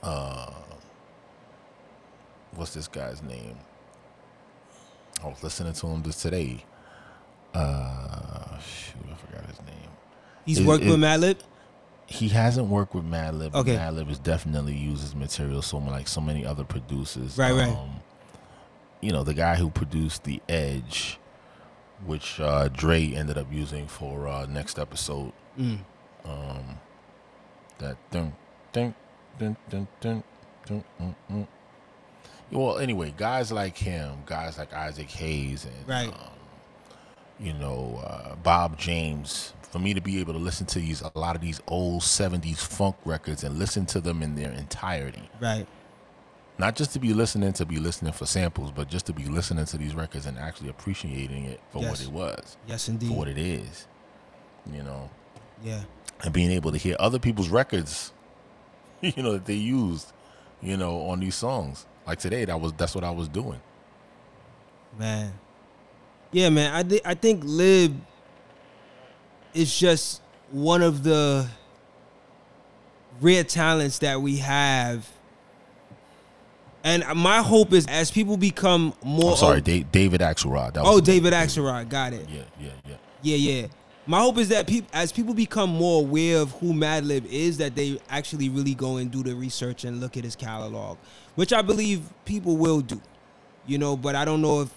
uh, 0.06 0.52
what's 2.58 2.74
this 2.74 2.88
guy's 2.88 3.22
name? 3.22 3.56
I 5.22 5.28
was 5.28 5.42
listening 5.42 5.72
to 5.72 5.86
him 5.86 6.02
just 6.02 6.20
today. 6.20 6.64
Uh, 7.54 8.58
shoot, 8.58 8.96
I 9.10 9.14
forgot 9.14 9.46
his 9.46 9.60
name. 9.60 9.90
He's 10.44 10.58
Is- 10.58 10.66
worked 10.66 10.84
is- 10.84 10.90
with 10.90 11.00
Madlib. 11.00 11.38
He 12.10 12.28
hasn't 12.28 12.68
worked 12.68 12.94
with 12.94 13.04
Madlib. 13.04 13.54
Okay. 13.54 13.76
Madlib 13.76 14.10
is 14.10 14.18
definitely 14.18 14.74
uses 14.74 15.14
material 15.14 15.60
so 15.60 15.76
like 15.76 16.08
so 16.08 16.22
many 16.22 16.44
other 16.46 16.64
producers. 16.64 17.36
Right, 17.36 17.52
right. 17.52 17.68
Um, 17.68 18.00
you 19.02 19.12
know, 19.12 19.22
the 19.24 19.34
guy 19.34 19.56
who 19.56 19.68
produced 19.68 20.24
The 20.24 20.40
Edge, 20.48 21.18
which 22.06 22.40
uh, 22.40 22.68
Dre 22.68 23.12
ended 23.12 23.36
up 23.36 23.52
using 23.52 23.86
for 23.86 24.26
uh, 24.26 24.46
next 24.46 24.78
episode. 24.78 25.32
Mm. 25.58 25.80
Um, 26.24 26.78
that 27.76 27.98
dun 28.10 28.32
dun 28.72 28.94
dun 29.38 29.56
dun 29.68 29.86
dun 30.00 30.24
dun. 30.64 30.84
Mm, 31.00 31.14
mm. 31.30 31.46
Well, 32.50 32.78
anyway, 32.78 33.12
guys 33.16 33.52
like 33.52 33.76
him, 33.76 34.22
guys 34.26 34.56
like 34.58 34.72
Isaac 34.72 35.10
Hayes, 35.10 35.64
and 35.66 35.88
Right. 35.88 36.08
um, 36.08 36.14
you 37.38 37.52
know 37.52 38.02
uh, 38.04 38.34
Bob 38.36 38.78
James. 38.78 39.52
For 39.70 39.78
me 39.78 39.92
to 39.92 40.00
be 40.00 40.18
able 40.20 40.32
to 40.32 40.38
listen 40.38 40.64
to 40.68 40.78
these 40.78 41.02
a 41.02 41.10
lot 41.14 41.36
of 41.36 41.42
these 41.42 41.60
old 41.66 42.00
'70s 42.02 42.56
funk 42.58 42.96
records 43.04 43.44
and 43.44 43.58
listen 43.58 43.84
to 43.86 44.00
them 44.00 44.22
in 44.22 44.34
their 44.34 44.50
entirety, 44.50 45.28
Right. 45.40 45.66
not 46.56 46.74
just 46.74 46.94
to 46.94 46.98
be 46.98 47.12
listening 47.12 47.52
to 47.52 47.66
be 47.66 47.76
listening 47.78 48.14
for 48.14 48.24
samples, 48.24 48.70
but 48.74 48.88
just 48.88 49.04
to 49.06 49.12
be 49.12 49.24
listening 49.26 49.66
to 49.66 49.76
these 49.76 49.94
records 49.94 50.24
and 50.24 50.38
actually 50.38 50.70
appreciating 50.70 51.44
it 51.44 51.60
for 51.70 51.82
what 51.82 52.00
it 52.00 52.08
was, 52.08 52.56
Yes, 52.66 52.88
indeed. 52.88 53.08
for 53.10 53.14
what 53.14 53.28
it 53.28 53.36
is. 53.36 53.86
You 54.72 54.82
know, 54.82 55.10
Yeah. 55.62 55.82
and 56.24 56.32
being 56.32 56.50
able 56.50 56.72
to 56.72 56.78
hear 56.78 56.96
other 56.98 57.18
people's 57.18 57.50
records, 57.50 58.12
you 59.02 59.22
know, 59.22 59.32
that 59.34 59.44
they 59.44 59.52
used, 59.54 60.12
you 60.62 60.78
know, 60.78 61.02
on 61.10 61.20
these 61.20 61.34
songs. 61.34 61.84
Like 62.08 62.18
today, 62.18 62.46
that 62.46 62.58
was 62.58 62.72
that's 62.72 62.94
what 62.94 63.04
I 63.04 63.10
was 63.10 63.28
doing. 63.28 63.60
Man. 64.98 65.30
Yeah, 66.32 66.48
man. 66.48 66.72
I 66.74 66.82
thi- 66.82 67.02
I 67.04 67.12
think 67.12 67.42
Lib 67.44 68.00
is 69.52 69.78
just 69.78 70.22
one 70.50 70.82
of 70.82 71.02
the 71.02 71.46
rare 73.20 73.44
talents 73.44 73.98
that 73.98 74.22
we 74.22 74.38
have. 74.38 75.06
And 76.82 77.04
my 77.14 77.42
hope 77.42 77.74
is 77.74 77.86
as 77.86 78.10
people 78.10 78.38
become 78.38 78.94
more 79.04 79.32
I'm 79.32 79.36
sorry, 79.36 79.58
of- 79.58 79.92
David 79.92 80.22
Axelrod. 80.22 80.78
Oh. 80.78 81.00
David 81.00 81.34
Axelrod, 81.34 81.90
got 81.90 82.14
it. 82.14 82.26
Yeah, 82.30 82.42
yeah, 82.58 82.70
yeah. 82.88 82.96
Yeah, 83.20 83.36
yeah. 83.36 83.66
My 84.08 84.20
hope 84.20 84.38
is 84.38 84.48
that 84.48 84.66
people, 84.66 84.88
as 84.94 85.12
people 85.12 85.34
become 85.34 85.68
more 85.68 86.00
aware 86.00 86.38
of 86.38 86.50
who 86.52 86.72
Madlib 86.72 87.26
is, 87.26 87.58
that 87.58 87.74
they 87.74 88.00
actually 88.08 88.48
really 88.48 88.72
go 88.72 88.96
and 88.96 89.10
do 89.10 89.22
the 89.22 89.34
research 89.34 89.84
and 89.84 90.00
look 90.00 90.16
at 90.16 90.24
his 90.24 90.34
catalog, 90.34 90.96
which 91.34 91.52
I 91.52 91.60
believe 91.60 92.00
people 92.24 92.56
will 92.56 92.80
do. 92.80 93.02
You 93.66 93.76
know, 93.76 93.98
but 93.98 94.14
I 94.14 94.24
don't 94.24 94.40
know 94.40 94.62
if 94.62 94.70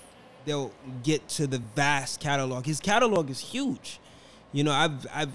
they'll 0.43 0.73
get 1.01 1.29
to 1.29 1.47
the 1.47 1.59
vast 1.59 2.19
catalog. 2.19 2.65
His 2.65 2.81
catalog 2.81 3.29
is 3.29 3.39
huge. 3.39 4.01
You 4.51 4.65
know, 4.65 4.73
I've, 4.73 5.07
I've, 5.13 5.31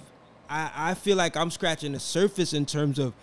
I, 0.51 0.71
I 0.77 0.95
feel 0.95 1.17
like 1.17 1.35
I'm 1.35 1.51
scratching 1.51 1.93
the 1.93 2.01
surface 2.01 2.53
in 2.53 2.67
terms 2.67 2.99
of 2.99 3.15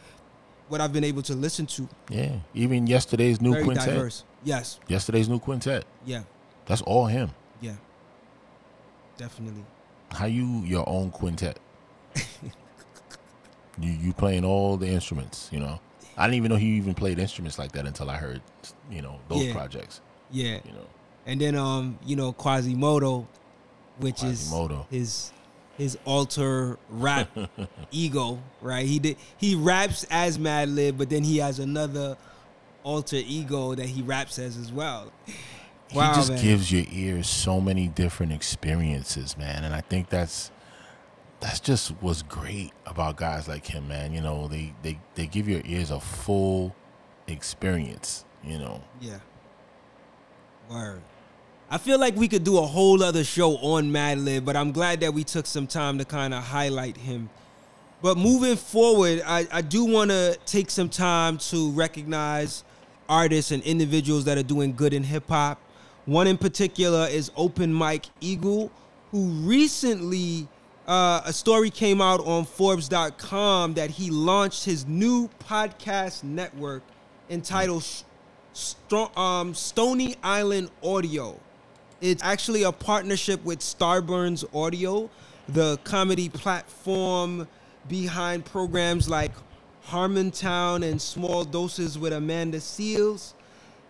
what 0.69 0.82
I've 0.82 0.91
been 0.91 1.03
able 1.03 1.21
to 1.21 1.36
listen 1.36 1.67
to. 1.67 1.88
Yeah. 2.09 2.38
Even 2.55 2.88
yesterday's 2.88 3.39
new 3.39 3.51
Very 3.51 3.63
quintet. 3.63 3.89
diverse. 3.89 4.24
Yes. 4.43 4.80
Yesterday's 4.88 5.30
new 5.30 5.38
quintet. 5.38 5.86
Yeah. 6.03 6.24
That's 6.65 6.82
all 6.82 7.05
him. 7.05 7.30
Yeah. 7.61 7.76
Definitely. 9.17 9.65
How 10.14 10.26
you 10.26 10.61
your 10.66 10.88
own 10.88 11.11
quintet? 11.11 11.59
you 13.80 13.91
you 13.91 14.14
playing 14.14 14.45
all 14.45 14.78
the 14.78 14.88
instruments, 14.88 15.49
you 15.51 15.59
know. 15.59 15.80
I 16.18 16.28
didn't 16.28 16.36
even 16.38 16.49
know 16.51 16.57
he 16.57 16.68
even 16.78 16.93
played 16.93 17.18
instruments 17.18 17.57
like 17.57 17.72
that 17.72 17.88
until 17.88 18.09
I 18.09 18.18
heard, 18.18 18.41
you 18.91 19.01
know, 19.01 19.20
those 19.30 19.45
Yeah. 19.45 19.53
projects. 19.53 19.99
Yeah. 20.32 20.59
You 20.66 20.72
know. 20.74 20.86
and 21.26 21.39
then 21.41 21.55
um 21.55 21.97
you 22.05 22.16
know 22.16 22.34
Quasimoto, 22.34 23.26
which 23.97 24.18
Quasimoto. 24.18 24.86
is 24.91 24.91
his 24.91 25.32
his 25.78 25.97
alter 26.05 26.78
rap 26.89 27.30
ego, 27.91 28.39
right? 28.61 28.86
He 28.86 28.99
did 28.99 29.18
he 29.38 29.55
raps 29.55 30.05
as 30.11 30.38
Madlib, 30.38 30.97
but 30.97 31.09
then 31.09 31.24
he 31.24 31.38
has 31.38 31.57
another 31.59 32.16
alter 32.84 33.16
ego 33.18 33.74
that 33.74 33.88
he 33.88 34.01
raps 34.03 34.38
as 34.38 34.55
as 34.57 34.72
well. 34.72 35.11
Wow, 35.96 36.10
he 36.10 36.16
just 36.16 36.30
man. 36.32 36.44
gives 36.44 36.72
your 36.72 36.86
ears 36.91 37.28
so 37.30 37.60
many 37.62 37.88
different 37.88 38.32
experiences, 38.32 39.38
man. 39.38 39.64
And 39.64 39.74
I 39.74 39.82
think 39.82 40.10
that's 40.10 40.52
that's 41.39 41.60
just 41.60 41.89
what's 42.02 42.22
great 42.22 42.72
about 42.86 43.18
guys 43.18 43.48
like 43.48 43.66
him, 43.66 43.88
man. 43.88 44.14
You 44.14 44.22
know, 44.22 44.48
they 44.48 44.74
they 44.82 45.00
they 45.16 45.28
give 45.28 45.48
your 45.50 45.62
ears 45.66 45.91
a 45.91 46.00
full 46.00 46.76
experience. 47.28 48.26
You 48.44 48.60
know, 48.60 48.84
Yeah. 49.02 49.20
Word. 50.70 51.02
I 51.70 51.78
feel 51.78 51.98
like 52.00 52.16
we 52.16 52.28
could 52.28 52.44
do 52.44 52.58
a 52.58 52.66
whole 52.66 53.02
other 53.02 53.24
show 53.24 53.58
on 53.58 53.91
Madlib, 53.91 54.46
but 54.46 54.56
I'm 54.56 54.72
glad 54.72 55.00
that 55.00 55.14
we 55.14 55.24
took 55.24 55.46
some 55.46 55.66
time 55.66 55.98
to 55.98 56.06
kind 56.06 56.34
of 56.34 56.44
highlight 56.44 56.98
him. 56.98 57.30
But 58.02 58.18
moving 58.18 58.58
forward, 58.58 59.24
I, 59.26 59.48
I 59.52 59.62
do 59.62 59.86
want 59.86 60.12
to 60.12 60.38
take 60.46 60.70
some 60.70 60.89
time 60.89 61.38
to 61.50 61.72
recognize 61.72 62.64
artists 63.10 63.52
and 63.52 63.64
individuals 63.64 64.26
that 64.26 64.38
are 64.38 64.44
doing 64.44 64.76
good 64.76 64.94
in 64.94 65.04
hip 65.04 65.28
hop. 65.30 65.60
One 66.06 66.28
in 66.28 66.38
particular 66.38 67.08
is 67.10 67.32
Open 67.38 67.74
Mike 67.74 68.08
Eagle, 68.20 68.72
who 69.12 69.26
recently 69.26 70.47
uh, 70.88 71.22
a 71.24 71.32
story 71.32 71.70
came 71.70 72.01
out 72.01 72.20
on 72.26 72.43
Forbes.com 72.43 73.76
that 73.76 73.89
he 73.89 74.10
launched 74.10 74.66
his 74.66 74.86
new 74.86 75.30
podcast 75.39 76.24
network 76.24 76.84
entitled 77.30 77.86
um, 79.16 79.54
Stony 79.54 80.16
Island 80.22 80.72
Audio. 80.84 81.39
It's 82.01 82.22
actually 82.22 82.64
a 82.64 82.72
partnership 82.74 83.43
with 83.45 83.60
Starburns 83.60 84.43
Audio, 84.54 85.10
the 85.47 85.78
comedy 85.86 86.28
platform 86.28 87.47
behind 87.88 88.43
programs 88.43 89.08
like 89.08 89.32
Harmontown 89.88 90.84
and 90.84 91.01
Small 91.01 91.45
Doses 91.45 91.97
with 91.97 92.12
Amanda 92.12 92.58
Seales. 92.58 93.34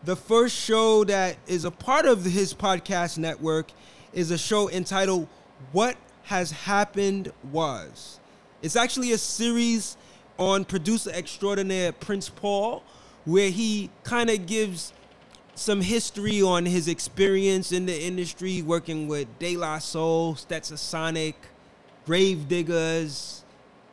The 0.05 0.17
first 0.17 0.53
show 0.53 1.05
that 1.05 1.37
is 1.47 1.63
a 1.63 1.71
part 1.71 2.05
of 2.05 2.25
his 2.25 2.53
podcast 2.53 3.17
network 3.17 3.71
is 4.11 4.31
a 4.31 4.37
show 4.37 4.69
entitled 4.69 5.29
What 5.71 5.95
Has 6.23 6.51
Happened 6.51 7.31
Was. 7.53 8.19
It's 8.61 8.75
actually 8.75 9.13
a 9.13 9.17
series 9.17 9.95
on 10.37 10.65
producer 10.65 11.09
extraordinaire 11.13 11.93
Prince 11.93 12.27
Paul, 12.27 12.83
where 13.23 13.49
he 13.49 13.89
kind 14.03 14.29
of 14.29 14.45
gives 14.45 14.91
some 15.55 15.79
history 15.79 16.41
on 16.41 16.65
his 16.65 16.89
experience 16.89 17.71
in 17.71 17.85
the 17.85 17.97
industry 17.97 18.61
working 18.61 19.07
with 19.07 19.27
De 19.39 19.55
La 19.55 19.79
Soul, 19.79 20.35
Stetsasonic, 20.35 21.35
Gravediggaz, 22.05 23.43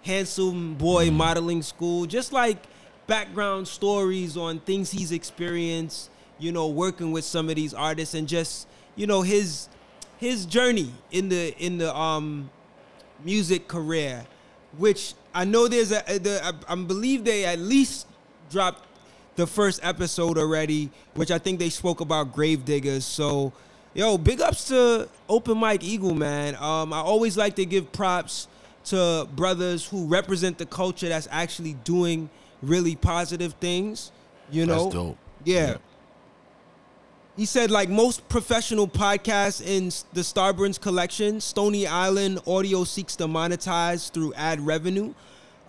Handsome 0.03 0.75
Boy 0.75 1.11
mm. 1.11 1.13
Modeling 1.13 1.63
School, 1.63 2.07
just 2.07 2.33
like 2.33 2.67
background 3.11 3.67
stories 3.67 4.37
on 4.37 4.61
things 4.61 4.93
he's 4.93 5.11
experienced, 5.11 6.11
you 6.39 6.53
know, 6.53 6.69
working 6.69 7.11
with 7.11 7.25
some 7.25 7.49
of 7.49 7.57
these 7.57 7.75
artists 7.75 8.15
and 8.15 8.29
just, 8.29 8.69
you 8.95 9.05
know, 9.05 9.23
his 9.23 9.69
his 10.19 10.47
journey 10.47 10.93
in 11.11 11.29
the 11.29 11.53
in 11.59 11.79
the 11.79 11.95
um 11.95 12.49
music 13.25 13.67
career, 13.67 14.25
which 14.79 15.15
I 15.35 15.45
know 15.45 15.67
there's 15.67 15.91
a, 15.91 16.19
the, 16.19 16.41
I, 16.41 16.73
I 16.73 16.77
believe 16.77 17.25
they 17.25 17.45
at 17.45 17.59
least 17.59 18.07
dropped 18.49 18.87
the 19.35 19.47
first 19.47 19.81
episode 19.83 20.39
already, 20.39 20.89
which 21.15 21.33
I 21.33 21.39
think 21.39 21.59
they 21.59 21.71
spoke 21.71 22.01
about 22.01 22.33
Gravediggaz. 22.33 23.03
So, 23.03 23.53
yo, 23.93 24.19
big 24.19 24.41
ups 24.41 24.69
to 24.69 25.09
Open 25.29 25.59
Mike 25.59 25.83
Eagle, 25.83 26.15
man. 26.15 26.55
Um, 26.55 26.93
I 26.93 26.99
always 27.01 27.37
like 27.37 27.57
to 27.57 27.65
give 27.65 27.91
props 27.91 28.47
to 28.85 29.27
brothers 29.35 29.85
who 29.85 30.07
represent 30.07 30.59
the 30.59 30.67
culture 30.67 31.09
that's 31.09 31.27
actually 31.33 31.75
doing 31.83 32.31
really 32.63 32.97
positive 32.97 33.55
things. 33.55 34.13
You 34.51 34.67
know, 34.67 34.85
that's 34.85 34.95
dope. 34.95 35.19
yeah. 35.45 35.77
He 37.37 37.47
said, 37.47 37.71
like 37.71 37.89
most 37.89 38.29
professional 38.29 38.87
podcasts 38.87 39.65
in 39.65 39.87
the 40.13 40.21
Starburns 40.21 40.79
collection, 40.79 41.41
Stony 41.41 41.87
Island 41.87 42.41
Audio 42.47 42.85
seeks 42.85 43.17
to 43.17 43.27
monetize 43.27 44.11
through 44.11 44.35
ad 44.35 44.61
revenue. 44.61 45.15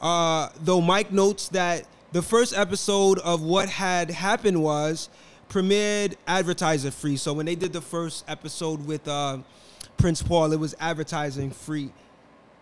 Uh, 0.02 0.50
though 0.62 0.82
Mike 0.82 1.12
notes 1.12 1.48
that 1.50 1.86
the 2.12 2.22
first 2.22 2.58
episode 2.58 3.20
of 3.20 3.42
what 3.42 3.70
had 3.70 4.10
happened 4.10 4.62
was 4.62 5.10
premiered 5.48 6.16
advertiser 6.28 6.92
free. 6.92 7.16
So 7.16 7.34
when 7.34 7.46
they 7.46 7.56
did 7.56 7.72
the 7.72 7.82
first 7.82 8.26
episode 8.28 8.86
with 8.86 9.08
uh, 9.08 9.38
Prince 9.98 10.24
Paul, 10.24 10.52
it 10.52 10.60
was 10.60 10.76
advertising 10.80 11.52
free. 11.52 11.92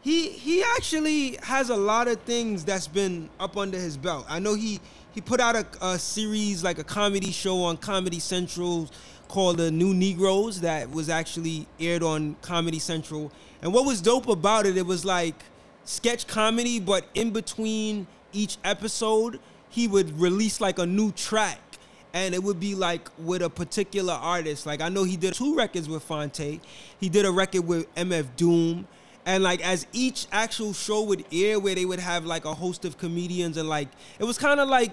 He 0.01 0.29
he 0.29 0.63
actually 0.63 1.37
has 1.43 1.69
a 1.69 1.75
lot 1.75 2.07
of 2.07 2.21
things 2.21 2.63
that's 2.63 2.87
been 2.87 3.29
up 3.39 3.57
under 3.57 3.77
his 3.77 3.97
belt. 3.97 4.25
I 4.29 4.39
know 4.39 4.55
he 4.55 4.79
he 5.11 5.19
put 5.21 5.39
out 5.41 5.55
a, 5.55 5.65
a 5.81 5.99
series 5.99 6.63
like 6.63 6.77
a 6.79 6.83
comedy 6.83 7.31
show 7.31 7.63
on 7.63 7.77
Comedy 7.77 8.19
Central 8.19 8.89
called 9.27 9.57
The 9.57 9.71
New 9.71 9.93
Negroes 9.93 10.61
that 10.61 10.89
was 10.91 11.09
actually 11.09 11.67
aired 11.79 12.01
on 12.03 12.35
Comedy 12.41 12.79
Central. 12.79 13.31
And 13.61 13.73
what 13.73 13.85
was 13.85 14.01
dope 14.01 14.27
about 14.27 14.65
it, 14.65 14.77
it 14.77 14.85
was 14.85 15.03
like 15.03 15.35
sketch 15.83 16.27
comedy, 16.27 16.79
but 16.79 17.05
in 17.13 17.31
between 17.31 18.07
each 18.31 18.57
episode, 18.63 19.39
he 19.69 19.87
would 19.87 20.19
release 20.19 20.61
like 20.61 20.79
a 20.79 20.85
new 20.85 21.11
track. 21.11 21.59
and 22.13 22.33
it 22.33 22.41
would 22.41 22.59
be 22.59 22.73
like 22.73 23.07
with 23.19 23.41
a 23.43 23.49
particular 23.49 24.13
artist. 24.13 24.65
Like 24.65 24.81
I 24.81 24.89
know 24.89 25.03
he 25.03 25.17
did 25.17 25.33
two 25.35 25.55
records 25.55 25.87
with 25.87 26.01
Phonte. 26.03 26.59
He 26.99 27.09
did 27.09 27.25
a 27.25 27.31
record 27.31 27.67
with 27.67 27.93
MF 27.95 28.25
Doom. 28.35 28.87
And 29.25 29.43
like 29.43 29.61
as 29.65 29.85
each 29.93 30.27
actual 30.31 30.73
show 30.73 31.03
would 31.03 31.25
air 31.31 31.59
where 31.59 31.75
they 31.75 31.85
would 31.85 31.99
have 31.99 32.25
like 32.25 32.45
a 32.45 32.53
host 32.53 32.85
of 32.85 32.97
comedians 32.97 33.57
and 33.57 33.69
like 33.69 33.89
it 34.17 34.23
was 34.23 34.37
kind 34.37 34.59
of 34.59 34.67
like 34.69 34.91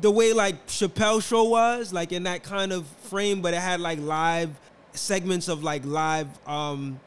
the 0.00 0.10
way 0.10 0.32
like 0.32 0.66
Chappelle 0.68 1.22
show 1.22 1.44
was, 1.44 1.92
like 1.92 2.12
in 2.12 2.22
that 2.24 2.42
kind 2.42 2.72
of 2.72 2.86
frame, 3.10 3.42
but 3.42 3.52
it 3.54 3.60
had 3.60 3.80
like 3.80 3.98
live 3.98 4.50
segments 4.92 5.48
of 5.48 5.62
like 5.64 5.84
live 5.86 6.28
um 6.46 7.00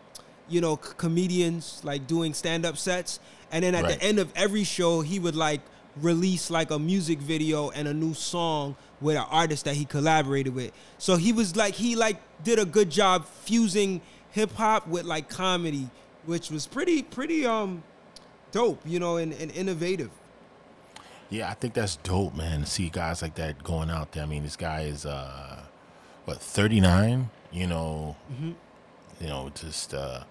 you 0.50 0.60
know 0.60 0.80
c- 0.84 0.92
comedians 0.98 1.82
like 1.84 2.08
doing 2.08 2.34
stand-up 2.34 2.78
sets. 2.78 3.20
And 3.52 3.64
then 3.64 3.74
at 3.76 3.84
Right. 3.84 4.00
the 4.00 4.06
end 4.06 4.20
of 4.20 4.32
every 4.36 4.64
show 4.64 5.02
he 5.02 5.20
would 5.20 5.36
like 5.36 5.62
release 6.02 6.50
like 6.50 6.72
a 6.72 6.80
music 6.80 7.20
video 7.20 7.70
and 7.70 7.88
a 7.88 7.94
new 7.94 8.14
song 8.14 8.76
with 9.00 9.16
an 9.16 9.26
artist 9.30 9.64
that 9.66 9.76
he 9.76 9.86
collaborated 9.86 10.54
with. 10.54 10.72
So 10.98 11.16
he 11.16 11.32
was 11.32 11.56
like 11.56 11.76
he 11.76 11.96
like 11.96 12.18
did 12.44 12.60
a 12.60 12.66
good 12.66 12.90
job 12.90 13.26
fusing 13.26 14.02
hip-hop 14.32 14.88
with 14.88 15.06
like 15.06 15.30
comedy 15.30 15.90
which 16.26 16.50
was 16.50 16.68
pretty 16.68 17.02
pretty 17.04 17.46
um 17.46 17.84
dope 18.52 18.80
you 18.86 19.00
know 19.00 19.18
and, 19.18 19.34
and 19.34 19.52
innovative 19.52 20.10
Yeah, 21.30 21.50
I 21.50 21.56
think 21.56 21.74
that's 21.74 21.96
dope, 21.98 22.36
man. 22.36 22.62
To 22.62 22.66
see 22.68 22.90
guys 22.90 23.22
like 23.22 23.36
that 23.36 23.64
going 23.64 23.90
out 23.90 24.12
there. 24.12 24.24
I 24.24 24.28
mean, 24.28 24.44
this 24.44 24.56
guy 24.56 24.82
is 24.82 25.06
uh, 25.06 25.64
what 26.26 26.40
thirty 26.40 26.80
nine. 26.80 27.30
You 27.52 27.68
know, 27.68 28.16
you 29.20 29.28
know, 29.28 29.50
just 29.56 29.94
uh, 29.94 30.24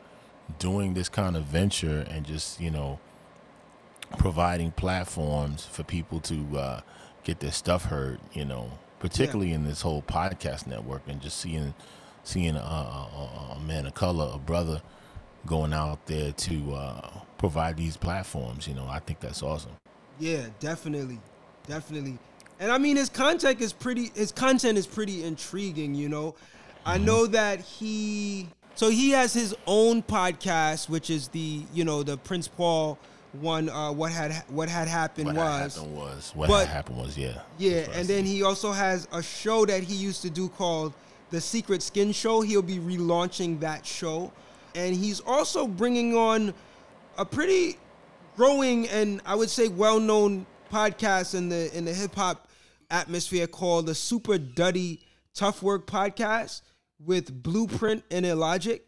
doing 0.58 0.94
this 0.94 1.08
kind 1.08 1.36
of 1.36 1.44
venture 1.44 2.06
and 2.08 2.24
just 2.24 2.60
you 2.60 2.70
know 2.70 3.00
providing 4.18 4.70
platforms 4.70 5.66
for 5.66 5.82
people 5.82 6.20
to 6.20 6.58
uh, 6.58 6.80
get 7.24 7.40
their 7.40 7.52
stuff 7.52 7.86
heard. 7.86 8.20
You 8.32 8.44
know, 8.44 8.78
particularly 9.00 9.52
in 9.52 9.64
this 9.64 9.82
whole 9.82 10.02
podcast 10.02 10.66
network, 10.66 11.02
and 11.08 11.20
just 11.20 11.38
seeing 11.38 11.74
seeing 12.22 12.54
a, 12.56 12.60
a, 12.60 13.54
a 13.56 13.60
man 13.66 13.84
of 13.86 13.94
color, 13.94 14.30
a 14.32 14.38
brother, 14.38 14.80
going 15.46 15.72
out 15.72 16.04
there 16.06 16.32
to 16.32 16.74
uh, 16.74 17.10
provide 17.38 17.76
these 17.76 17.96
platforms. 17.96 18.66
You 18.66 18.74
know, 18.74 18.86
I 18.88 18.98
think 19.00 19.20
that's 19.20 19.42
awesome. 19.42 19.72
Yeah, 20.18 20.46
definitely, 20.60 21.18
definitely. 21.66 22.18
And 22.60 22.70
I 22.70 22.78
mean, 22.78 22.96
his 22.96 23.08
content 23.08 23.60
is 23.60 23.72
pretty. 23.72 24.10
His 24.14 24.32
content 24.32 24.78
is 24.78 24.86
pretty 24.86 25.24
intriguing. 25.24 25.94
You 25.94 26.08
know, 26.08 26.34
I 26.86 26.98
know 26.98 27.26
that 27.26 27.60
he. 27.60 28.48
So 28.76 28.90
he 28.90 29.10
has 29.10 29.32
his 29.32 29.54
own 29.66 30.02
podcast, 30.02 30.88
which 30.88 31.10
is 31.10 31.28
the 31.28 31.62
you 31.72 31.84
know 31.84 32.02
the 32.02 32.16
Prince 32.16 32.48
Paul 32.48 32.98
one. 33.32 33.68
Uh, 33.68 33.92
what 33.92 34.12
had 34.12 34.32
what 34.48 34.68
had 34.68 34.88
happened 34.88 35.26
What 35.26 35.36
was. 35.36 35.44
had 35.74 35.80
happened 35.82 35.96
was 35.96 36.32
what 36.34 36.48
But- 36.48 36.66
had 36.66 36.74
happened 36.74 36.98
was 36.98 37.18
yeah. 37.18 37.40
Yeah, 37.58 37.86
what 37.88 37.96
and 37.96 38.08
then 38.08 38.24
he 38.24 38.42
also 38.42 38.72
has 38.72 39.06
a 39.12 39.22
show 39.22 39.66
that 39.66 39.82
he 39.82 39.94
used 39.94 40.22
to 40.22 40.30
do 40.30 40.48
called 40.48 40.92
The 41.30 41.40
Secret 41.40 41.82
Skin 41.82 42.12
Show. 42.12 42.40
He'll 42.40 42.62
be 42.62 42.78
relaunching 42.78 43.60
that 43.60 43.84
show. 43.86 44.32
And 44.74 44.94
he's 44.94 45.20
also 45.20 45.66
bringing 45.66 46.16
on 46.16 46.54
a 47.16 47.24
pretty 47.24 47.76
growing 48.36 48.88
and 48.88 49.20
I 49.24 49.34
would 49.34 49.50
say 49.50 49.68
well-known 49.68 50.46
podcast 50.72 51.34
in 51.34 51.48
the 51.48 51.76
in 51.76 51.84
the 51.84 51.94
hip 51.94 52.14
hop 52.14 52.48
atmosphere 52.90 53.46
called 53.46 53.86
the 53.86 53.94
Super 53.94 54.38
Duty 54.38 55.00
Tough 55.34 55.62
Work 55.62 55.86
podcast 55.86 56.62
with 57.04 57.42
Blueprint 57.42 58.02
and 58.10 58.26
Illogic. 58.26 58.86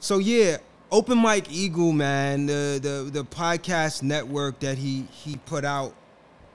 So 0.00 0.18
yeah, 0.18 0.56
Open 0.90 1.18
Mike 1.18 1.50
Eagle, 1.50 1.92
man, 1.92 2.46
the 2.46 2.78
the 2.82 3.10
the 3.10 3.24
podcast 3.24 4.02
network 4.02 4.60
that 4.60 4.78
he 4.78 5.06
he 5.10 5.36
put 5.36 5.64
out 5.64 5.94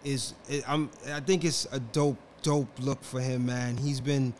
is 0.03 0.33
I'm 0.67 0.89
I 1.11 1.19
think 1.21 1.43
it's 1.43 1.67
a 1.71 1.79
dope 1.79 2.17
dope 2.41 2.69
look 2.79 3.03
for 3.03 3.19
him, 3.19 3.45
man. 3.45 3.77
He's 3.77 4.01
been 4.01 4.33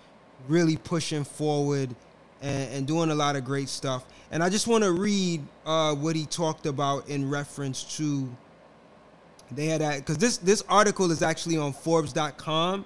really 0.48 0.78
pushing 0.78 1.24
forward 1.24 1.96
and, 2.42 2.74
and 2.74 2.88
doing 2.88 3.10
a 3.12 3.16
lot 3.16 3.36
of 3.36 3.46
great 3.46 3.70
stuff. 3.70 4.06
And 4.32 4.44
I 4.44 4.50
just 4.50 4.68
want 4.68 4.84
to 4.84 4.92
read 4.92 5.42
uh, 5.66 5.96
what 5.96 6.16
he 6.16 6.26
talked 6.26 6.66
about 6.66 7.08
in 7.10 7.30
reference 7.30 7.98
to 7.98 8.30
they 9.52 9.68
had 9.68 9.82
that 9.82 10.00
because 10.00 10.18
this 10.18 10.38
this 10.38 10.64
article 10.68 11.12
is 11.12 11.22
actually 11.22 11.58
on 11.58 11.74
Forbes.com. 11.74 12.86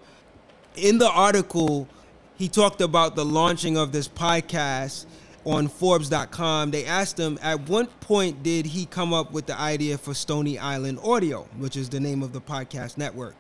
In 0.76 0.98
the 1.00 1.10
article, 1.10 1.88
he 2.36 2.48
talked 2.48 2.82
about 2.82 3.16
the 3.16 3.26
launching 3.26 3.78
of 3.78 3.92
this 3.92 4.08
podcast 4.08 5.06
on 5.46 5.68
Forbes.com. 5.68 6.72
They 6.72 6.86
asked 6.86 7.20
him 7.20 7.40
at 7.42 7.68
what 7.68 8.00
point 8.00 8.44
did 8.44 8.68
he 8.68 8.86
come 8.86 9.14
up 9.14 9.32
with 9.32 9.48
the 9.48 9.60
idea 9.60 9.98
for 9.98 10.14
Stony 10.14 10.60
Island 10.60 11.00
Audio, 11.04 11.48
which 11.58 11.76
is 11.76 11.90
the 11.90 12.00
name 12.00 12.22
of 12.22 12.32
the 12.32 12.42
podcast 12.42 12.98
network. 12.98 13.36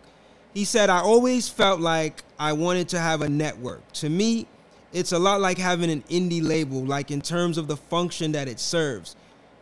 He 0.53 0.65
said, 0.65 0.89
I 0.89 0.99
always 0.99 1.47
felt 1.47 1.79
like 1.79 2.23
I 2.37 2.53
wanted 2.53 2.89
to 2.89 2.99
have 2.99 3.21
a 3.21 3.29
network. 3.29 3.89
To 3.93 4.09
me, 4.09 4.47
it's 4.93 5.11
a 5.11 5.19
lot 5.19 5.41
like 5.41 5.57
having 5.57 5.89
an 5.89 6.03
indie 6.03 6.45
label, 6.45 6.83
like 6.83 7.11
in 7.11 7.21
terms 7.21 7.57
of 7.57 7.67
the 7.67 7.77
function 7.77 8.33
that 8.33 8.47
it 8.47 8.59
serves. 8.59 9.15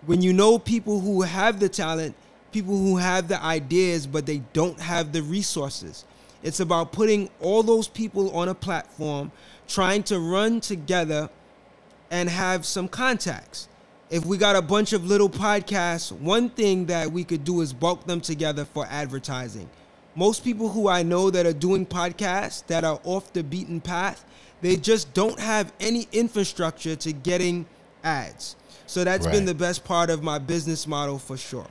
When 0.06 0.22
you 0.22 0.34
know 0.34 0.58
people 0.58 1.00
who 1.00 1.22
have 1.22 1.60
the 1.60 1.70
talent, 1.70 2.16
people 2.52 2.78
who 2.78 2.98
have 2.98 3.28
the 3.28 3.42
ideas, 3.44 4.08
but 4.08 4.26
they 4.26 4.40
don't 4.54 4.80
have 4.80 5.12
the 5.12 5.22
resources. 5.22 6.06
It's 6.42 6.60
about 6.60 6.92
putting 6.92 7.30
all 7.42 7.64
those 7.64 7.88
people 7.88 8.36
on 8.36 8.48
a 8.48 8.56
platform, 8.56 9.32
trying 9.68 10.04
to 10.04 10.20
run 10.20 10.62
together 10.62 11.30
and 12.10 12.30
have 12.30 12.66
some 12.66 12.88
contacts. 12.88 13.68
If 14.10 14.26
we 14.26 14.38
got 14.38 14.56
a 14.56 14.62
bunch 14.62 14.94
of 14.94 15.06
little 15.06 15.30
podcasts, 15.30 16.12
one 16.12 16.50
thing 16.50 16.88
that 16.88 17.12
we 17.12 17.24
could 17.24 17.44
do 17.44 17.62
is 17.62 17.74
bulk 17.74 18.08
them 18.08 18.22
together 18.22 18.66
for 18.66 18.88
advertising. 18.90 19.70
Most 20.16 20.44
people 20.44 20.70
who 20.70 20.88
I 20.88 21.04
know 21.04 21.30
that 21.30 21.46
are 21.46 21.54
doing 21.54 21.86
podcasts 21.86 22.66
that 22.68 22.84
are 22.84 23.00
off 23.04 23.32
the 23.34 23.44
beaten 23.44 23.80
path, 23.80 24.26
they 24.62 24.76
just 24.76 25.14
don't 25.14 25.40
have 25.40 25.72
any 25.80 26.08
infrastructure 26.12 26.96
to 26.98 27.14
getting 27.14 27.66
ads. 28.04 28.56
So 28.88 29.04
that's 29.04 29.28
been 29.28 29.46
the 29.46 29.54
best 29.54 29.84
part 29.84 30.10
of 30.10 30.24
my 30.24 30.40
business 30.40 30.88
model 30.88 31.20
for 31.20 31.38
sure. 31.38 31.68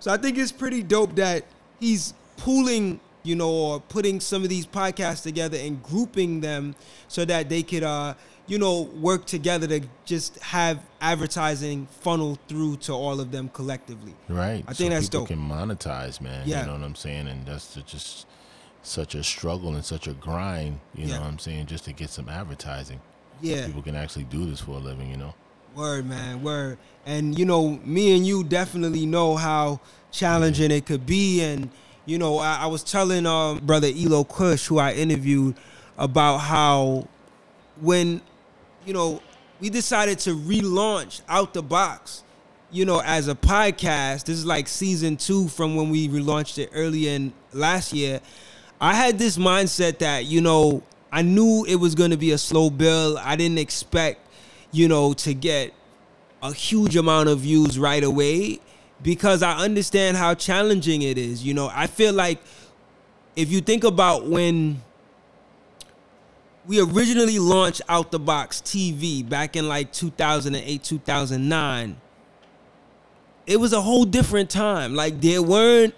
So 0.00 0.10
I 0.12 0.16
think 0.16 0.36
it's 0.36 0.52
pretty 0.52 0.82
dope 0.82 1.14
that 1.16 1.44
he's 1.80 2.12
pooling, 2.36 3.00
you 3.22 3.36
know, 3.36 3.50
or 3.50 3.80
putting 3.80 4.20
some 4.20 4.42
of 4.42 4.48
these 4.48 4.66
podcasts 4.66 5.22
together 5.22 5.56
and 5.58 5.82
grouping 5.82 6.40
them 6.40 6.74
so 7.08 7.24
that 7.24 7.48
they 7.48 7.62
could, 7.62 7.84
uh, 7.84 8.14
you 8.48 8.58
know, 8.58 8.82
work 8.82 9.26
together 9.26 9.66
to 9.68 9.80
just 10.04 10.38
have 10.40 10.80
advertising 11.00 11.86
funnel 12.00 12.38
through 12.48 12.76
to 12.78 12.92
all 12.92 13.20
of 13.20 13.30
them 13.30 13.48
collectively. 13.48 14.14
Right. 14.28 14.64
I 14.66 14.72
think 14.72 14.90
that's 14.90 15.06
people 15.06 15.20
dope. 15.20 15.28
can 15.28 15.38
monetize, 15.38 16.20
man. 16.20 16.46
Yeah. 16.46 16.60
You 16.60 16.66
know 16.66 16.72
what 16.74 16.82
I'm 16.82 16.94
saying? 16.94 17.28
And 17.28 17.46
that's 17.46 17.74
ju- 17.74 17.82
just 17.86 18.26
such 18.86 19.14
a 19.14 19.22
struggle 19.22 19.74
and 19.74 19.84
such 19.84 20.06
a 20.06 20.12
grind, 20.12 20.80
you 20.94 21.06
Yeah. 21.06 21.14
know 21.16 21.20
what 21.22 21.28
I'm 21.30 21.38
saying, 21.38 21.66
just 21.66 21.84
to 21.84 21.92
get 21.92 22.10
some 22.10 22.28
advertising. 22.28 23.00
Yeah. 23.42 23.66
People 23.66 23.82
can 23.82 23.94
actually 23.96 24.24
do 24.24 24.48
this 24.48 24.60
for 24.60 24.72
a 24.72 24.78
living, 24.78 25.10
you 25.10 25.16
know? 25.16 25.34
Word, 25.74 26.06
man, 26.08 26.42
word. 26.42 26.78
And 27.04 27.38
you 27.38 27.44
know, 27.44 27.78
me 27.84 28.16
and 28.16 28.26
you 28.26 28.42
definitely 28.44 29.04
know 29.04 29.36
how 29.36 29.80
challenging 30.10 30.70
it 30.70 30.86
could 30.86 31.04
be. 31.04 31.42
And 31.42 31.68
you 32.06 32.16
know, 32.18 32.38
I, 32.38 32.60
I 32.62 32.66
was 32.66 32.82
telling 32.82 33.26
um, 33.26 33.58
brother 33.58 33.88
Elo 33.94 34.24
Kush, 34.24 34.66
who 34.66 34.78
I 34.78 34.92
interviewed, 34.92 35.56
about 35.98 36.38
how 36.38 37.06
when 37.80 38.20
you 38.86 38.94
know 38.94 39.20
we 39.60 39.68
decided 39.70 40.18
to 40.20 40.30
relaunch 40.34 41.20
out 41.28 41.52
the 41.52 41.62
box, 41.62 42.22
you 42.70 42.84
know, 42.86 43.02
as 43.04 43.28
a 43.28 43.34
podcast. 43.34 44.24
This 44.24 44.38
is 44.38 44.46
like 44.46 44.68
season 44.68 45.16
two 45.18 45.48
from 45.48 45.76
when 45.76 45.90
we 45.90 46.08
relaunched 46.08 46.58
it 46.58 46.70
earlier 46.72 47.10
in 47.10 47.32
last 47.52 47.92
year. 47.92 48.20
I 48.80 48.94
had 48.94 49.18
this 49.18 49.38
mindset 49.38 49.98
that 49.98 50.26
you 50.26 50.40
know 50.40 50.82
I 51.10 51.22
knew 51.22 51.64
it 51.66 51.76
was 51.76 51.94
going 51.94 52.10
to 52.10 52.16
be 52.16 52.32
a 52.32 52.38
slow 52.38 52.70
build. 52.70 53.18
I 53.18 53.36
didn't 53.36 53.58
expect 53.58 54.20
you 54.72 54.88
know 54.88 55.14
to 55.14 55.34
get 55.34 55.72
a 56.42 56.52
huge 56.52 56.96
amount 56.96 57.28
of 57.28 57.40
views 57.40 57.78
right 57.78 58.04
away 58.04 58.60
because 59.02 59.42
I 59.42 59.58
understand 59.58 60.16
how 60.16 60.34
challenging 60.34 61.02
it 61.02 61.18
is. 61.18 61.44
You 61.44 61.54
know, 61.54 61.70
I 61.72 61.86
feel 61.86 62.12
like 62.12 62.38
if 63.34 63.50
you 63.50 63.60
think 63.60 63.84
about 63.84 64.26
when 64.26 64.82
we 66.66 66.80
originally 66.80 67.38
launched 67.38 67.82
Out 67.88 68.10
the 68.10 68.18
Box 68.18 68.60
TV 68.60 69.26
back 69.26 69.56
in 69.56 69.68
like 69.68 69.92
2008, 69.92 70.82
2009, 70.82 71.96
it 73.46 73.56
was 73.58 73.72
a 73.72 73.80
whole 73.80 74.04
different 74.04 74.50
time. 74.50 74.94
Like 74.94 75.20
there 75.20 75.42
weren't 75.42 75.94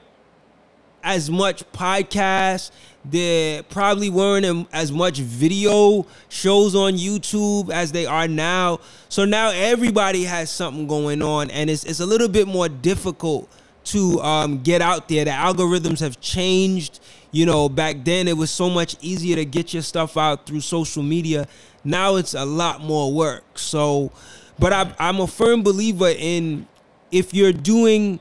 as 1.02 1.30
much 1.30 1.64
podcasts. 1.72 2.70
There 3.04 3.62
probably 3.62 4.10
weren't 4.10 4.68
as 4.72 4.92
much 4.92 5.18
video 5.18 6.06
shows 6.28 6.74
on 6.74 6.94
YouTube 6.94 7.70
as 7.70 7.92
they 7.92 8.04
are 8.06 8.28
now. 8.28 8.80
So 9.08 9.24
now 9.24 9.50
everybody 9.50 10.24
has 10.24 10.50
something 10.50 10.86
going 10.86 11.22
on, 11.22 11.50
and 11.50 11.70
it's 11.70 11.84
it's 11.84 12.00
a 12.00 12.06
little 12.06 12.28
bit 12.28 12.46
more 12.46 12.68
difficult 12.68 13.48
to 13.84 14.20
um, 14.20 14.62
get 14.62 14.82
out 14.82 15.08
there. 15.08 15.24
The 15.24 15.30
algorithms 15.30 16.00
have 16.00 16.20
changed. 16.20 17.00
You 17.30 17.44
know, 17.46 17.68
back 17.68 18.04
then 18.04 18.26
it 18.26 18.36
was 18.36 18.50
so 18.50 18.70
much 18.70 18.96
easier 19.02 19.36
to 19.36 19.44
get 19.44 19.74
your 19.74 19.82
stuff 19.82 20.16
out 20.16 20.46
through 20.46 20.60
social 20.60 21.02
media. 21.02 21.46
Now 21.84 22.16
it's 22.16 22.34
a 22.34 22.44
lot 22.44 22.80
more 22.80 23.12
work. 23.12 23.58
So, 23.58 24.12
but 24.58 24.72
I, 24.72 24.94
I'm 24.98 25.20
a 25.20 25.26
firm 25.26 25.62
believer 25.62 26.08
in 26.08 26.66
if 27.10 27.34
you're 27.34 27.52
doing 27.52 28.18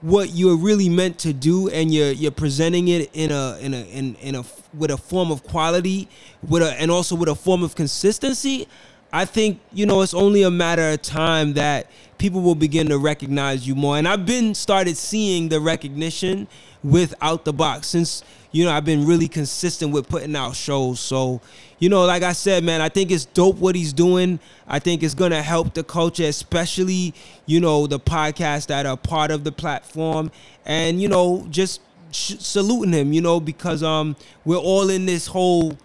what 0.00 0.30
you're 0.30 0.56
really 0.56 0.88
meant 0.88 1.18
to 1.18 1.32
do 1.32 1.68
and 1.70 1.92
you're 1.92 2.12
you're 2.12 2.30
presenting 2.30 2.88
it 2.88 3.10
in 3.14 3.32
a 3.32 3.58
in 3.60 3.74
a 3.74 3.82
in, 3.86 4.14
in 4.16 4.34
a 4.36 4.44
with 4.74 4.90
a 4.90 4.96
form 4.96 5.32
of 5.32 5.42
quality 5.42 6.08
with 6.48 6.62
a 6.62 6.80
and 6.80 6.90
also 6.90 7.16
with 7.16 7.28
a 7.28 7.34
form 7.34 7.64
of 7.64 7.74
consistency 7.74 8.68
i 9.12 9.24
think 9.24 9.58
you 9.72 9.84
know 9.86 10.00
it's 10.02 10.14
only 10.14 10.42
a 10.44 10.50
matter 10.50 10.90
of 10.90 11.02
time 11.02 11.54
that 11.54 11.90
people 12.18 12.40
will 12.40 12.54
begin 12.54 12.88
to 12.88 12.98
recognize 12.98 13.66
you 13.66 13.74
more. 13.74 13.96
And 13.96 14.06
i've 14.06 14.26
been 14.26 14.54
started 14.54 14.96
seeing 14.96 15.48
the 15.48 15.60
recognition 15.60 16.48
without 16.84 17.44
the 17.44 17.52
box 17.52 17.88
since 17.88 18.22
you 18.52 18.64
know 18.64 18.70
i've 18.70 18.84
been 18.84 19.04
really 19.06 19.28
consistent 19.28 19.92
with 19.92 20.08
putting 20.08 20.36
out 20.36 20.54
shows. 20.56 21.00
So 21.00 21.40
you 21.80 21.88
know, 21.88 22.04
like 22.06 22.24
I 22.24 22.32
said, 22.32 22.64
man, 22.64 22.80
I 22.80 22.88
think 22.88 23.12
it's 23.12 23.24
dope 23.24 23.56
what 23.56 23.76
he's 23.76 23.92
doing. 23.92 24.40
I 24.66 24.80
think 24.80 25.02
it's 25.02 25.14
gonna 25.14 25.42
help 25.42 25.74
the 25.74 25.84
culture, 25.84 26.24
especially 26.24 27.14
you 27.46 27.60
know 27.60 27.86
the 27.86 28.00
podcasts 28.00 28.66
that 28.66 28.84
are 28.84 28.96
part 28.96 29.30
of 29.30 29.44
the 29.44 29.52
platform, 29.52 30.30
and 30.66 31.00
you 31.00 31.08
know 31.08 31.46
just 31.50 31.80
sh- 32.10 32.34
saluting 32.38 32.92
him, 32.92 33.12
you 33.12 33.20
know, 33.20 33.38
because 33.38 33.82
um 33.82 34.16
we're 34.44 34.56
all 34.56 34.90
in 34.90 35.06
this 35.06 35.28
whole, 35.28 35.76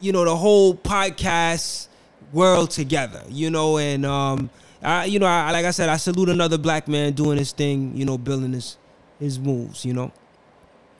you 0.00 0.12
know, 0.12 0.24
the 0.24 0.36
whole 0.36 0.74
podcast 0.74 1.88
world 2.32 2.70
together, 2.70 3.22
you 3.28 3.50
know, 3.50 3.78
and 3.78 4.04
um. 4.06 4.50
I, 4.82 5.04
you 5.04 5.18
know, 5.18 5.26
I, 5.26 5.50
like 5.50 5.66
I 5.66 5.72
said, 5.72 5.90
I 5.90 5.98
salute 5.98 6.30
another 6.30 6.56
black 6.56 6.88
man 6.88 7.12
doing 7.12 7.36
his 7.36 7.52
thing, 7.52 7.94
you 7.94 8.06
know, 8.06 8.16
building 8.16 8.54
his 8.54 8.78
his 9.18 9.38
moves, 9.38 9.84
you 9.84 9.92
know. 9.92 10.10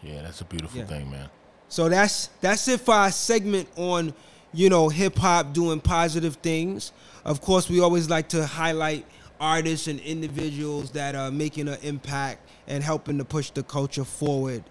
Yeah, 0.02 0.22
that's 0.22 0.40
a 0.40 0.44
beautiful 0.44 0.78
yeah. 0.78 0.86
thing, 0.86 1.10
man. 1.10 1.28
So 1.68 1.88
that's 1.88 2.28
that's 2.40 2.66
it 2.68 2.80
for 2.80 2.94
our 2.94 3.10
segment 3.10 3.68
on 3.76 4.12
you 4.52 4.68
know 4.68 4.88
hip 4.88 5.16
hop 5.16 5.52
doing 5.52 5.80
positive 5.80 6.36
things. 6.36 6.92
Of 7.24 7.40
course, 7.40 7.68
we 7.68 7.80
always 7.80 8.10
like 8.10 8.28
to 8.30 8.46
highlight 8.46 9.06
artists 9.40 9.86
and 9.86 10.00
individuals 10.00 10.90
that 10.92 11.14
are 11.14 11.30
making 11.30 11.68
an 11.68 11.78
impact 11.82 12.46
and 12.66 12.84
helping 12.84 13.18
to 13.18 13.24
push 13.24 13.50
the 13.50 13.62
culture 13.62 14.04
forward. 14.04 14.64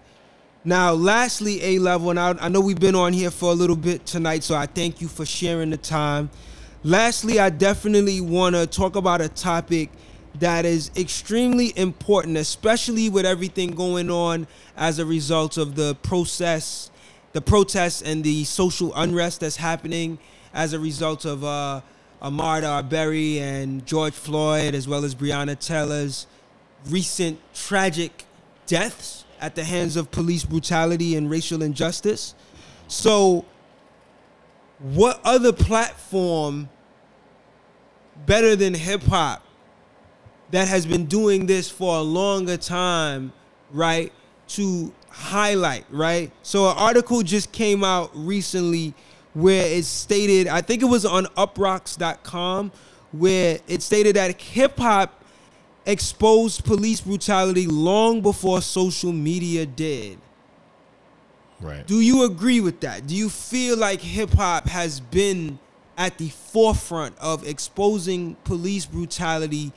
Now, 0.62 0.92
lastly, 0.92 1.62
A 1.62 1.78
level, 1.78 2.10
and 2.10 2.20
I, 2.20 2.34
I 2.38 2.48
know 2.48 2.60
we've 2.60 2.78
been 2.78 2.94
on 2.94 3.12
here 3.12 3.30
for 3.30 3.50
a 3.50 3.54
little 3.54 3.76
bit 3.76 4.04
tonight, 4.04 4.44
so 4.44 4.54
I 4.54 4.66
thank 4.66 5.00
you 5.00 5.08
for 5.08 5.24
sharing 5.24 5.70
the 5.70 5.78
time. 5.78 6.30
Lastly, 6.82 7.38
I 7.38 7.50
definitely 7.50 8.20
want 8.20 8.56
to 8.56 8.66
talk 8.66 8.96
about 8.96 9.20
a 9.20 9.28
topic 9.28 9.90
that 10.38 10.64
is 10.64 10.90
extremely 10.96 11.72
important, 11.76 12.38
especially 12.38 13.08
with 13.10 13.26
everything 13.26 13.72
going 13.72 14.10
on 14.10 14.46
as 14.76 14.98
a 14.98 15.04
result 15.04 15.58
of 15.58 15.74
the 15.74 15.94
process 15.96 16.90
the 17.32 17.40
protests 17.40 18.02
and 18.02 18.24
the 18.24 18.44
social 18.44 18.92
unrest 18.94 19.40
that's 19.40 19.56
happening 19.56 20.18
as 20.52 20.72
a 20.72 20.80
result 20.80 21.24
of 21.24 21.44
uh, 21.44 21.80
Ahmaud 22.20 22.64
Arbery 22.64 23.38
and 23.38 23.86
George 23.86 24.14
Floyd, 24.14 24.74
as 24.74 24.88
well 24.88 25.04
as 25.04 25.14
Breonna 25.14 25.58
Taylor's 25.58 26.26
recent 26.88 27.38
tragic 27.54 28.24
deaths 28.66 29.24
at 29.40 29.54
the 29.54 29.64
hands 29.64 29.96
of 29.96 30.10
police 30.10 30.44
brutality 30.44 31.14
and 31.14 31.30
racial 31.30 31.62
injustice. 31.62 32.34
So, 32.88 33.44
what 34.80 35.20
other 35.24 35.52
platform 35.52 36.68
better 38.26 38.56
than 38.56 38.74
hip 38.74 39.02
hop 39.04 39.44
that 40.50 40.68
has 40.68 40.86
been 40.86 41.06
doing 41.06 41.46
this 41.46 41.70
for 41.70 41.96
a 41.96 42.00
longer 42.00 42.56
time, 42.56 43.32
right? 43.72 44.12
To 44.48 44.92
highlight, 45.10 45.84
right? 45.90 46.32
So 46.42 46.68
an 46.70 46.76
article 46.76 47.22
just 47.22 47.52
came 47.52 47.84
out 47.84 48.10
recently 48.14 48.94
where 49.34 49.66
it 49.66 49.84
stated, 49.84 50.48
I 50.48 50.60
think 50.60 50.82
it 50.82 50.86
was 50.86 51.04
on 51.04 51.26
uproxx.com, 51.36 52.72
where 53.12 53.60
it 53.68 53.82
stated 53.82 54.16
that 54.16 54.40
hip 54.40 54.78
hop 54.78 55.22
exposed 55.86 56.64
police 56.64 57.00
brutality 57.00 57.66
long 57.66 58.20
before 58.22 58.60
social 58.60 59.12
media 59.12 59.66
did. 59.66 60.18
Right. 61.60 61.86
Do 61.86 62.00
you 62.00 62.24
agree 62.24 62.60
with 62.60 62.80
that? 62.80 63.06
Do 63.06 63.14
you 63.14 63.28
feel 63.28 63.76
like 63.76 64.00
hip 64.00 64.30
hop 64.30 64.66
has 64.68 65.00
been 65.00 65.58
at 65.98 66.16
the 66.18 66.28
forefront 66.28 67.18
of 67.18 67.46
exposing 67.46 68.34
police 68.44 68.86
brutality 68.86 69.72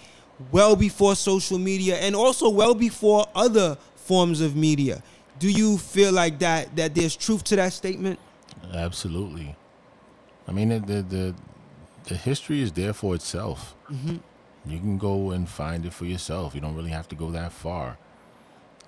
well 0.52 0.76
before 0.76 1.16
social 1.16 1.60
media 1.60 1.98
and 1.98 2.16
also 2.16 2.50
well 2.50 2.74
before 2.74 3.28
other 3.36 3.78
forms 3.96 4.40
of 4.40 4.56
media? 4.56 5.04
do 5.40 5.50
you 5.50 5.78
feel 5.78 6.14
like 6.14 6.40
that 6.40 6.76
that 6.76 6.96
there's 6.96 7.16
truth 7.16 7.44
to 7.44 7.56
that 7.56 7.74
statement? 7.74 8.20
Absolutely. 8.74 9.56
I 10.48 10.52
mean, 10.52 10.70
the 10.70 10.80
the 10.80 11.02
the, 11.02 11.36
the 12.06 12.16
history 12.16 12.62
is 12.62 12.72
there 12.72 12.94
for 12.94 13.16
itself. 13.16 13.76
Mm-hmm. 13.92 14.18
You 14.66 14.80
can 14.80 14.98
go 14.98 15.32
and 15.32 15.48
find 15.50 15.86
it 15.86 15.94
for 15.94 16.06
yourself. 16.06 16.56
You 16.56 16.62
don't 16.62 16.76
really 16.76 16.92
have 16.92 17.10
to 17.10 17.16
go 17.16 17.32
that 17.32 17.52
far. 17.52 17.98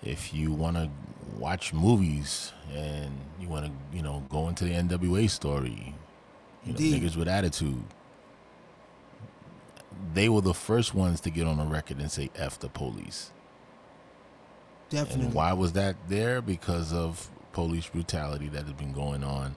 If 0.02 0.34
you 0.34 0.54
want 0.54 0.78
to 0.78 0.90
watch 1.38 1.74
movies 1.74 2.54
and 2.74 3.12
you 3.40 3.48
want 3.48 3.66
to, 3.66 3.72
you 3.96 4.02
know, 4.04 4.24
go 4.30 4.48
into 4.48 4.66
the 4.66 4.72
NWA 4.72 5.30
story, 5.30 5.96
you 6.64 6.74
know, 6.74 6.78
Indeed. 6.80 7.04
niggas 7.04 7.16
with 7.16 7.28
attitude. 7.28 7.84
They 10.14 10.30
were 10.30 10.42
the 10.42 10.54
first 10.54 10.94
ones 10.94 11.22
to 11.22 11.30
get 11.30 11.48
on 11.48 11.60
a 11.60 11.66
record 11.66 12.00
and 12.00 12.12
say 12.12 12.30
"f 12.36 12.60
the 12.60 12.70
police." 12.70 13.32
Definitely. 14.90 15.26
And 15.26 15.34
why 15.34 15.54
was 15.54 15.74
that 15.74 15.96
there? 16.10 16.42
Because 16.42 16.94
of 16.94 17.30
police 17.54 17.88
brutality 17.88 18.50
that 18.50 18.64
has 18.64 18.74
been 18.74 18.94
going 18.94 19.24
on 19.24 19.56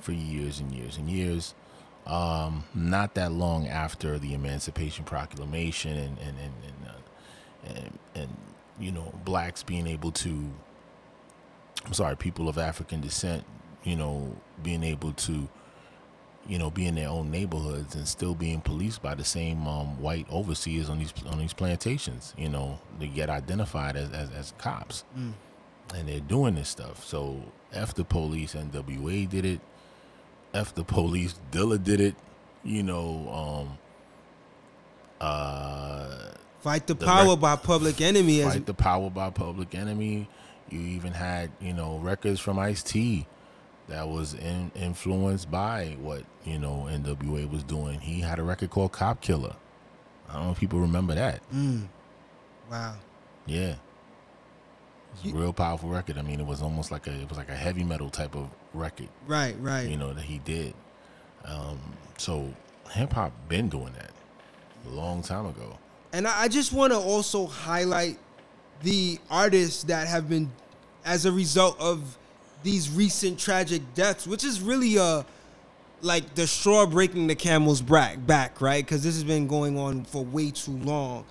for 0.00 0.12
years 0.12 0.60
and 0.60 0.72
years 0.72 0.96
and 0.96 1.08
years. 1.08 1.54
Um, 2.06 2.64
not 2.74 3.14
that 3.14 3.32
long 3.32 3.66
after 3.66 4.18
the 4.18 4.34
Emancipation 4.34 5.04
Proclamation 5.04 5.96
and 5.96 6.18
and 6.18 6.38
and 6.38 6.54
and, 6.64 6.88
uh, 6.88 7.80
and, 7.80 7.98
and 8.14 8.36
you 8.78 8.92
know 8.92 9.12
blacks 9.24 9.62
being 9.62 9.86
able 9.86 10.12
to, 10.12 10.50
I'm 11.86 11.94
sorry, 11.94 12.16
people 12.16 12.48
of 12.48 12.58
African 12.58 13.00
descent, 13.00 13.44
you 13.84 13.96
know, 13.96 14.36
being 14.62 14.82
able 14.82 15.12
to 15.12 15.48
you 16.48 16.58
know, 16.58 16.70
be 16.70 16.86
in 16.86 16.94
their 16.94 17.08
own 17.08 17.30
neighborhoods 17.30 17.94
and 17.94 18.06
still 18.06 18.34
being 18.34 18.60
policed 18.60 19.02
by 19.02 19.14
the 19.14 19.24
same 19.24 19.66
um, 19.66 20.00
white 20.00 20.26
overseers 20.30 20.88
on 20.88 20.98
these 20.98 21.12
on 21.26 21.38
these 21.38 21.52
plantations. 21.52 22.34
You 22.36 22.48
know, 22.48 22.78
they 22.98 23.08
get 23.08 23.30
identified 23.30 23.96
as 23.96 24.10
as, 24.12 24.30
as 24.30 24.54
cops, 24.58 25.04
mm. 25.16 25.32
and 25.94 26.08
they're 26.08 26.20
doing 26.20 26.54
this 26.54 26.68
stuff. 26.68 27.04
So 27.04 27.42
f 27.72 27.94
the 27.94 28.04
police, 28.04 28.54
NWA 28.54 29.28
did 29.28 29.44
it. 29.44 29.60
F 30.54 30.74
the 30.74 30.84
police, 30.84 31.34
Dilla 31.50 31.82
did 31.82 32.00
it. 32.00 32.14
You 32.62 32.82
know, 32.82 33.66
um, 33.68 33.78
uh, 35.20 36.30
fight 36.60 36.86
the, 36.86 36.94
the 36.94 37.06
power 37.06 37.30
rec- 37.30 37.40
by 37.40 37.56
Public 37.56 38.00
Enemy. 38.00 38.42
Fight 38.42 38.66
the 38.66 38.74
power 38.74 39.10
by 39.10 39.30
Public 39.30 39.74
Enemy. 39.74 40.28
You 40.70 40.80
even 40.80 41.12
had 41.12 41.50
you 41.60 41.72
know 41.72 41.98
records 41.98 42.40
from 42.40 42.58
Ice 42.58 42.82
T 42.82 43.26
that 43.88 44.08
was 44.08 44.34
in, 44.34 44.72
influenced 44.74 45.50
by 45.50 45.96
what 46.00 46.24
you 46.44 46.58
know 46.58 46.88
NWA 46.90 47.50
was 47.50 47.62
doing. 47.62 48.00
He 48.00 48.20
had 48.20 48.38
a 48.38 48.42
record 48.42 48.70
called 48.70 48.92
Cop 48.92 49.20
Killer. 49.20 49.54
I 50.28 50.34
don't 50.34 50.44
know 50.46 50.50
if 50.52 50.58
people 50.58 50.80
remember 50.80 51.14
that. 51.14 51.40
Mm. 51.52 51.86
Wow. 52.70 52.94
Yeah. 53.46 53.74
It's 55.14 55.32
a 55.32 55.36
real 55.36 55.52
powerful 55.52 55.88
record. 55.88 56.18
I 56.18 56.22
mean, 56.22 56.40
it 56.40 56.46
was 56.46 56.62
almost 56.62 56.90
like 56.90 57.06
a 57.06 57.12
it 57.12 57.28
was 57.28 57.38
like 57.38 57.48
a 57.48 57.54
heavy 57.54 57.84
metal 57.84 58.10
type 58.10 58.34
of 58.34 58.48
record. 58.74 59.08
Right, 59.26 59.56
right. 59.60 59.88
You 59.88 59.96
know 59.96 60.12
that 60.12 60.24
he 60.24 60.38
did. 60.40 60.74
Um, 61.44 61.78
so 62.18 62.52
hip 62.90 63.12
hop 63.12 63.32
been 63.48 63.68
doing 63.68 63.92
that 63.94 64.10
a 64.86 64.90
long 64.90 65.22
time 65.22 65.46
ago. 65.46 65.78
And 66.12 66.26
I 66.26 66.48
just 66.48 66.72
want 66.72 66.92
to 66.92 66.98
also 66.98 67.46
highlight 67.46 68.18
the 68.82 69.18
artists 69.30 69.84
that 69.84 70.08
have 70.08 70.28
been, 70.28 70.50
as 71.04 71.26
a 71.26 71.32
result 71.32 71.78
of 71.80 72.18
these 72.62 72.90
recent 72.90 73.38
tragic 73.38 73.82
deaths, 73.94 74.26
which 74.26 74.44
is 74.44 74.60
really 74.60 74.96
a 74.96 75.24
like 76.02 76.34
the 76.34 76.46
straw 76.46 76.86
breaking 76.86 77.26
the 77.26 77.34
camel's 77.34 77.80
back, 77.80 78.24
back 78.26 78.60
right? 78.60 78.84
Because 78.84 79.02
this 79.02 79.14
has 79.14 79.24
been 79.24 79.46
going 79.46 79.78
on 79.78 80.04
for 80.04 80.24
way 80.24 80.50
too 80.50 80.76
long. 80.78 81.24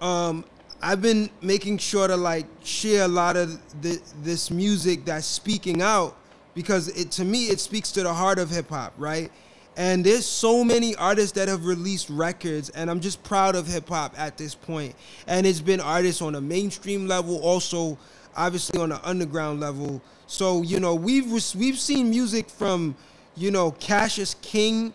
Um, 0.00 0.44
I've 0.82 1.00
been 1.00 1.30
making 1.40 1.78
sure 1.78 2.06
to 2.06 2.16
like 2.16 2.46
share 2.62 3.04
a 3.04 3.08
lot 3.08 3.36
of 3.36 3.58
the, 3.82 4.00
this 4.22 4.50
music 4.50 5.04
that's 5.04 5.26
speaking 5.26 5.80
out 5.82 6.16
because 6.54 6.88
it 6.88 7.10
to 7.12 7.24
me 7.24 7.46
it 7.46 7.60
speaks 7.60 7.90
to 7.92 8.02
the 8.02 8.12
heart 8.12 8.38
of 8.38 8.50
hip 8.50 8.68
hop, 8.68 8.92
right? 8.98 9.30
And 9.76 10.04
there's 10.04 10.26
so 10.26 10.64
many 10.64 10.96
artists 10.96 11.32
that 11.32 11.48
have 11.48 11.66
released 11.66 12.08
records, 12.08 12.70
and 12.70 12.90
I'm 12.90 13.00
just 13.00 13.22
proud 13.22 13.54
of 13.54 13.66
hip 13.66 13.88
hop 13.88 14.18
at 14.18 14.38
this 14.38 14.54
point. 14.54 14.94
And 15.26 15.46
it's 15.46 15.60
been 15.60 15.80
artists 15.80 16.22
on 16.22 16.34
a 16.34 16.40
mainstream 16.40 17.06
level, 17.06 17.38
also 17.38 17.98
obviously 18.34 18.80
on 18.80 18.90
the 18.90 19.08
underground 19.08 19.60
level 19.60 20.02
so 20.26 20.62
you 20.62 20.80
know 20.80 20.94
we've 20.94 21.30
we've 21.54 21.78
seen 21.78 22.10
music 22.10 22.50
from 22.50 22.96
you 23.36 23.50
know 23.50 23.70
Cassius 23.72 24.34
King. 24.42 24.92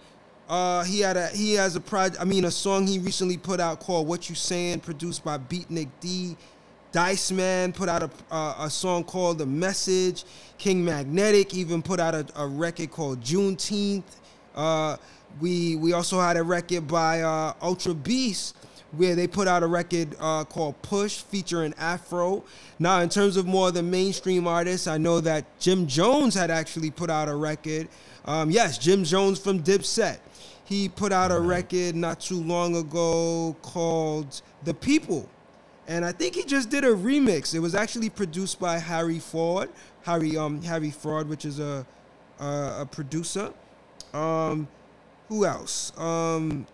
Uh, 0.49 0.84
he 0.84 0.99
had 0.99 1.15
a 1.15 1.27
he 1.27 1.53
has 1.53 1.75
a 1.77 1.82
project. 1.82 2.21
I 2.21 2.25
mean, 2.25 2.43
a 2.45 2.51
song 2.51 2.86
he 2.86 2.99
recently 2.99 3.38
put 3.38 3.59
out 3.59 3.79
called 3.79 4.07
"What 4.07 4.29
You 4.29 4.36
Saying," 4.36 4.82
produced 4.82 5.23
by 5.23 5.38
Beatnik 5.38 5.89
D. 6.01 6.36
Dice 6.91 7.32
Man 7.32 7.71
put 7.71 7.88
out 7.88 8.03
a 8.03 8.55
a 8.59 8.69
song 8.69 9.05
called 9.05 9.38
"The 9.38 9.45
Message." 9.45 10.25
King 10.57 10.84
Magnetic 10.84 11.55
even 11.55 11.82
put 11.82 11.99
out 11.99 12.13
a, 12.13 12.27
a 12.36 12.45
record 12.45 12.91
called 12.91 13.21
Juneteenth. 13.21 14.03
Uh, 14.56 14.97
we 15.39 15.76
we 15.78 15.93
also 15.93 16.20
had 16.20 16.38
a 16.38 16.43
record 16.43 16.88
by 16.88 17.22
uh, 17.22 17.54
Ultra 17.62 17.93
Beast 17.93 18.56
where 18.91 19.16
they 19.16 19.28
put 19.28 19.47
out 19.47 19.64
a 19.64 19.68
record 19.68 20.16
uh, 20.20 20.43
called 20.43 20.82
Push 20.82 21.22
featuring 21.22 21.74
Afro. 21.78 22.43
Now, 22.78 22.99
in 22.99 23.10
terms 23.10 23.38
of 23.38 23.45
more 23.45 23.70
of 23.70 23.74
the 23.74 23.84
mainstream 23.84 24.47
artists, 24.47 24.88
I 24.88 24.97
know 24.97 25.22
that 25.22 25.45
Jim 25.60 25.88
Jones 25.88 26.36
had 26.36 26.52
actually 26.52 26.91
put 26.91 27.10
out 27.10 27.30
a 27.30 27.36
record. 27.36 27.88
Um, 28.26 28.52
yes, 28.52 28.78
Jim 28.78 29.04
Jones 29.04 29.39
from 29.39 29.64
Dipset. 29.64 30.20
He 30.66 30.89
put 30.89 31.12
out 31.12 31.32
a 31.32 31.39
record 31.39 31.95
not 31.95 32.20
too 32.20 32.41
long 32.41 32.76
ago 32.76 33.56
called 33.62 34.41
The 34.64 34.74
People. 34.74 35.30
And 35.88 36.06
I 36.06 36.12
think 36.12 36.36
he 36.36 36.43
just 36.43 36.70
did 36.70 36.84
a 36.84 36.93
remix. 36.93 37.54
It 37.54 37.60
was 37.60 37.76
actually 37.76 38.10
produced 38.10 38.60
by 38.60 38.78
Harry 38.78 39.20
Ford, 39.20 39.70
Harry 40.04 40.38
um 40.38 40.62
Harry 40.62 40.91
Fraud, 40.91 41.28
which 41.28 41.43
is 41.43 41.60
a 41.60 41.86
a, 42.39 42.82
a 42.82 42.88
producer. 42.89 43.54
Um, 44.14 44.68
who 45.30 45.45
else? 45.45 45.97
Um, 45.97 46.68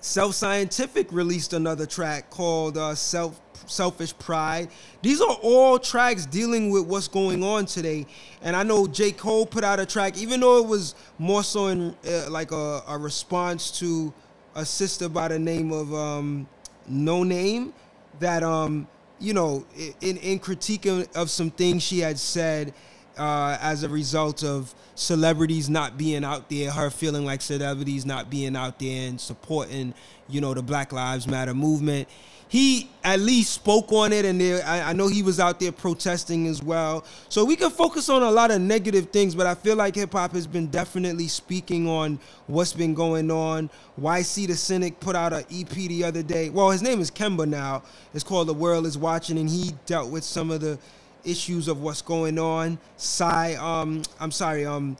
Self 0.00 0.34
Scientific 0.34 1.10
released 1.10 1.54
another 1.54 1.86
track 1.86 2.28
called 2.28 2.76
uh, 2.76 2.94
Self 2.94 3.40
Selfish 3.66 4.16
Pride. 4.18 4.68
These 5.00 5.20
are 5.22 5.36
all 5.42 5.78
tracks 5.78 6.26
dealing 6.26 6.70
with 6.70 6.86
what's 6.86 7.08
going 7.08 7.42
on 7.42 7.64
today. 7.66 8.06
And 8.42 8.54
I 8.54 8.62
know 8.62 8.86
J. 8.86 9.12
Cole 9.12 9.46
put 9.46 9.64
out 9.64 9.80
a 9.80 9.86
track, 9.86 10.18
even 10.18 10.40
though 10.40 10.58
it 10.58 10.66
was 10.66 10.94
more 11.18 11.42
so 11.42 11.68
in 11.68 11.96
uh, 12.06 12.30
like 12.30 12.52
a, 12.52 12.82
a 12.86 12.98
response 12.98 13.70
to 13.78 14.12
a 14.54 14.64
sister 14.64 15.08
by 15.08 15.28
the 15.28 15.38
name 15.38 15.72
of 15.72 15.94
um, 15.94 16.46
Noname, 16.90 17.72
that 18.20 18.42
um, 18.42 18.86
you 19.18 19.32
know, 19.32 19.64
in 20.00 20.18
in 20.18 20.38
critiquing 20.38 21.08
of 21.16 21.30
some 21.30 21.50
things 21.50 21.82
she 21.82 22.00
had 22.00 22.18
said 22.18 22.74
uh, 23.18 23.56
as 23.60 23.82
a 23.82 23.88
result 23.88 24.44
of 24.44 24.74
celebrities 24.94 25.68
not 25.68 25.98
being 25.98 26.24
out 26.24 26.48
there, 26.48 26.70
her 26.70 26.90
feeling 26.90 27.24
like 27.24 27.42
celebrities 27.42 28.06
not 28.06 28.30
being 28.30 28.56
out 28.56 28.78
there 28.78 29.08
and 29.08 29.20
supporting, 29.20 29.94
you 30.28 30.40
know, 30.40 30.54
the 30.54 30.62
Black 30.62 30.92
Lives 30.92 31.26
Matter 31.26 31.54
movement. 31.54 32.08
He 32.46 32.88
at 33.02 33.18
least 33.18 33.52
spoke 33.52 33.90
on 33.90 34.12
it, 34.12 34.24
and 34.24 34.40
there, 34.40 34.64
I, 34.64 34.90
I 34.90 34.92
know 34.92 35.08
he 35.08 35.24
was 35.24 35.40
out 35.40 35.58
there 35.58 35.72
protesting 35.72 36.46
as 36.46 36.62
well. 36.62 37.04
So 37.28 37.44
we 37.44 37.56
can 37.56 37.70
focus 37.70 38.08
on 38.08 38.22
a 38.22 38.30
lot 38.30 38.52
of 38.52 38.60
negative 38.60 39.10
things, 39.10 39.34
but 39.34 39.46
I 39.46 39.56
feel 39.56 39.74
like 39.74 39.96
hip 39.96 40.12
hop 40.12 40.32
has 40.34 40.46
been 40.46 40.68
definitely 40.68 41.26
speaking 41.26 41.88
on 41.88 42.20
what's 42.46 42.72
been 42.72 42.94
going 42.94 43.30
on. 43.30 43.70
YC 44.00 44.46
the 44.46 44.54
Cynic 44.54 45.00
put 45.00 45.16
out 45.16 45.32
an 45.32 45.44
EP 45.52 45.68
the 45.70 46.04
other 46.04 46.22
day. 46.22 46.50
Well, 46.50 46.70
his 46.70 46.82
name 46.82 47.00
is 47.00 47.10
Kemba 47.10 47.48
now. 47.48 47.82
It's 48.12 48.22
called 48.22 48.46
The 48.46 48.54
World 48.54 48.86
Is 48.86 48.96
Watching, 48.96 49.38
and 49.38 49.48
he 49.48 49.72
dealt 49.86 50.10
with 50.10 50.22
some 50.22 50.52
of 50.52 50.60
the 50.60 50.78
issues 51.24 51.68
of 51.68 51.80
what's 51.82 52.02
going 52.02 52.38
on. 52.38 52.78
Um, 53.20 54.02
I'm 54.20 54.30
sorry, 54.30 54.64
um, 54.64 54.96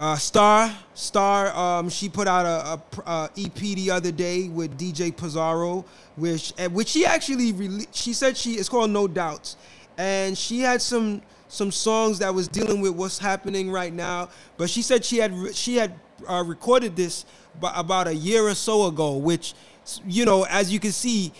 uh, 0.00 0.16
Star, 0.16 0.74
Star, 0.94 1.54
um, 1.56 1.88
she 1.88 2.08
put 2.08 2.26
out 2.26 2.44
a, 2.44 3.00
a, 3.06 3.10
a, 3.10 3.30
EP 3.38 3.54
the 3.54 3.90
other 3.90 4.10
day 4.10 4.48
with 4.48 4.76
DJ 4.78 5.16
Pizarro, 5.16 5.84
which 6.16 6.52
which 6.72 6.88
she 6.88 7.06
actually 7.06 7.52
rele- 7.52 7.86
she 7.92 8.12
said 8.12 8.36
she 8.36 8.54
it's 8.54 8.68
called 8.68 8.90
No 8.90 9.06
Doubts, 9.06 9.56
and 9.96 10.36
she 10.36 10.60
had 10.60 10.82
some 10.82 11.22
some 11.48 11.70
songs 11.70 12.18
that 12.18 12.34
was 12.34 12.48
dealing 12.48 12.80
with 12.80 12.92
what's 12.92 13.18
happening 13.18 13.70
right 13.70 13.92
now. 13.92 14.28
But 14.56 14.68
she 14.68 14.82
said 14.82 15.04
she 15.04 15.18
had 15.18 15.54
she 15.54 15.76
had 15.76 15.94
uh, 16.28 16.42
recorded 16.44 16.96
this 16.96 17.24
b- 17.60 17.68
about 17.74 18.08
a 18.08 18.14
year 18.14 18.42
or 18.42 18.54
so 18.54 18.86
ago, 18.88 19.16
which 19.16 19.54
you 20.06 20.24
know, 20.24 20.44
as 20.44 20.72
you 20.72 20.80
can 20.80 20.92
see, 20.92 21.32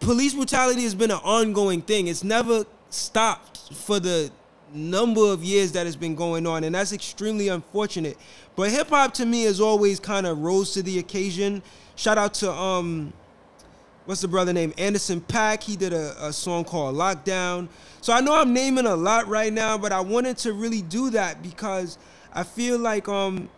police 0.00 0.34
brutality 0.34 0.82
has 0.82 0.94
been 0.94 1.10
an 1.10 1.20
ongoing 1.22 1.82
thing. 1.82 2.06
It's 2.06 2.24
never 2.24 2.64
stopped 2.92 3.72
for 3.74 4.00
the 4.00 4.30
number 4.74 5.20
of 5.32 5.42
years 5.44 5.72
that 5.72 5.86
has 5.86 5.96
been 5.96 6.14
going 6.14 6.46
on, 6.46 6.64
and 6.64 6.74
that's 6.74 6.92
extremely 6.92 7.48
unfortunate. 7.48 8.16
But 8.56 8.70
hip 8.70 8.88
hop 8.88 9.14
to 9.14 9.26
me 9.26 9.44
has 9.44 9.60
always 9.60 10.00
kind 10.00 10.26
of 10.26 10.38
rose 10.38 10.72
to 10.74 10.82
the 10.82 10.98
occasion. 10.98 11.62
Shout 11.96 12.18
out 12.18 12.34
to 12.34 12.50
um, 12.50 13.12
what's 14.04 14.20
the 14.20 14.28
brother 14.28 14.52
name? 14.52 14.72
Anderson 14.78 15.20
.Paak. 15.20 15.62
He 15.62 15.76
did 15.76 15.92
a, 15.92 16.26
a 16.26 16.32
song 16.32 16.64
called 16.64 16.96
Lockdown. 16.96 17.68
So 18.00 18.12
I 18.12 18.20
know 18.20 18.34
I'm 18.34 18.52
naming 18.52 18.86
a 18.86 18.96
lot 18.96 19.28
right 19.28 19.52
now, 19.52 19.78
but 19.78 19.92
I 19.92 20.00
wanted 20.00 20.36
to 20.38 20.52
really 20.52 20.82
do 20.82 21.10
that 21.10 21.42
because 21.42 21.98
I 22.32 22.42
feel 22.42 22.78
like 22.78 23.08
um, 23.08 23.48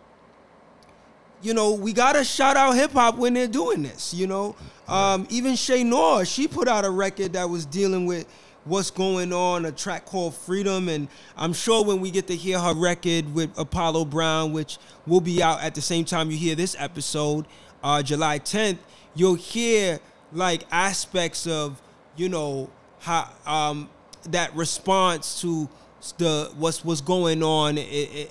you 1.41 1.53
know, 1.53 1.73
we 1.73 1.93
gotta 1.93 2.23
shout 2.23 2.57
out 2.57 2.75
hip 2.75 2.91
hop 2.91 3.17
when 3.17 3.33
they're 3.33 3.47
doing 3.47 3.83
this. 3.83 4.13
You 4.13 4.27
know, 4.27 4.55
um, 4.87 5.27
even 5.29 5.55
Che 5.55 5.83
Noir, 5.83 6.25
she 6.25 6.47
put 6.47 6.67
out 6.67 6.85
a 6.85 6.89
record 6.89 7.33
that 7.33 7.49
was 7.49 7.65
dealing 7.65 8.05
with 8.05 8.25
what's 8.65 8.91
going 8.91 9.31
on, 9.31 9.65
a 9.65 9.71
track 9.71 10.05
called 10.05 10.35
Freedom. 10.35 10.89
And 10.89 11.07
I'm 11.37 11.53
sure 11.53 11.83
when 11.83 12.01
we 12.01 12.11
get 12.11 12.27
to 12.27 12.35
hear 12.35 12.59
her 12.59 12.73
record 12.73 13.33
with 13.33 13.57
Apollo 13.57 14.05
Brown, 14.05 14.51
which 14.51 14.77
will 15.07 15.21
be 15.21 15.41
out 15.41 15.63
at 15.63 15.75
the 15.75 15.81
same 15.81 16.03
time 16.05 16.29
you 16.29 16.37
hear 16.37 16.55
this 16.55 16.75
episode, 16.77 17.45
uh, 17.83 18.03
July 18.03 18.39
10th, 18.39 18.79
you'll 19.13 19.35
hear 19.35 19.99
like 20.33 20.63
aspects 20.71 21.47
of, 21.47 21.81
you 22.17 22.27
know, 22.27 22.69
how 22.99 23.29
um, 23.45 23.89
that 24.23 24.53
response 24.55 25.39
to 25.41 25.69
the 26.17 26.51
what's 26.57 26.85
what's 26.85 27.01
going 27.01 27.41
on 27.41 27.79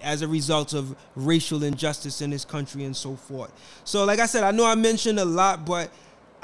as 0.03 0.22
a 0.22 0.28
result 0.28 0.74
of 0.74 0.95
racial 1.16 1.64
injustice 1.64 2.20
in 2.20 2.30
this 2.30 2.45
country 2.45 2.85
and 2.85 2.97
so 2.97 3.16
forth. 3.16 3.53
So, 3.85 4.05
like 4.05 4.20
I 4.20 4.26
said, 4.26 4.45
I 4.45 4.53
know 4.53 4.64
I 4.64 4.74
mentioned 4.76 5.18
a 5.18 5.24
lot, 5.24 5.64
but 5.64 5.91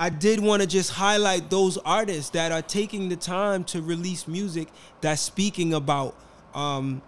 I 0.00 0.08
did 0.08 0.40
want 0.40 0.62
to 0.62 0.66
just 0.66 0.92
highlight 0.92 1.50
those 1.50 1.76
artists 1.76 2.30
that 2.30 2.52
are 2.52 2.62
taking 2.62 3.10
the 3.10 3.16
time 3.16 3.64
to 3.64 3.82
release 3.82 4.26
music 4.26 4.68
that's 5.02 5.20
speaking 5.20 5.74
about 5.74 6.16
um, 6.54 7.02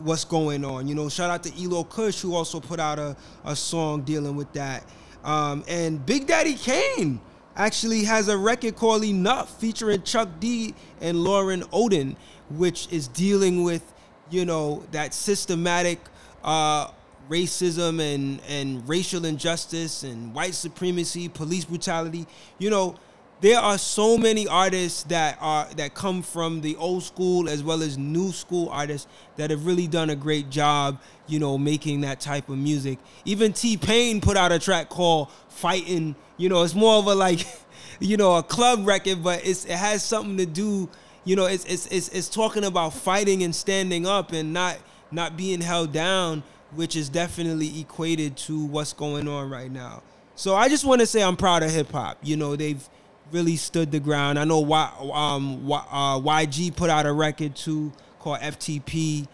what's 0.00 0.24
going 0.24 0.64
on. 0.64 0.88
You 0.88 0.96
know, 0.96 1.08
shout 1.08 1.30
out 1.30 1.44
to 1.44 1.62
Elo 1.62 1.84
Kush 1.84 2.22
who 2.22 2.34
also 2.34 2.58
put 2.58 2.80
out 2.80 2.98
a, 2.98 3.16
a 3.44 3.54
song 3.54 4.02
dealing 4.02 4.34
with 4.34 4.52
that. 4.54 4.84
Um, 5.22 5.62
and 5.68 6.04
Big 6.04 6.26
Daddy 6.26 6.54
Kane 6.54 7.20
actually 7.54 8.02
has 8.02 8.26
a 8.26 8.36
record 8.36 8.74
called 8.74 9.04
Enough 9.04 9.60
featuring 9.60 10.02
Chuck 10.02 10.28
D 10.40 10.74
and 11.00 11.22
Lauren 11.22 11.62
Odin, 11.72 12.16
which 12.50 12.88
is 12.90 13.06
dealing 13.06 13.62
with, 13.62 13.94
you 14.30 14.44
know, 14.44 14.82
that 14.90 15.14
systematic 15.14 16.00
uh, 16.42 16.88
racism 17.28 18.00
and, 18.00 18.40
and 18.48 18.88
racial 18.88 19.24
injustice 19.24 20.02
and 20.02 20.34
white 20.34 20.54
supremacy, 20.54 21.28
police 21.28 21.64
brutality. 21.64 22.26
You 22.58 22.70
know, 22.70 22.96
there 23.40 23.58
are 23.58 23.76
so 23.76 24.16
many 24.16 24.48
artists 24.48 25.02
that 25.04 25.36
are 25.40 25.66
that 25.76 25.94
come 25.94 26.22
from 26.22 26.62
the 26.62 26.74
old 26.76 27.02
school 27.02 27.48
as 27.48 27.62
well 27.62 27.82
as 27.82 27.98
new 27.98 28.32
school 28.32 28.70
artists 28.70 29.06
that 29.36 29.50
have 29.50 29.66
really 29.66 29.86
done 29.86 30.08
a 30.10 30.16
great 30.16 30.48
job, 30.48 30.98
you 31.26 31.38
know, 31.38 31.58
making 31.58 32.00
that 32.00 32.18
type 32.20 32.48
of 32.48 32.56
music. 32.56 32.98
Even 33.24 33.52
T 33.52 33.76
Pain 33.76 34.20
put 34.20 34.36
out 34.36 34.52
a 34.52 34.58
track 34.58 34.88
called 34.88 35.30
Fighting. 35.48 36.16
You 36.38 36.48
know, 36.48 36.62
it's 36.62 36.74
more 36.74 36.94
of 36.96 37.06
a 37.06 37.14
like, 37.14 37.46
you 38.00 38.16
know, 38.16 38.36
a 38.36 38.42
club 38.42 38.86
record, 38.86 39.22
but 39.22 39.46
it's 39.46 39.66
it 39.66 39.72
has 39.72 40.02
something 40.02 40.38
to 40.38 40.46
do. 40.46 40.88
You 41.24 41.36
know, 41.36 41.46
it's 41.46 41.64
it's 41.66 41.86
it's, 41.88 42.08
it's 42.10 42.28
talking 42.28 42.64
about 42.64 42.94
fighting 42.94 43.42
and 43.42 43.54
standing 43.54 44.06
up 44.06 44.32
and 44.32 44.54
not 44.54 44.78
not 45.10 45.36
being 45.36 45.60
held 45.60 45.92
down 45.92 46.42
which 46.76 46.94
is 46.94 47.08
definitely 47.08 47.80
equated 47.80 48.36
to 48.36 48.64
what's 48.66 48.92
going 48.92 49.26
on 49.28 49.50
right 49.50 49.70
now. 49.70 50.02
So 50.34 50.54
I 50.54 50.68
just 50.68 50.84
want 50.84 51.00
to 51.00 51.06
say 51.06 51.22
I'm 51.22 51.36
proud 51.36 51.62
of 51.62 51.70
hip 51.70 51.90
hop. 51.90 52.18
You 52.22 52.36
know, 52.36 52.56
they've 52.56 52.86
really 53.32 53.56
stood 53.56 53.90
the 53.90 54.00
ground. 54.00 54.38
I 54.38 54.44
know 54.44 54.60
y, 54.60 54.90
um, 55.12 55.70
uh, 55.72 56.20
YG 56.20 56.76
put 56.76 56.90
out 56.90 57.06
a 57.06 57.12
record 57.12 57.56
too 57.56 57.92
called 58.20 58.40
FTP. 58.40 59.26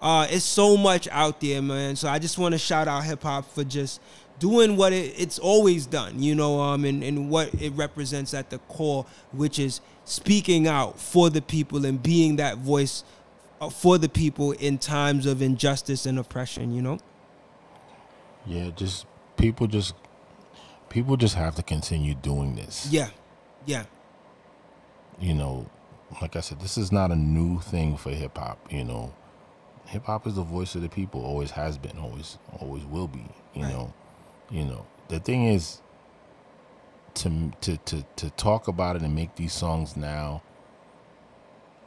Uh, 0.00 0.26
it's 0.30 0.44
so 0.44 0.76
much 0.76 1.08
out 1.08 1.40
there, 1.40 1.60
man. 1.60 1.96
So 1.96 2.08
I 2.08 2.18
just 2.18 2.38
want 2.38 2.52
to 2.52 2.58
shout 2.58 2.88
out 2.88 3.04
hip 3.04 3.22
hop 3.22 3.50
for 3.50 3.64
just 3.64 4.00
doing 4.38 4.76
what 4.76 4.92
it, 4.92 5.14
it's 5.18 5.38
always 5.38 5.86
done, 5.86 6.22
you 6.22 6.34
know, 6.34 6.60
um, 6.60 6.84
and, 6.84 7.02
and 7.02 7.30
what 7.30 7.52
it 7.54 7.72
represents 7.72 8.34
at 8.34 8.50
the 8.50 8.58
core, 8.58 9.06
which 9.32 9.58
is 9.58 9.80
speaking 10.04 10.66
out 10.66 10.98
for 10.98 11.30
the 11.30 11.42
people 11.42 11.84
and 11.86 12.02
being 12.02 12.36
that 12.36 12.58
voice 12.58 13.04
Uh, 13.60 13.68
for 13.68 13.98
the 13.98 14.08
people 14.08 14.52
in 14.52 14.78
times 14.78 15.26
of 15.26 15.42
injustice 15.42 16.06
and 16.06 16.18
oppression, 16.18 16.72
you 16.72 16.80
know? 16.80 16.98
Yeah, 18.46 18.70
just 18.74 19.04
people 19.36 19.66
just 19.66 19.94
people 20.88 21.16
just 21.18 21.34
have 21.34 21.54
to 21.56 21.62
continue 21.62 22.14
doing 22.14 22.56
this. 22.56 22.88
Yeah. 22.90 23.10
Yeah. 23.66 23.84
You 25.18 25.34
know, 25.34 25.68
like 26.22 26.36
I 26.36 26.40
said, 26.40 26.60
this 26.60 26.78
is 26.78 26.90
not 26.90 27.10
a 27.10 27.16
new 27.16 27.60
thing 27.60 27.98
for 27.98 28.10
hip 28.10 28.38
hop, 28.38 28.72
you 28.72 28.82
know. 28.82 29.12
Hip 29.86 30.06
hop 30.06 30.26
is 30.26 30.36
the 30.36 30.42
voice 30.42 30.74
of 30.74 30.80
the 30.80 30.88
people, 30.88 31.22
always 31.22 31.50
has 31.50 31.76
been, 31.76 31.98
always 31.98 32.38
always 32.60 32.84
will 32.84 33.08
be, 33.08 33.26
you 33.54 33.62
right. 33.62 33.72
know. 33.72 33.92
You 34.50 34.64
know. 34.64 34.86
The 35.08 35.20
thing 35.20 35.44
is 35.44 35.82
to 37.14 37.52
to 37.60 37.76
to 37.76 38.04
to 38.16 38.30
talk 38.30 38.68
about 38.68 38.96
it 38.96 39.02
and 39.02 39.14
make 39.14 39.34
these 39.36 39.52
songs 39.52 39.96
now 39.96 40.42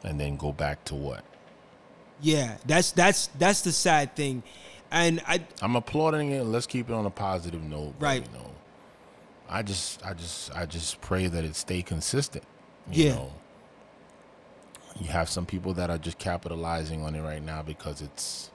and 0.03 0.19
then 0.19 0.37
go 0.37 0.51
back 0.51 0.83
to 0.85 0.95
what? 0.95 1.23
Yeah, 2.23 2.55
that's 2.65 2.91
that's 2.91 3.27
that's 3.37 3.61
the 3.61 3.73
sad 3.73 4.15
thing, 4.15 4.43
and 4.89 5.21
I 5.27 5.41
I'm 5.61 5.75
applauding 5.75 6.31
it. 6.31 6.43
Let's 6.43 6.65
keep 6.65 6.89
it 6.89 6.93
on 6.93 7.05
a 7.05 7.09
positive 7.09 7.61
note. 7.61 7.95
Right. 7.99 8.25
You 8.25 8.39
know, 8.39 8.49
I 9.49 9.61
just 9.61 10.03
I 10.05 10.13
just 10.13 10.55
I 10.55 10.65
just 10.65 11.01
pray 11.01 11.27
that 11.27 11.43
it 11.43 11.55
stay 11.55 11.81
consistent. 11.81 12.45
You 12.89 13.05
yeah. 13.05 13.15
Know? 13.15 13.33
You 15.01 15.07
have 15.07 15.27
some 15.27 15.45
people 15.45 15.73
that 15.73 15.89
are 15.89 15.97
just 15.97 16.17
capitalizing 16.17 17.03
on 17.03 17.13
it 17.13 17.21
right 17.21 17.43
now 17.43 17.61
because 17.61 18.01
it's 18.01 18.51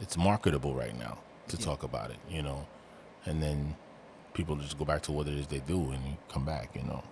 it's 0.00 0.16
marketable 0.16 0.74
right 0.74 0.98
now 0.98 1.18
to 1.48 1.58
yeah. 1.58 1.64
talk 1.64 1.82
about 1.82 2.10
it. 2.10 2.18
You 2.30 2.42
know, 2.42 2.66
and 3.26 3.42
then 3.42 3.76
people 4.32 4.56
just 4.56 4.78
go 4.78 4.86
back 4.86 5.02
to 5.02 5.12
what 5.12 5.28
it 5.28 5.34
is 5.34 5.46
they 5.48 5.58
do 5.58 5.90
and 5.90 6.16
come 6.28 6.46
back. 6.46 6.70
You 6.74 6.84
know. 6.84 7.02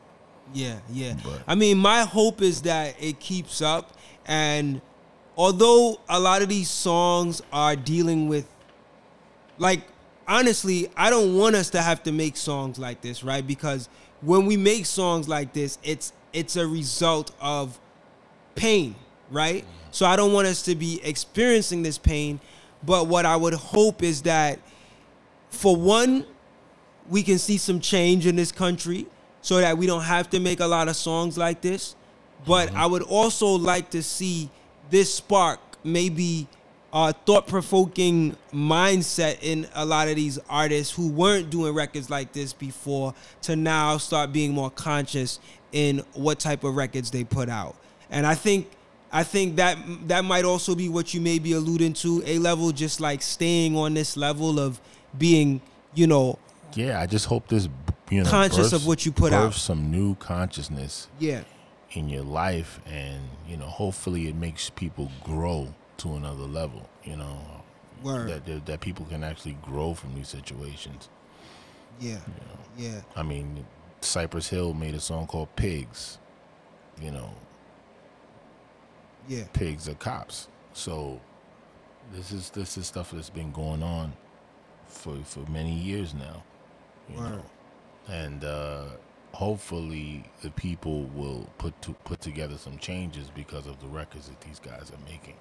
Yeah, 0.54 0.78
yeah. 0.90 1.14
But- 1.22 1.42
I 1.46 1.56
mean, 1.56 1.76
my 1.76 2.04
hope 2.04 2.40
is 2.40 2.62
that 2.62 2.96
it 2.98 3.20
keeps 3.20 3.60
up. 3.60 3.92
And 4.26 4.80
although 5.40 5.98
a 6.06 6.20
lot 6.20 6.42
of 6.42 6.50
these 6.50 6.68
songs 6.68 7.40
are 7.50 7.74
dealing 7.74 8.28
with, 8.28 8.46
like, 9.56 9.80
honestly, 10.28 10.90
I 10.94 11.08
don't 11.08 11.34
want 11.34 11.56
us 11.56 11.70
to 11.70 11.80
have 11.80 12.02
to 12.02 12.12
make 12.12 12.36
songs 12.36 12.78
like 12.78 13.00
this, 13.00 13.24
right? 13.24 13.44
Because 13.46 13.88
when 14.20 14.44
we 14.44 14.58
make 14.58 14.84
songs 14.84 15.30
like 15.30 15.54
this, 15.54 15.78
it's 15.82 16.12
it's 16.34 16.56
a 16.56 16.66
result 16.66 17.34
of 17.40 17.80
pain, 18.54 18.94
right? 19.30 19.64
So 19.92 20.04
I 20.04 20.14
don't 20.14 20.34
want 20.34 20.46
us 20.46 20.60
to 20.64 20.74
be 20.74 21.00
experiencing 21.02 21.84
this 21.84 21.96
pain. 21.96 22.38
But 22.82 23.06
what 23.06 23.24
I 23.24 23.34
would 23.34 23.54
hope 23.54 24.02
is 24.02 24.20
that, 24.22 24.58
for 25.48 25.74
one, 25.74 26.26
we 27.08 27.22
can 27.22 27.38
see 27.38 27.56
some 27.56 27.80
change 27.80 28.26
in 28.26 28.36
this 28.36 28.52
country 28.52 29.06
so 29.40 29.56
that 29.56 29.78
we 29.78 29.86
don't 29.86 30.02
have 30.02 30.28
to 30.30 30.38
make 30.38 30.60
a 30.60 30.66
lot 30.66 30.88
of 30.88 30.96
songs 30.96 31.38
like 31.38 31.62
this. 31.62 31.96
But 32.46 32.68
mm-hmm. 32.68 32.76
I 32.76 32.84
would 32.86 33.02
also 33.02 33.48
like 33.48 33.88
to 33.90 34.02
see 34.02 34.50
this 34.90 35.14
spark 35.14 35.60
maybe 35.84 36.46
a 36.92 37.12
thought 37.12 37.46
provoking 37.46 38.36
mindset 38.52 39.38
in 39.42 39.66
a 39.74 39.84
lot 39.86 40.08
of 40.08 40.16
these 40.16 40.38
artists 40.48 40.92
who 40.94 41.08
weren't 41.08 41.48
doing 41.50 41.72
records 41.72 42.10
like 42.10 42.32
this 42.32 42.52
before 42.52 43.14
to 43.42 43.54
now 43.54 43.96
start 43.96 44.32
being 44.32 44.52
more 44.52 44.70
conscious 44.70 45.38
in 45.72 45.98
what 46.14 46.40
type 46.40 46.64
of 46.64 46.74
records 46.74 47.10
they 47.10 47.22
put 47.22 47.48
out. 47.48 47.76
And 48.10 48.26
I 48.26 48.34
think 48.34 48.68
I 49.12 49.22
think 49.24 49.56
that 49.56 49.78
that 50.08 50.24
might 50.24 50.44
also 50.44 50.74
be 50.74 50.88
what 50.88 51.14
you 51.14 51.20
may 51.20 51.38
be 51.38 51.52
alluding 51.52 51.92
to. 51.94 52.22
A 52.26 52.38
level 52.38 52.72
just 52.72 53.00
like 53.00 53.22
staying 53.22 53.76
on 53.76 53.94
this 53.94 54.16
level 54.16 54.58
of 54.58 54.80
being, 55.16 55.60
you 55.94 56.06
know, 56.06 56.38
Yeah, 56.74 57.00
I 57.00 57.06
just 57.06 57.26
hope 57.26 57.46
this 57.48 57.68
you 58.10 58.24
know 58.24 58.30
Conscious 58.30 58.72
of 58.72 58.86
what 58.86 59.06
you 59.06 59.12
put 59.12 59.32
out. 59.32 59.54
some 59.54 59.90
new 59.92 60.16
consciousness 60.16 61.06
yeah, 61.20 61.42
in 61.92 62.08
your 62.08 62.22
life, 62.22 62.80
and 62.86 63.20
you 63.48 63.56
know, 63.56 63.66
hopefully, 63.66 64.28
it 64.28 64.34
makes 64.34 64.70
people 64.70 65.10
grow 65.24 65.74
to 65.98 66.14
another 66.14 66.44
level. 66.44 66.88
You 67.04 67.16
know, 67.16 67.38
Word. 68.02 68.44
that 68.46 68.66
that, 68.66 68.80
people 68.80 69.04
can 69.06 69.22
actually 69.24 69.56
grow 69.62 69.94
from 69.94 70.14
these 70.14 70.28
situations. 70.28 71.08
yeah, 72.00 72.18
yeah. 72.78 73.00
I 73.16 73.22
mean, 73.22 73.66
Cypress 74.00 74.48
Hill 74.48 74.72
made 74.74 74.94
a 74.94 75.00
song 75.00 75.26
called 75.26 75.54
"Pigs." 75.56 76.18
You 77.00 77.10
know, 77.10 77.34
Yeah. 79.28 79.44
pigs 79.52 79.88
are 79.88 79.94
cops. 79.94 80.48
So 80.72 81.20
this 82.12 82.30
is 82.32 82.50
this 82.50 82.76
is 82.78 82.86
stuff 82.86 83.10
that's 83.10 83.30
been 83.30 83.52
going 83.52 83.82
on 83.82 84.12
for 84.86 85.16
for 85.24 85.40
many 85.50 85.72
years 85.74 86.14
now. 86.14 86.42
You 87.08 87.16
Word. 87.18 87.30
know, 87.30 87.44
and 88.08 88.44
uh, 88.44 88.84
hopefully 89.32 90.24
the 90.42 90.50
people 90.50 91.04
will 91.14 91.48
put 91.58 91.80
to, 91.82 91.92
put 92.04 92.20
together 92.20 92.56
some 92.56 92.78
changes 92.78 93.30
because 93.34 93.66
of 93.66 93.80
the 93.80 93.86
records 93.86 94.28
that 94.28 94.40
these 94.40 94.58
guys 94.58 94.90
are 94.90 95.10
making. 95.10 95.34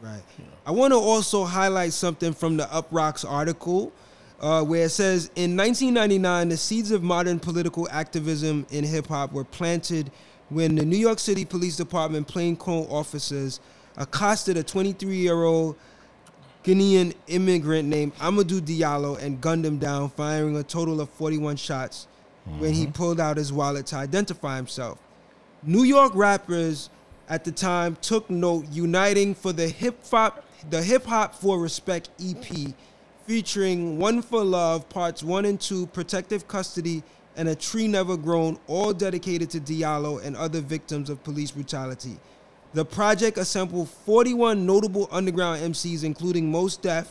Right. 0.00 0.22
I 0.66 0.72
want 0.72 0.92
to 0.92 0.98
also 0.98 1.44
highlight 1.44 1.92
something 1.92 2.32
from 2.32 2.56
the 2.56 2.64
Uproxx 2.64 3.28
article, 3.28 3.92
uh, 4.40 4.64
where 4.64 4.86
it 4.86 4.90
says 4.90 5.30
in 5.36 5.56
1999, 5.56 6.48
the 6.48 6.56
seeds 6.56 6.90
of 6.90 7.02
modern 7.02 7.38
political 7.38 7.88
activism 7.90 8.66
in 8.70 8.84
hip 8.84 9.06
hop 9.06 9.32
were 9.32 9.44
planted 9.44 10.10
when 10.48 10.74
the 10.74 10.84
New 10.84 10.96
York 10.96 11.18
City 11.18 11.44
Police 11.44 11.76
Department 11.76 12.26
plainclothes 12.26 12.88
officers 12.90 13.60
accosted 13.96 14.56
a 14.56 14.62
23 14.62 15.14
year 15.16 15.44
old 15.44 15.76
Guinean 16.64 17.14
immigrant 17.26 17.88
named 17.88 18.14
Amadou 18.16 18.60
Diallo 18.60 19.20
and 19.20 19.40
gunned 19.40 19.66
him 19.66 19.78
down, 19.78 20.10
firing 20.10 20.56
a 20.56 20.62
total 20.62 21.00
of 21.00 21.10
41 21.10 21.56
shots 21.56 22.06
when 22.58 22.72
he 22.72 22.84
mm-hmm. 22.84 22.92
pulled 22.92 23.20
out 23.20 23.36
his 23.36 23.52
wallet 23.52 23.86
to 23.86 23.96
identify 23.96 24.56
himself. 24.56 24.98
New 25.62 25.84
York 25.84 26.12
rappers 26.14 26.90
at 27.28 27.44
the 27.44 27.52
time 27.52 27.96
took 28.02 28.28
note, 28.28 28.66
uniting 28.70 29.34
for 29.34 29.52
the 29.52 29.68
hip 29.68 30.04
hop, 30.10 30.44
the 30.70 30.82
Hip 30.82 31.04
Hop 31.06 31.34
for 31.34 31.58
Respect 31.58 32.10
EP, 32.24 32.74
featuring 33.26 33.98
One 33.98 34.22
for 34.22 34.44
Love, 34.44 34.88
parts 34.88 35.22
one 35.22 35.44
and 35.44 35.60
two, 35.60 35.86
Protective 35.88 36.46
Custody, 36.46 37.02
and 37.36 37.48
A 37.48 37.54
Tree 37.54 37.88
Never 37.88 38.16
Grown, 38.16 38.58
all 38.66 38.92
dedicated 38.92 39.50
to 39.50 39.60
Diallo 39.60 40.22
and 40.22 40.36
other 40.36 40.60
victims 40.60 41.08
of 41.10 41.22
police 41.24 41.50
brutality. 41.50 42.18
The 42.74 42.84
project 42.84 43.38
assembled 43.38 43.88
41 43.90 44.64
notable 44.64 45.08
underground 45.10 45.62
MCs, 45.62 46.04
including 46.04 46.50
Mos 46.50 46.76
Def, 46.76 47.10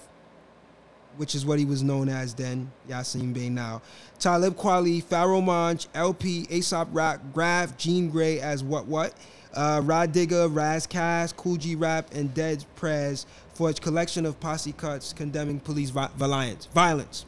which 1.17 1.35
is 1.35 1.45
what 1.45 1.59
he 1.59 1.65
was 1.65 1.83
known 1.83 2.09
as 2.09 2.33
then, 2.33 2.71
Yasin 2.89 3.33
Bey 3.33 3.49
now, 3.49 3.81
Talib 4.19 4.55
Kweli, 4.55 5.03
Pharoahe 5.03 5.43
Monch, 5.43 5.87
El-P, 5.93 6.47
Aesop 6.49 6.87
Rock, 6.91 7.19
Graf, 7.33 7.77
Jean 7.77 8.11
Grae 8.11 8.39
as 8.39 8.63
What 8.63 8.85
What, 8.85 9.13
uh, 9.53 9.81
Rah 9.83 10.05
Digga, 10.05 10.53
Ras 10.53 10.87
Kass, 10.87 11.33
Kool 11.33 11.57
G 11.57 11.75
Rap, 11.75 12.13
and 12.13 12.33
Dead 12.33 12.63
Prez 12.75 13.25
for 13.53 13.69
its 13.69 13.79
collection 13.79 14.25
of 14.25 14.39
posse 14.39 14.71
cuts 14.71 15.13
condemning 15.13 15.59
police 15.59 15.89
vi- 15.89 16.09
violence. 16.15 16.67
Violence. 16.73 17.25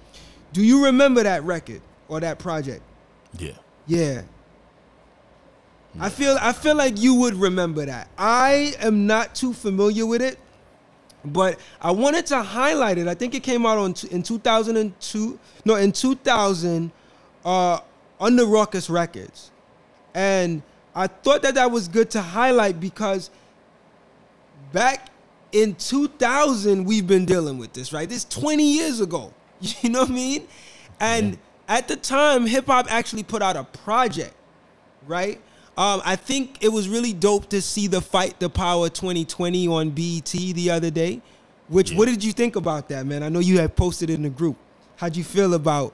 Do 0.54 0.64
you 0.64 0.86
remember 0.86 1.24
that 1.24 1.44
record 1.44 1.82
or 2.08 2.20
that 2.20 2.40
project? 2.40 2.82
Yeah. 3.38 3.54
Yeah. 3.88 4.22
I 6.00 6.10
feel 6.10 6.38
I 6.42 6.54
feel 6.54 6.76
like 6.76 7.00
you 7.00 7.14
would 7.16 7.36
remember 7.36 7.86
that. 7.86 8.08
I 8.18 8.74
am 8.80 9.06
not 9.06 9.36
too 9.36 9.54
familiar 9.54 10.06
with 10.06 10.22
it, 10.24 10.40
but 11.26 11.60
I 11.82 11.92
wanted 11.92 12.26
to 12.28 12.42
highlight 12.42 12.98
it. 12.98 13.08
I 13.08 13.14
think 13.14 13.34
it 13.36 13.44
came 13.44 13.66
out 13.66 13.78
on 13.78 13.94
t- 13.94 14.10
in 14.12 14.24
2002. 14.24 15.40
No, 15.66 15.76
in 15.76 15.92
2000 15.92 16.92
uh 17.46 17.80
on 18.20 18.36
the 18.36 18.44
Rawkus 18.44 18.90
Records. 18.90 19.52
And 20.14 20.62
I 20.96 21.08
thought 21.08 21.42
that 21.42 21.56
that 21.56 21.72
was 21.72 21.88
good 21.88 22.10
to 22.12 22.22
highlight 22.22 22.80
because 22.80 23.30
back 24.72 25.10
in 25.52 25.76
2000 25.76 26.86
we've 26.86 27.08
been 27.08 27.26
dealing 27.26 27.58
with 27.58 27.74
this, 27.74 27.94
right? 27.94 28.08
This 28.08 28.26
20 28.26 28.64
years 28.64 29.00
ago. 29.00 29.34
You 29.82 29.90
know 29.90 30.02
what 30.02 30.10
I 30.10 30.14
mean? 30.14 30.48
And 31.00 31.38
at 31.70 31.88
the 31.88 31.96
time 31.96 32.46
hip 32.46 32.66
hop 32.66 32.92
actually 32.92 33.24
put 33.24 33.42
out 33.42 33.56
a 33.56 33.64
project, 33.64 34.34
right? 35.08 35.40
Um, 35.76 36.02
I 36.06 36.16
think 36.16 36.64
it 36.64 36.70
was 36.70 36.88
really 36.88 37.14
dope 37.14 37.50
to 37.50 37.62
see 37.62 37.88
the 37.88 38.00
Fight 38.02 38.40
the 38.40 38.50
Power 38.50 38.90
2020 38.90 39.68
on 39.68 39.90
BET 39.90 40.30
the 40.32 40.70
other 40.70 40.92
day. 40.92 41.22
Which 41.68 41.92
Yeah. 41.92 41.98
what 41.98 42.08
did 42.08 42.24
you 42.24 42.32
think 42.34 42.56
about 42.56 42.90
that, 42.90 43.06
man? 43.06 43.24
I 43.24 43.30
know 43.30 43.40
you 43.40 43.58
had 43.60 43.76
posted 43.76 44.10
it 44.10 44.14
in 44.16 44.22
the 44.24 44.30
group. 44.30 44.58
How'd 44.98 45.16
you 45.16 45.24
feel 45.24 45.54
about 45.54 45.94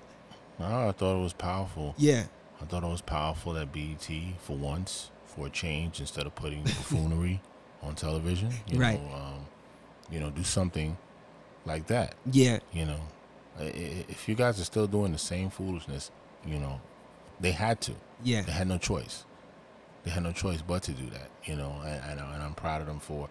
Oh, 0.60 0.90
I 0.90 0.92
thought 0.92 1.18
it 1.18 1.24
was 1.24 1.32
powerful. 1.32 1.94
yeah, 1.98 2.26
I 2.62 2.66
thought 2.66 2.84
it 2.84 2.88
was 2.88 3.00
powerful 3.02 3.54
that 3.54 3.72
BET, 3.72 4.10
for 4.42 4.58
once, 4.58 5.10
for 5.26 5.48
a 5.48 5.50
change, 5.50 6.02
instead 6.02 6.26
of 6.26 6.36
putting 6.36 6.64
buffoonery 6.64 7.40
on 7.82 7.96
television, 7.96 8.52
you 8.68 8.78
Right. 8.80 9.02
know, 9.02 9.16
um, 9.16 9.46
you 10.12 10.20
know, 10.20 10.30
do 10.32 10.44
something 10.44 10.98
like 11.66 11.88
that. 11.88 12.16
yeah, 12.30 12.60
You 12.74 12.86
know, 12.88 13.00
if 13.60 14.28
you 14.28 14.36
guys 14.36 14.60
are 14.60 14.66
still 14.66 14.88
doing 14.88 15.14
the 15.14 15.18
same 15.18 15.50
foolishness, 15.50 16.12
you 16.46 16.58
know, 16.60 16.82
they 17.40 17.52
had 17.52 17.80
to. 17.82 17.94
yeah, 18.24 18.42
They 18.42 18.52
had 18.52 18.68
no 18.68 18.78
choice. 18.78 19.24
They 20.10 20.16
had 20.16 20.24
no 20.24 20.32
choice 20.32 20.64
but 20.64 20.82
to 20.84 20.92
do 20.92 21.08
that. 21.12 21.30
You 21.44 21.56
know, 21.56 21.72
and, 21.86 22.04
and, 22.04 22.20
and 22.20 22.42
I'm 22.42 22.56
proud 22.56 22.82
of 22.82 22.88
them 22.88 23.00
for, 23.00 23.30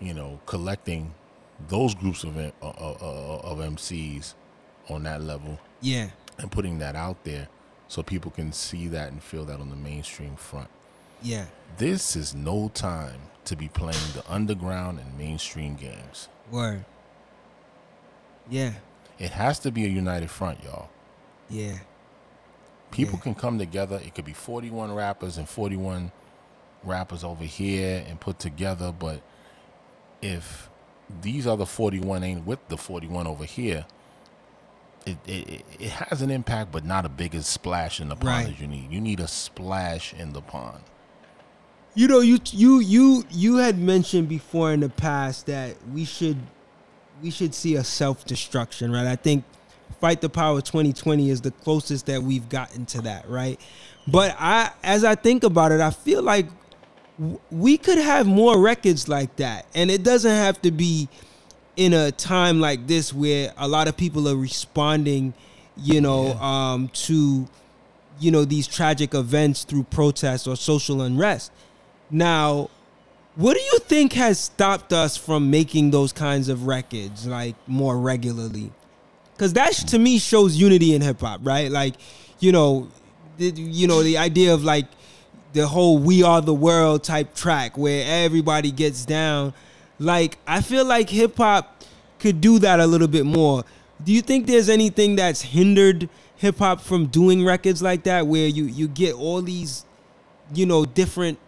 you 0.00 0.14
know, 0.14 0.40
collecting 0.46 1.12
those 1.68 1.94
groups 1.94 2.24
of 2.24 2.34
uh, 2.38 2.50
uh, 2.62 2.66
uh, 2.66 2.70
of, 2.70 3.02
of 3.02 3.60
of 3.60 3.74
MCs 3.74 4.32
on 4.88 5.02
that 5.02 5.20
level 5.22 5.58
yeah, 5.82 6.08
and 6.38 6.50
putting 6.50 6.78
that 6.78 6.96
out 6.96 7.24
there 7.24 7.48
so 7.88 8.02
people 8.02 8.30
can 8.30 8.52
see 8.52 8.88
that 8.88 9.12
and 9.12 9.22
feel 9.22 9.44
that 9.44 9.60
on 9.60 9.68
the 9.68 9.76
mainstream 9.76 10.34
front. 10.36 10.68
yeah. 11.22 11.44
This 11.76 12.16
is 12.16 12.34
no 12.34 12.70
time 12.72 13.20
to 13.44 13.54
be 13.54 13.68
playing 13.68 14.12
the 14.14 14.24
underground 14.32 14.98
and 15.00 15.18
mainstream 15.18 15.74
games. 15.74 16.28
Word. 16.50 16.86
Yeah, 18.48 18.72
It 19.18 19.32
has 19.32 19.58
to 19.58 19.70
be 19.70 19.84
a 19.84 19.88
united 19.88 20.30
front, 20.30 20.64
y'all. 20.64 20.88
yeah, 21.50 21.78
People 22.90 23.14
Yeah. 23.18 23.22
can 23.22 23.34
come 23.34 23.58
together. 23.58 24.00
It 24.04 24.14
could 24.14 24.24
be 24.24 24.32
41 24.32 24.92
rappers 24.94 25.36
and 25.38 25.48
41 25.48 26.10
rappers 26.84 27.24
over 27.24 27.44
here 27.44 28.04
and 28.08 28.18
put 28.20 28.38
together, 28.38 28.92
but 28.96 29.20
if 30.22 30.68
these 31.22 31.46
other 31.46 31.66
41 31.66 32.22
ain't 32.22 32.46
with 32.46 32.66
the 32.68 32.76
41 32.76 33.26
over 33.26 33.44
here, 33.44 33.84
it, 35.06 35.16
it, 35.26 35.64
it- 35.78 35.90
has 35.90 36.22
an 36.22 36.30
impact, 36.30 36.70
but 36.72 36.84
not 36.84 37.04
a 37.04 37.08
big 37.08 37.34
as 37.34 37.46
splash 37.46 38.00
in 38.00 38.08
the 38.08 38.16
pond 38.16 38.26
Right. 38.28 38.48
as 38.54 38.60
you 38.60 38.66
need. 38.66 38.90
You 38.90 39.00
need 39.00 39.20
a 39.20 39.28
splash 39.28 40.12
in 40.14 40.32
the 40.32 40.40
pond. 40.42 40.80
You 41.94 42.06
know, 42.06 42.20
you 42.20 42.38
you 42.52 42.78
you 42.80 43.24
you 43.30 43.56
had 43.56 43.78
mentioned 43.78 44.28
before 44.28 44.72
in 44.72 44.80
the 44.80 44.88
past 44.88 45.46
that 45.46 45.76
we 45.92 46.04
should 46.04 46.36
we 47.22 47.30
should 47.30 47.54
see 47.54 47.74
a 47.74 47.82
self 47.82 48.24
destruction, 48.24 48.92
right? 48.92 49.06
I 49.06 49.16
think 49.16 49.42
Fight 50.00 50.20
the 50.20 50.28
Power 50.28 50.60
2020 50.60 51.30
is 51.30 51.40
the 51.40 51.50
closest 51.50 52.06
that 52.06 52.22
we've 52.22 52.48
gotten 52.48 52.86
to 52.86 53.02
that, 53.02 53.28
right? 53.28 53.60
But 54.06 54.36
I 54.38 54.70
as 54.82 55.04
I 55.04 55.14
think 55.14 55.44
about 55.44 55.72
it, 55.72 55.80
I 55.80 55.90
feel 55.90 56.22
like 56.22 56.46
we 57.50 57.76
could 57.76 57.98
have 57.98 58.26
more 58.26 58.58
records 58.60 59.08
like 59.08 59.36
that. 59.36 59.66
And 59.74 59.90
it 59.90 60.02
doesn't 60.04 60.30
have 60.30 60.62
to 60.62 60.70
be 60.70 61.08
in 61.76 61.92
a 61.92 62.12
time 62.12 62.60
like 62.60 62.86
this 62.86 63.12
where 63.12 63.52
a 63.56 63.66
lot 63.68 63.88
of 63.88 63.96
people 63.96 64.28
are 64.28 64.36
responding, 64.36 65.34
you 65.76 66.00
know, 66.00 66.28
Yeah. 66.28 66.72
um, 66.72 66.88
to 67.06 67.46
you 68.20 68.30
know 68.32 68.44
these 68.44 68.66
tragic 68.66 69.14
events 69.14 69.62
through 69.64 69.84
protests 69.84 70.46
or 70.46 70.56
social 70.56 71.02
unrest. 71.02 71.52
Now, 72.10 72.68
what 73.36 73.54
do 73.54 73.60
you 73.60 73.78
think 73.80 74.14
has 74.14 74.40
stopped 74.40 74.92
us 74.92 75.16
from 75.16 75.50
making 75.50 75.90
those 75.92 76.12
kinds 76.12 76.48
of 76.48 76.66
records 76.66 77.26
like 77.26 77.54
more 77.68 77.96
regularly? 77.98 78.72
Because 79.38 79.52
that 79.52 79.72
to 79.72 80.00
me 80.00 80.18
shows 80.18 80.56
unity 80.56 80.94
in 80.96 81.00
hip 81.00 81.20
hop, 81.20 81.40
right? 81.44 81.70
Like, 81.70 81.94
you 82.40 82.50
know, 82.50 82.88
the, 83.36 83.50
you 83.50 83.86
know 83.86 84.02
the 84.02 84.18
idea 84.18 84.52
of 84.52 84.64
like 84.64 84.86
the 85.52 85.64
whole 85.64 85.96
"We 85.98 86.24
Are 86.24 86.40
the 86.42 86.52
World" 86.52 87.04
type 87.04 87.36
track 87.36 87.78
where 87.78 88.24
everybody 88.24 88.72
gets 88.72 89.04
down. 89.04 89.54
Like, 90.00 90.38
I 90.44 90.60
feel 90.60 90.84
like 90.84 91.08
hip 91.08 91.36
hop 91.36 91.84
could 92.18 92.40
do 92.40 92.58
that 92.58 92.80
a 92.80 92.86
little 92.86 93.06
bit 93.06 93.26
more. 93.26 93.64
Do 94.02 94.12
you 94.12 94.22
think 94.22 94.48
there's 94.48 94.68
anything 94.68 95.14
that's 95.14 95.40
hindered 95.42 96.08
hip 96.34 96.58
hop 96.58 96.80
from 96.80 97.06
doing 97.06 97.44
records 97.44 97.80
like 97.80 98.02
that, 98.04 98.26
where 98.26 98.48
you 98.48 98.64
you 98.64 98.88
get 98.88 99.14
all 99.14 99.40
these, 99.40 99.86
you 100.52 100.66
know, 100.66 100.84
different 100.84 101.38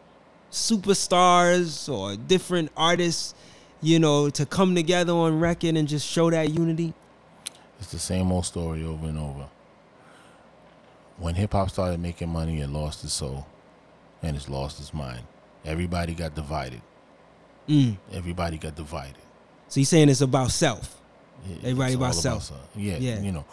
superstars 0.52 1.92
or 1.92 2.14
different 2.14 2.70
artists, 2.76 3.34
you 3.82 3.98
know, 3.98 4.30
to 4.30 4.46
come 4.46 4.76
together 4.76 5.12
on 5.12 5.40
record 5.40 5.74
and 5.74 5.88
just 5.88 6.06
show 6.06 6.30
that 6.30 6.50
unity? 6.50 6.94
It's 7.80 7.90
the 7.92 7.98
same 7.98 8.30
old 8.30 8.46
story 8.46 8.84
over 8.84 9.06
and 9.06 9.18
over. 9.18 9.46
When 11.18 11.34
hip 11.34 11.52
hop 11.52 11.70
started 11.70 12.00
making 12.00 12.28
money, 12.28 12.60
it 12.60 12.68
lost 12.68 13.04
its 13.04 13.12
soul 13.12 13.46
and 14.22 14.36
it's 14.36 14.48
lost 14.48 14.80
its 14.80 14.94
mind. 14.94 15.22
Everybody 15.64 16.14
got 16.14 16.34
divided. 16.34 16.80
Mm. 17.68 17.96
Everybody 18.12 18.56
got 18.58 18.74
divided. 18.74 19.16
So 19.68 19.80
you're 19.80 19.86
saying 19.86 20.08
it's 20.08 20.20
about 20.22 20.50
self? 20.50 21.00
It- 21.48 21.58
Everybody 21.58 21.94
about 21.94 22.14
self. 22.14 22.42
self. 22.44 22.68
Yeah, 22.74 22.96
Yeah. 22.98 23.20
You 23.20 23.32
know, 23.32 23.44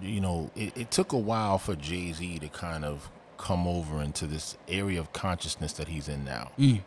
you 0.00 0.20
know, 0.20 0.50
it, 0.54 0.76
it 0.76 0.90
took 0.90 1.12
a 1.12 1.18
while 1.18 1.58
for 1.58 1.74
Jay 1.74 2.12
Z 2.12 2.38
to 2.40 2.48
kind 2.48 2.84
of 2.84 3.10
come 3.38 3.66
over 3.66 4.00
into 4.02 4.26
this 4.26 4.56
area 4.68 5.00
of 5.00 5.12
consciousness 5.12 5.72
that 5.74 5.88
he's 5.88 6.08
in 6.08 6.24
now. 6.24 6.52
Mm. 6.58 6.80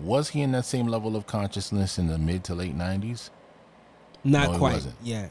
Was 0.00 0.30
he 0.30 0.40
in 0.42 0.52
that 0.52 0.64
same 0.64 0.86
level 0.86 1.16
of 1.16 1.26
consciousness 1.26 1.98
in 1.98 2.06
the 2.06 2.18
mid 2.18 2.44
to 2.44 2.54
late 2.54 2.74
nineties? 2.74 3.30
Not 4.24 4.52
No, 4.52 4.58
quite. 4.58 4.74
wasn't. 4.74 4.94
Yeah. 5.02 5.28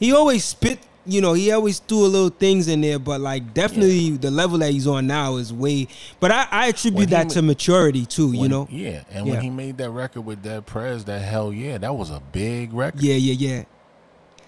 He 0.00 0.12
always 0.12 0.44
spit, 0.44 0.80
you 1.06 1.20
know, 1.20 1.34
he 1.34 1.52
always 1.52 1.78
threw 1.78 2.04
a 2.06 2.08
little 2.08 2.30
things 2.30 2.66
in 2.68 2.80
there, 2.80 2.98
but 2.98 3.20
like 3.20 3.54
definitely 3.54 4.16
the 4.16 4.30
level 4.30 4.58
that 4.58 4.72
he's 4.72 4.86
on 4.86 5.06
now 5.06 5.36
is 5.36 5.52
way. 5.52 5.86
But 6.18 6.32
I, 6.32 6.46
I 6.50 6.66
attribute 6.68 7.10
that 7.10 7.26
ma- 7.28 7.32
to 7.34 7.42
maturity 7.42 8.06
too. 8.06 8.32
you 8.32 8.48
know. 8.48 8.66
Yeah, 8.70 9.04
and 9.12 9.26
Yeah. 9.26 9.34
when 9.34 9.42
he 9.42 9.50
made 9.50 9.76
that 9.78 9.90
record 9.90 10.22
with 10.22 10.42
Dead 10.42 10.66
Prez, 10.66 11.04
that 11.04 11.20
hell 11.22 11.52
yeah, 11.52 11.78
that 11.78 11.94
was 11.94 12.10
a 12.10 12.20
big 12.32 12.72
record. 12.72 13.00
Yeah, 13.02 13.14
yeah, 13.14 13.34
yeah. 13.34 13.64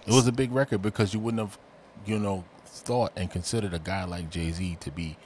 It 0.06 0.12
was 0.12 0.26
a 0.26 0.32
big 0.32 0.50
record 0.52 0.82
because 0.82 1.14
you 1.14 1.20
wouldn't 1.20 1.40
have, 1.40 1.56
you 2.06 2.18
know, 2.18 2.44
thought 2.66 3.12
and 3.14 3.30
considered 3.30 3.72
a 3.74 3.78
guy 3.78 4.02
like 4.04 4.28
Jay 4.30 4.50
Z 4.50 4.78
to 4.80 4.90
be 4.90 5.16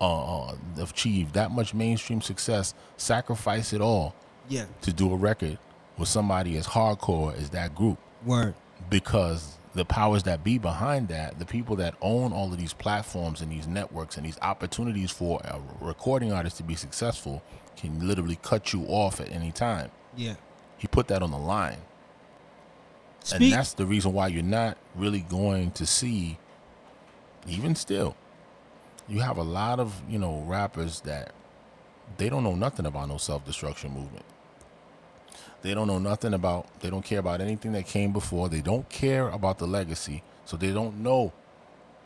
uh, 0.00 0.46
uh, 0.50 0.54
achieve 0.78 1.32
that 1.32 1.50
much 1.50 1.74
mainstream 1.74 2.20
success, 2.22 2.72
sacrifice 2.96 3.72
it 3.72 3.80
all 3.80 4.14
Yeah. 4.48 4.64
to 4.82 4.92
do 4.92 5.12
a 5.12 5.16
record 5.16 5.58
with 5.98 6.08
somebody 6.08 6.56
as 6.56 6.66
hardcore 6.68 7.36
as 7.36 7.50
that 7.50 7.74
group 7.74 7.98
Word. 8.24 8.54
Because 8.90 9.56
the 9.74 9.84
powers 9.84 10.24
that 10.24 10.42
be 10.42 10.58
behind 10.58 11.08
that, 11.08 11.38
the 11.38 11.46
people 11.46 11.76
that 11.76 11.94
own 12.02 12.32
all 12.32 12.52
of 12.52 12.58
these 12.58 12.72
platforms 12.72 13.40
and 13.40 13.50
these 13.50 13.66
networks 13.66 14.16
and 14.16 14.26
these 14.26 14.38
opportunities 14.42 15.10
for 15.10 15.40
a 15.44 15.60
recording 15.80 16.32
artist 16.32 16.56
to 16.56 16.62
be 16.62 16.74
successful 16.74 17.42
can 17.76 18.06
literally 18.06 18.38
cut 18.42 18.72
you 18.72 18.84
off 18.86 19.20
at 19.20 19.30
any 19.30 19.52
time. 19.52 19.90
Yeah. 20.16 20.34
He 20.76 20.88
put 20.88 21.08
that 21.08 21.22
on 21.22 21.30
the 21.30 21.38
line. 21.38 21.78
Speak. 23.22 23.40
And 23.40 23.52
that's 23.52 23.74
the 23.74 23.86
reason 23.86 24.12
why 24.12 24.28
you're 24.28 24.42
not 24.42 24.76
really 24.96 25.20
going 25.20 25.70
to 25.72 25.86
see, 25.86 26.38
even 27.46 27.74
still, 27.74 28.16
you 29.08 29.20
have 29.20 29.36
a 29.36 29.42
lot 29.42 29.78
of, 29.78 30.00
you 30.08 30.18
know, 30.18 30.42
rappers 30.46 31.00
that 31.00 31.32
they 32.16 32.28
don't 32.28 32.42
know 32.42 32.54
nothing 32.54 32.86
about 32.86 33.08
no 33.08 33.18
self 33.18 33.44
destruction 33.44 33.92
movement. 33.92 34.24
They 35.62 35.74
don't 35.74 35.86
know 35.86 35.98
nothing 35.98 36.32
about, 36.34 36.80
they 36.80 36.88
don't 36.90 37.04
care 37.04 37.18
about 37.18 37.40
anything 37.40 37.72
that 37.72 37.86
came 37.86 38.12
before. 38.12 38.48
They 38.48 38.60
don't 38.62 38.88
care 38.88 39.28
about 39.28 39.58
the 39.58 39.66
legacy. 39.66 40.22
So 40.44 40.56
they 40.56 40.72
don't 40.72 40.98
know 41.02 41.32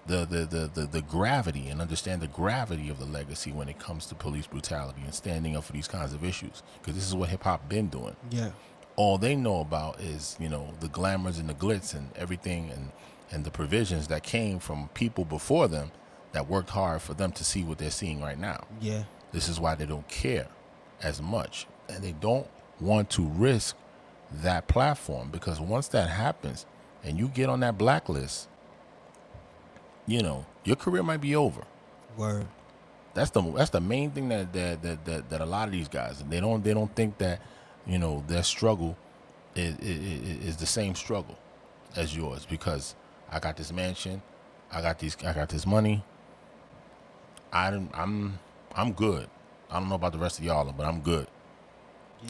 the, 0.06 0.26
the, 0.26 0.44
the, 0.44 0.70
the, 0.74 0.86
the 0.86 1.02
gravity 1.02 1.68
and 1.68 1.80
understand 1.80 2.20
the 2.20 2.26
gravity 2.26 2.88
of 2.90 2.98
the 2.98 3.06
legacy 3.06 3.52
when 3.52 3.68
it 3.68 3.78
comes 3.78 4.06
to 4.06 4.14
police 4.14 4.46
brutality 4.46 5.00
and 5.04 5.14
standing 5.14 5.56
up 5.56 5.64
for 5.64 5.72
these 5.72 5.88
kinds 5.88 6.12
of 6.12 6.24
issues. 6.24 6.62
Because 6.80 6.94
this 6.94 7.06
is 7.06 7.14
what 7.14 7.28
hip 7.30 7.44
hop 7.44 7.68
been 7.68 7.88
doing 7.88 8.16
yeah. 8.30 8.50
all 8.96 9.16
they 9.18 9.34
know 9.34 9.60
about 9.60 9.98
is 10.00 10.36
you 10.38 10.48
know 10.48 10.72
the 10.80 10.88
glamours 10.88 11.38
and 11.38 11.48
the 11.48 11.54
glitz 11.54 11.94
and 11.94 12.10
everything 12.16 12.70
and 12.70 12.90
and 13.30 13.44
the 13.44 13.50
provisions 13.50 14.08
that 14.08 14.22
came 14.22 14.58
from 14.58 14.88
people 14.94 15.24
before 15.24 15.66
them 15.68 15.90
that 16.32 16.48
worked 16.48 16.70
hard 16.70 17.00
for 17.00 17.14
them 17.14 17.32
to 17.32 17.42
see 17.44 17.64
what 17.64 17.78
they're 17.78 17.90
seeing 17.90 18.20
right 18.20 18.38
now 18.38 18.64
Yeah. 18.80 19.04
this 19.32 19.48
is 19.48 19.58
why 19.58 19.74
they 19.74 19.86
don't 19.86 20.06
care 20.08 20.48
as 21.02 21.20
much 21.22 21.66
and 21.88 22.04
they 22.04 22.12
don't 22.12 22.46
want 22.80 23.10
to 23.10 23.22
risk 23.22 23.76
that 24.42 24.66
platform 24.66 25.28
because 25.30 25.60
once 25.60 25.88
that 25.88 26.08
happens 26.10 26.66
and 27.04 27.18
you 27.18 27.28
get 27.28 27.48
on 27.48 27.60
that 27.60 27.78
blacklist 27.78 28.48
you 30.06 30.22
know 30.22 30.44
your 30.64 30.76
career 30.76 31.02
might 31.02 31.20
be 31.20 31.36
over 31.36 31.62
Word. 32.16 32.46
that's 33.14 33.30
the 33.30 33.42
that's 33.52 33.70
the 33.70 33.80
main 33.80 34.10
thing 34.10 34.28
that 34.28 34.52
that 34.52 34.82
that 34.82 35.04
that, 35.04 35.30
that 35.30 35.40
a 35.40 35.46
lot 35.46 35.68
of 35.68 35.72
these 35.72 35.88
guys 35.88 36.22
they 36.28 36.40
don't 36.40 36.64
they 36.64 36.74
don't 36.74 36.94
think 36.96 37.18
that 37.18 37.40
you 37.86 37.98
know 37.98 38.24
their 38.26 38.42
struggle 38.42 38.96
is, 39.54 39.78
is 39.78 40.44
is 40.46 40.56
the 40.56 40.66
same 40.66 40.94
struggle 40.94 41.38
as 41.96 42.16
yours 42.16 42.46
because 42.48 42.94
I 43.30 43.38
got 43.40 43.56
this 43.56 43.72
mansion, 43.72 44.22
I 44.72 44.80
got 44.82 44.98
these 44.98 45.16
I 45.24 45.32
got 45.32 45.48
this 45.48 45.66
money. 45.66 46.04
I 47.52 47.68
I'm 47.94 48.38
I'm 48.74 48.92
good. 48.92 49.28
I 49.70 49.78
don't 49.78 49.88
know 49.88 49.94
about 49.96 50.12
the 50.12 50.18
rest 50.18 50.38
of 50.38 50.44
y'all, 50.44 50.72
but 50.72 50.86
I'm 50.86 51.00
good. 51.00 51.26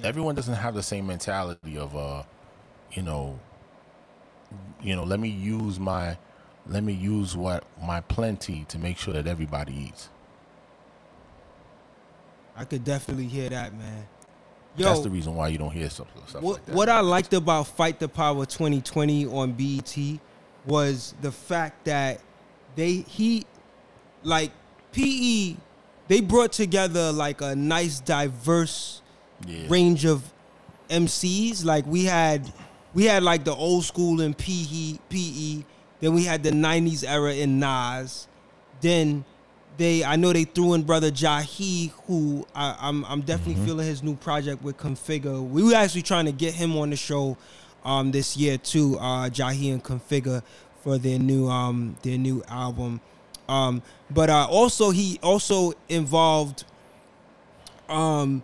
Everyone 0.03 0.35
doesn't 0.35 0.55
have 0.55 0.75
the 0.75 0.83
same 0.83 1.07
mentality 1.07 1.79
of 1.79 1.97
uh, 1.97 2.23
you 2.93 3.03
know, 3.03 3.39
you 4.83 4.97
know, 4.97 5.05
let 5.05 5.21
me 5.21 5.29
use 5.29 5.79
my 5.79 6.17
let 6.67 6.83
me 6.83 6.93
use 6.93 7.37
what 7.37 7.65
my 7.83 8.01
plenty 8.01 8.65
to 8.69 8.79
make 8.79 8.97
sure 8.97 9.15
that 9.15 9.27
everybody 9.27 9.75
eats. 9.75 10.09
I 12.57 12.65
could 12.65 12.85
definitely 12.85 13.27
hear 13.27 13.49
that, 13.51 13.75
man. 13.77 14.07
Yo, 14.77 14.87
That's 14.87 15.01
the 15.01 15.11
reason 15.11 15.35
why 15.37 15.49
you 15.49 15.59
don't 15.59 15.71
hear 15.71 15.89
stuff, 15.89 16.09
stuff 16.27 16.43
what, 16.43 16.55
like 16.55 16.67
that. 16.67 16.75
what 16.75 16.89
I 16.89 17.01
liked 17.01 17.33
about 17.33 17.69
Fight 17.69 18.01
the 18.01 18.09
Power 18.09 18.45
2020 18.45 19.27
on 19.27 19.53
BET 19.53 19.97
was 20.65 21.15
the 21.21 21.31
fact 21.31 21.85
that 21.85 22.21
they 22.75 23.05
he 23.07 23.47
like 24.23 24.51
PE 24.93 25.57
they 26.09 26.21
brought 26.21 26.53
together 26.53 27.13
like 27.13 27.41
a 27.41 27.55
nice 27.55 28.01
diverse 28.01 29.03
yeah. 29.47 29.67
range 29.69 30.05
of 30.05 30.23
MCs. 30.89 31.65
Like 31.65 31.87
we 31.87 32.05
had 32.05 32.53
we 32.95 33.05
had 33.05 33.23
like 33.23 33.45
the 33.45 33.55
old 33.55 33.85
school 33.85 34.21
in 34.21 34.35
PE 34.35 34.99
PE, 35.09 35.65
then 36.01 36.15
we 36.15 36.25
had 36.25 36.43
the 36.43 36.51
90s 36.51 37.05
era 37.09 37.33
in 37.35 37.59
Nas. 37.59 38.29
Then 38.81 39.25
they 39.77 40.05
I 40.05 40.17
know 40.17 40.33
they 40.33 40.45
threw 40.45 40.75
in 40.75 40.83
brother 40.83 41.11
Jahi, 41.11 41.91
who 42.07 42.47
I, 42.55 42.77
I'm 42.81 43.05
I'm 43.07 43.21
definitely 43.23 43.55
Mm-hmm. 43.55 43.65
feeling 43.67 43.87
his 43.87 44.03
new 44.03 44.15
project 44.17 44.63
with 44.63 44.77
Configure. 44.77 45.43
We 45.49 45.63
were 45.63 45.75
actually 45.75 46.03
trying 46.03 46.27
to 46.27 46.33
get 46.33 46.55
him 46.55 46.77
on 46.77 46.91
the 46.91 46.97
show 46.97 47.37
um 47.85 48.13
this 48.13 48.37
year 48.37 48.57
too, 48.59 48.97
uh 48.99 49.29
Jahi 49.31 49.73
and 49.73 49.83
Configure 49.83 50.43
for 50.83 50.99
their 50.99 51.19
new 51.19 51.49
um 51.49 51.97
their 52.03 52.19
new 52.19 52.43
album. 52.49 53.01
Um 53.49 53.83
but 54.11 54.31
uh 54.31 54.47
also 54.49 54.91
he 54.91 55.19
also 55.23 55.73
involved 55.89 56.65
um 57.89 58.43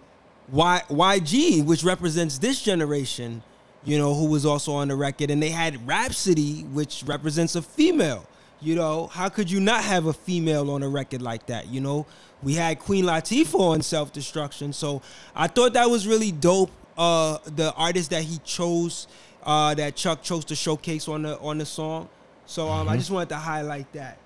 Y 0.53 0.83
YG, 0.89 1.65
which 1.65 1.85
represents 1.85 2.39
this 2.39 2.61
generation, 2.61 3.43
you 3.85 3.99
know, 3.99 4.15
who 4.15 4.27
was 4.27 4.45
also 4.45 4.73
on 4.73 4.89
the 4.89 4.97
record, 4.97 5.31
and 5.31 5.43
they 5.43 5.51
had 5.51 5.87
Rapsody, 5.87 6.63
which 6.63 7.05
represents 7.07 7.55
a 7.55 7.63
female. 7.63 8.27
You 8.61 8.75
know, 8.75 9.07
how 9.07 9.29
could 9.29 9.51
you 9.51 9.61
not 9.61 9.85
have 9.85 10.07
a 10.07 10.13
female 10.13 10.71
on 10.71 10.83
a 10.83 10.89
record 10.89 11.23
like 11.23 11.47
that? 11.47 11.69
You 11.69 11.81
know, 11.81 12.07
we 12.43 12.55
had 12.55 12.79
Queen 12.79 13.05
Latifah 13.05 13.59
on 13.59 13.83
Self 13.83 14.13
Destruction, 14.13 14.73
so 14.73 15.03
I 15.35 15.47
thought 15.47 15.75
that 15.75 15.89
was 15.89 16.07
really 16.07 16.33
dope. 16.33 16.71
Uh, 16.99 17.39
the 17.45 17.73
artist 17.75 18.11
that 18.11 18.23
he 18.23 18.39
chose, 18.45 19.07
uh, 19.45 19.75
that 19.75 19.97
Chuck 19.97 20.23
chose 20.23 20.45
to 20.47 20.55
showcase 20.55 21.09
on 21.09 21.23
the 21.23 21.39
on 21.39 21.59
the 21.59 21.65
song. 21.65 22.09
So 22.45 22.69
um, 22.69 22.89
I 22.89 22.97
just 22.97 23.11
wanted 23.11 23.29
to 23.31 23.37
highlight 23.37 23.91
that. 23.93 24.19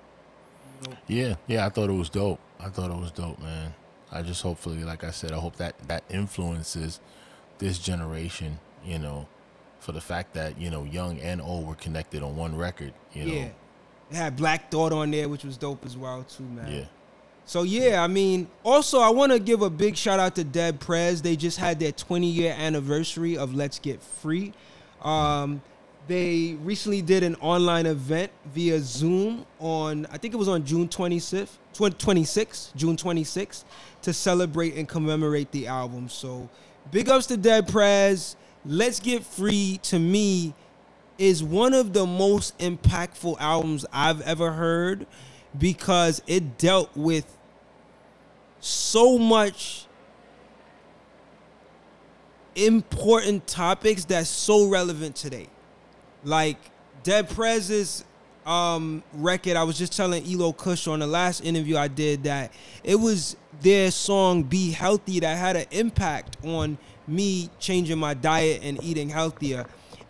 Yeah, 1.07 1.35
yeah, 1.47 1.67
I 1.67 1.69
thought 1.69 1.91
it 1.91 1.95
was 1.95 2.09
dope. 2.09 2.41
I 2.59 2.71
thought 2.71 2.91
it 2.91 2.97
was 2.97 3.11
dope, 3.11 3.39
man. 3.39 3.75
I 4.15 4.23
just 4.23 4.43
hopefully, 4.43 4.85
like 4.85 5.05
I 5.05 5.11
said, 5.11 5.33
I 5.33 5.39
hope 5.39 5.57
that 5.57 5.77
that 5.89 6.05
influences 6.09 7.01
this 7.59 7.79
generation, 7.79 8.59
you 8.85 8.99
know, 8.99 9.27
for 9.81 9.93
the 9.93 10.01
fact 10.01 10.35
that, 10.35 10.59
you 10.59 10.71
know, 10.71 10.85
young 10.85 11.19
and 11.21 11.43
old 11.43 11.67
were 11.67 11.75
connected 11.75 12.23
on 12.23 12.37
one 12.37 12.57
record, 12.57 12.95
you 13.13 13.25
know. 13.25 13.35
Yeah, 13.35 13.49
it 14.11 14.17
had 14.17 14.37
Black 14.37 14.71
Thought 14.71 14.93
on 14.93 15.11
there, 15.11 15.29
which 15.29 15.45
was 15.45 15.57
dope 15.57 15.85
as 15.85 15.97
well 15.97 16.23
too, 16.23 16.45
man. 16.45 16.73
Yeah. 16.73 16.85
So 17.47 17.63
yeah, 17.63 18.03
I 18.03 18.07
mean, 18.07 18.49
also 18.63 19.01
I 19.01 19.11
want 19.11 19.33
to 19.33 19.39
give 19.39 19.63
a 19.63 19.69
big 19.69 19.97
shout 19.97 20.19
out 20.19 20.35
to 20.37 20.45
Dead 20.45 20.81
Prez. 20.81 21.21
They 21.21 21.37
just 21.37 21.59
had 21.59 21.79
their 21.79 21.93
20 21.93 22.27
year 22.27 22.55
anniversary 22.57 23.37
of 23.37 23.55
Let's 23.55 23.79
Get 23.79 24.03
Free. 24.03 24.53
Um, 25.03 25.61
they 26.07 26.57
recently 26.63 27.03
did 27.03 27.23
an 27.23 27.35
online 27.37 27.87
event 27.87 28.31
via 28.47 28.81
Zoom 28.81 29.45
on 29.59 30.07
I 30.11 30.19
think 30.19 30.35
it 30.35 30.37
was 30.37 30.49
on 30.49 30.65
June 30.65 30.89
26th, 30.89 31.51
26, 31.75 32.73
June 32.77 32.97
26th, 32.97 33.65
to 34.03 34.13
celebrate 34.13 34.75
and 34.75 34.89
commemorate 34.89 35.51
the 35.51 35.67
album. 35.67 36.09
So 36.09 36.49
big 36.91 37.09
ups 37.09 37.27
to 37.27 37.37
Dead 37.37 37.69
Prez. 37.69 38.37
Let's 38.65 39.01
Get 39.01 39.25
Free 39.25 39.79
to 39.85 39.99
me 39.99 40.55
is 41.19 41.43
one 41.43 41.75
of 41.75 41.93
the 41.93 42.07
most 42.07 42.57
impactful 42.59 43.37
albums 43.39 43.87
I've 43.93 44.21
ever 44.23 44.53
heard 44.53 45.07
because 45.57 46.23
it 46.27 46.59
dealt 46.59 46.97
with 46.97 47.37
so 48.61 49.19
much 49.19 49.87
important 52.57 53.47
topics 53.47 54.05
that's 54.05 54.29
so 54.29 54.69
relevant 54.69 55.17
today. 55.17 55.49
Like 56.25 56.59
Dead 57.03 57.29
Prez's 57.29 58.05
um, 58.47 59.03
record, 59.15 59.57
I 59.57 59.65
was 59.65 59.79
just 59.79 59.97
telling 59.97 60.25
Elo 60.31 60.53
Kush 60.53 60.87
on 60.87 60.99
the 60.99 61.07
last 61.07 61.41
interview 61.41 61.77
I 61.77 61.89
did 61.89 62.25
that 62.25 62.53
it 62.83 62.97
was 62.97 63.37
their 63.61 63.91
song 63.91 64.43
"Be 64.43 64.71
Healthy" 64.71 65.21
that 65.21 65.39
had 65.39 65.57
an 65.57 65.67
impact 65.71 66.37
on 66.45 66.79
me 67.07 67.51
changing 67.59 67.99
my 67.99 68.15
diet 68.15 68.63
and 68.63 68.83
eating 68.83 69.09
healthier. 69.09 69.67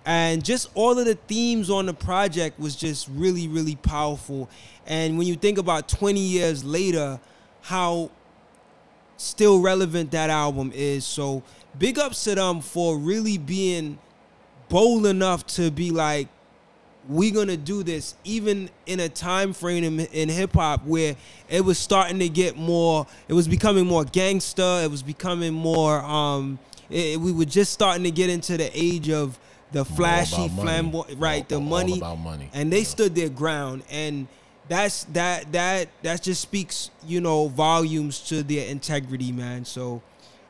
And 0.07 0.45
just 0.45 0.71
all 0.75 0.99
of 0.99 1.07
the 1.07 1.15
themes 1.15 1.71
on 1.71 1.87
the 1.87 1.95
project 1.95 2.61
was 2.61 2.77
just 2.77 3.09
really, 3.09 3.49
really 3.49 3.77
powerful. 3.77 4.51
And 4.87 5.17
when 5.17 5.27
you 5.27 5.35
think 5.35 5.57
about 5.57 5.89
20 5.89 6.21
years 6.21 6.63
later, 6.63 7.19
how 7.63 8.11
still 9.17 9.61
relevant 9.61 10.11
that 10.11 10.29
album 10.29 10.73
is. 10.75 11.05
So 11.05 11.43
big 11.79 11.99
ups 11.99 12.25
to 12.25 12.35
them 12.35 12.61
for 12.61 12.99
really 12.99 13.39
being 13.39 13.99
bold 14.69 15.07
enough 15.07 15.47
to 15.47 15.71
be 15.71 15.91
like, 15.91 16.29
we're 17.09 17.35
gonna 17.35 17.57
do 17.57 17.83
this 17.83 18.15
even 18.25 18.71
in 18.87 19.01
a 19.01 19.09
time 19.09 19.53
frame 19.53 19.85
in, 19.85 20.01
in 20.07 20.29
hip 20.29 20.53
hop 20.55 20.85
where 20.87 21.17
it 21.49 21.61
was 21.61 21.79
starting 21.79 22.19
to 22.19 22.29
get 22.29 22.57
more 22.57 23.07
it 23.29 23.35
was 23.35 23.47
becoming 23.47 23.87
more 23.87 24.05
gangster 24.05 24.81
it 24.83 24.91
was 24.91 25.03
becoming 25.03 25.53
more 25.53 26.01
um 26.01 26.59
it, 26.91 27.21
we 27.21 27.33
were 27.33 27.45
just 27.45 27.73
starting 27.73 28.05
to 28.05 28.11
get 28.11 28.31
into 28.31 28.57
the 28.57 28.71
age 28.75 29.11
of 29.11 29.39
the 29.75 29.85
flashy 29.85 30.49
flamboyant 30.49 31.19
right 31.19 31.53
all, 31.53 31.59
the 31.59 31.65
money, 31.65 31.99
about 31.99 32.19
money. 32.19 32.49
And 32.55 32.73
they 32.73 32.79
yeah. 32.79 32.85
stood 32.85 33.15
their 33.15 33.29
ground. 33.29 33.83
And 33.91 34.29
that's 34.69 35.05
that 35.05 35.53
that 35.53 35.89
that 36.03 36.23
just 36.23 36.41
speaks 36.41 36.91
you 37.07 37.21
know 37.21 37.49
volumes 37.49 38.21
to 38.29 38.43
their 38.43 38.69
integrity 38.69 39.33
man. 39.33 39.65
So 39.65 40.01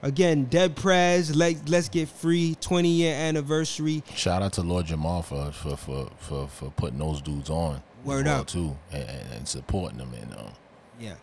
again 0.04 0.44
dead 0.44 0.76
prez 0.76 1.34
let, 1.34 1.68
let's 1.68 1.88
get 1.88 2.08
free. 2.08 2.56
20 2.60 2.88
year 2.88 3.14
anniversary. 3.14 4.04
Shout 4.14 4.42
out 4.42 4.52
to 4.54 4.62
lord 4.62 4.86
Jamar 4.86 5.24
for 5.24 5.50
for 5.50 5.76
for 5.76 6.10
for, 6.18 6.46
for 6.46 6.70
putting 6.70 6.98
those 6.98 7.20
dudes 7.20 7.50
on. 7.50 7.82
Word 8.04 8.28
up. 8.28 8.46
too 8.46 8.76
and, 8.92 9.08
and 9.32 9.48
supporting 9.48 9.98
them 9.98 10.12
and 10.20 10.32
um, 10.34 10.52
yeah. 11.00 11.14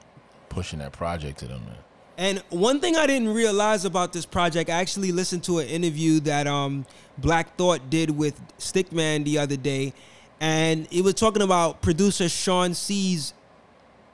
pushing 0.50 0.80
that 0.80 0.92
project 0.92 1.40
to 1.40 1.48
them 1.48 1.64
man. 1.66 1.78
And 2.18 2.44
one 2.50 2.80
thing 2.80 2.98
I 2.98 3.08
didn't 3.08 3.30
realize 3.30 3.86
about 3.86 4.14
this 4.14 4.26
project, 4.26 4.70
I 4.70 4.74
actually 4.74 5.12
listened 5.12 5.44
to 5.46 5.60
an 5.60 5.68
interview 5.68 6.20
that 6.22 6.46
um, 6.46 6.86
Black 7.18 7.56
Thought 7.56 7.90
did 7.90 8.12
with 8.12 8.40
Stickman 8.58 9.24
the 9.24 9.40
other 9.40 9.56
day, 9.56 9.94
and 10.40 10.88
it 10.92 11.04
was 11.04 11.14
talking 11.16 11.42
about 11.42 11.82
producer 11.82 12.28
Sean 12.30 12.74
C's 12.74 13.34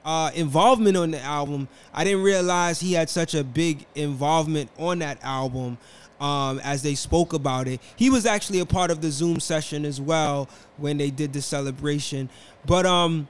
uh, 0.08 0.32
involvement 0.34 0.96
on 0.96 1.12
the 1.12 1.22
album. 1.22 1.68
I 1.94 2.06
didn't 2.06 2.24
realize 2.24 2.80
he 2.80 2.94
had 2.94 3.10
such 3.10 3.36
a 3.36 3.44
big 3.44 3.86
involvement 3.94 4.72
on 4.80 5.00
that 5.00 5.20
album. 5.22 5.78
Um, 6.20 6.60
as 6.64 6.82
they 6.82 6.96
spoke 6.96 7.34
about 7.34 7.68
it, 7.68 7.80
he 7.96 8.10
was 8.10 8.26
actually 8.26 8.60
a 8.60 8.66
part 8.66 8.90
of 8.90 9.02
the 9.02 9.12
Zoom 9.12 9.40
session 9.40 9.86
as 9.86 10.02
well 10.02 10.50
when 10.78 10.98
they 10.98 11.12
did 11.12 11.32
the 11.32 11.44
celebration. 11.44 12.28
But 12.66 12.88
um, 12.88 13.28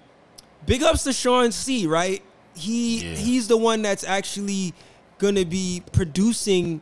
big 0.65 0.83
ups 0.83 1.03
to 1.03 1.11
Sean 1.11 1.51
C. 1.51 1.85
Right? 1.87 2.21
He 2.55 2.99
Yeah. 2.99 3.15
he's 3.15 3.47
the 3.49 3.57
one 3.57 3.81
that's 3.81 4.05
actually 4.05 4.73
gonna 5.17 5.43
be 5.45 5.83
producing 5.91 6.79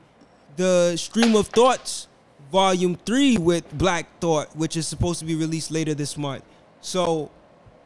the 0.57 0.95
Stream 0.97 1.35
of 1.35 1.47
Thoughts 1.47 2.07
Volume 2.51 2.99
Three 3.03 3.37
with 3.37 3.75
Black 3.75 4.05
Thought, 4.19 4.55
which 4.55 4.77
is 4.77 4.87
supposed 4.87 5.19
to 5.19 5.25
be 5.25 5.33
released 5.35 5.71
later 5.71 5.95
this 5.95 6.17
month. 6.17 6.43
So 6.81 7.31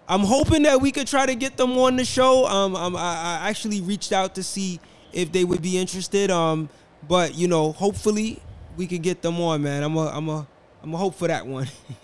I'm 0.09 0.21
hoping 0.21 0.63
that 0.63 0.81
we 0.81 0.91
could 0.91 1.07
try 1.07 1.27
to 1.27 1.35
get 1.35 1.55
them 1.55 1.77
on 1.77 1.95
the 1.95 2.03
show. 2.03 2.45
Um, 2.47 2.75
um 2.75 2.95
I, 2.95 3.39
I 3.43 3.49
actually 3.49 3.79
reached 3.81 4.11
out 4.11 4.35
to 4.35 4.43
see 4.43 4.79
if 5.13 5.31
they 5.31 5.43
would 5.43 5.61
be 5.61 5.77
interested. 5.77 6.31
Um, 6.31 6.67
but 7.07 7.35
you 7.35 7.47
know, 7.47 7.71
hopefully 7.71 8.41
we 8.75 8.87
could 8.87 9.03
get 9.03 9.21
them 9.21 9.39
on, 9.39 9.61
man. 9.61 9.83
I'm 9.83 9.95
a 9.95 10.07
I'm 10.07 10.27
a 10.27 10.47
I'm 10.81 10.93
a 10.93 10.97
hope 10.97 11.15
for 11.15 11.27
that 11.27 11.45
one. 11.45 11.67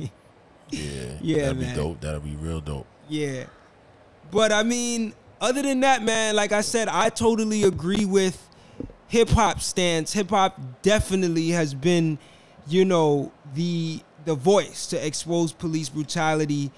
yeah 0.70 1.18
Yeah, 1.22 1.38
that'd 1.47 1.58
man. 1.58 1.76
be 1.76 1.82
dope 1.82 2.01
that'd 2.01 2.24
be 2.24 2.36
real 2.36 2.62
dope 2.62 2.88
Yeah. 3.10 3.45
But 4.32 4.51
I 4.51 4.64
mean, 4.64 5.14
other 5.41 5.62
than 5.62 5.80
that, 5.82 6.03
man, 6.03 6.36
like 6.36 6.51
I 6.51 6.62
said, 6.62 6.88
I 6.88 7.10
totally 7.10 7.64
agree 7.64 8.06
with 8.06 8.49
hip 9.08 9.30
hop 9.30 9.62
stance. 9.62 10.14
Hip 10.14 10.30
hop 10.30 10.60
definitely 10.82 11.49
has 11.49 11.74
been, 11.74 12.18
you 12.68 12.86
know, 12.86 13.32
the 13.53 14.01
the 14.26 14.36
voice 14.36 14.88
to 14.88 15.06
expose 15.06 15.51
police 15.53 15.89
brutality 15.89 16.72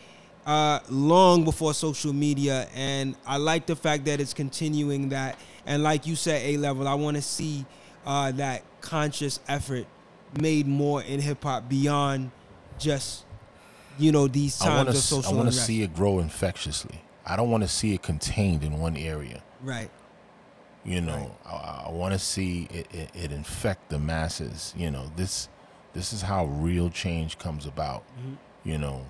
uh, 0.48 0.80
long 0.89 1.43
before 1.43 1.76
social 1.76 2.14
media, 2.14 2.68
and 2.74 3.16
I 3.28 3.38
like 3.38 3.68
the 3.68 3.76
fact 3.76 4.06
that 4.06 4.20
it's 4.20 4.34
continuing 4.34 5.10
that. 5.10 5.38
And 5.68 5.84
like 5.84 6.08
you 6.08 6.16
said, 6.16 6.41
A 6.41 6.58
level, 6.58 6.88
I 6.88 6.95
want 6.95 7.18
to 7.18 7.22
see 7.22 7.66
uh, 8.06 8.32
that 8.32 8.64
conscious 8.82 9.39
effort 9.48 9.86
made 10.41 10.66
more 10.66 11.04
in 11.04 11.20
hip 11.20 11.43
hop 11.43 11.70
beyond 11.70 12.32
just, 12.80 13.26
you 14.00 14.12
know, 14.12 14.28
these 14.28 14.58
times 14.58 14.78
want 14.78 14.89
of 14.89 14.95
social 14.98 15.34
I 15.34 15.36
want 15.36 15.52
to 15.52 15.58
see 15.58 15.84
it 15.84 15.93
grow 15.93 16.20
infectiously 16.20 17.02
I 17.26 17.36
don't 17.36 17.50
want 17.50 17.64
to 17.64 17.68
see 17.68 17.93
it 17.93 18.02
contained 18.02 18.64
in 18.64 18.80
one 18.80 18.95
area 18.95 19.41
Right. 19.62 19.89
You 20.86 21.02
know, 21.02 21.36
I, 21.45 21.86
I 21.88 21.91
want 21.91 22.14
to 22.14 22.20
see 22.20 22.68
it, 22.72 22.88
it, 22.93 23.10
it 23.14 23.32
infect 23.32 23.89
the 23.89 24.00
masses. 24.00 24.74
You 24.78 24.89
know, 24.89 25.12
this 25.18 25.50
this 25.93 26.14
is 26.14 26.22
how 26.22 26.45
real 26.45 26.89
change 26.89 27.38
comes 27.38 27.66
about. 27.66 28.04
You 28.64 28.78
know, 28.78 29.06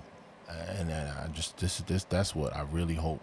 and, 0.49 0.89
and 0.89 1.09
uh, 1.09 1.23
I 1.23 1.27
just 1.29 1.57
this 1.57 1.79
this 1.81 2.03
that's 2.05 2.35
what 2.35 2.55
I 2.55 2.61
really 2.71 2.95
hope 2.95 3.21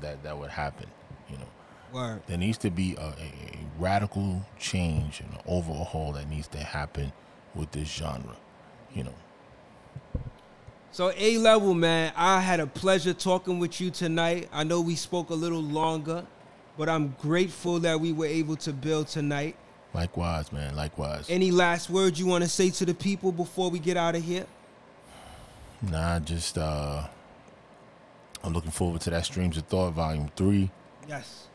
that 0.00 0.22
that 0.22 0.36
would 0.38 0.50
happen. 0.50 0.86
You 1.30 1.38
know, 1.38 1.48
Word. 1.92 2.22
there 2.26 2.38
needs 2.38 2.58
to 2.58 2.70
be 2.70 2.94
a, 2.96 3.00
a, 3.00 3.06
a 3.06 3.58
radical 3.78 4.42
change 4.58 5.20
and 5.20 5.30
an 5.32 5.40
overhaul 5.46 6.12
that 6.12 6.28
needs 6.28 6.48
to 6.48 6.58
happen 6.58 7.12
with 7.54 7.70
this 7.72 7.88
genre. 7.88 8.36
You 8.94 9.04
know, 9.04 9.14
So 10.92 11.12
A 11.16 11.38
level, 11.38 11.74
man, 11.74 12.12
I 12.16 12.40
had 12.40 12.60
a 12.60 12.66
pleasure 12.66 13.12
talking 13.12 13.58
with 13.58 13.80
you 13.80 13.90
tonight. 13.90 14.48
I 14.52 14.64
know 14.64 14.80
we 14.80 14.94
spoke 14.94 15.30
a 15.30 15.34
little 15.34 15.62
longer, 15.62 16.26
but 16.76 16.88
I'm 16.88 17.14
grateful 17.20 17.78
that 17.80 18.00
we 18.00 18.12
were 18.12 18.26
able 18.26 18.56
to 18.56 18.72
build 18.72 19.08
tonight. 19.08 19.56
likewise, 19.94 20.52
man. 20.52 20.74
Likewise. 20.74 21.26
Any 21.28 21.50
last 21.50 21.90
words 21.90 22.18
you 22.18 22.26
want 22.26 22.44
to 22.44 22.48
say 22.50 22.70
to 22.70 22.86
the 22.86 22.94
people 22.94 23.32
before 23.32 23.70
we 23.70 23.78
get 23.78 23.96
out 23.96 24.14
of 24.14 24.24
here? 24.24 24.46
Nah, 25.82 26.18
just 26.20 26.58
uh, 26.58 27.06
I'm 28.42 28.52
looking 28.52 28.70
forward 28.70 29.00
to 29.02 29.10
that 29.10 29.24
Streams 29.24 29.56
of 29.56 29.64
Thought 29.64 29.92
Volume 29.92 30.30
Three. 30.36 30.70
Yes. 31.08 31.46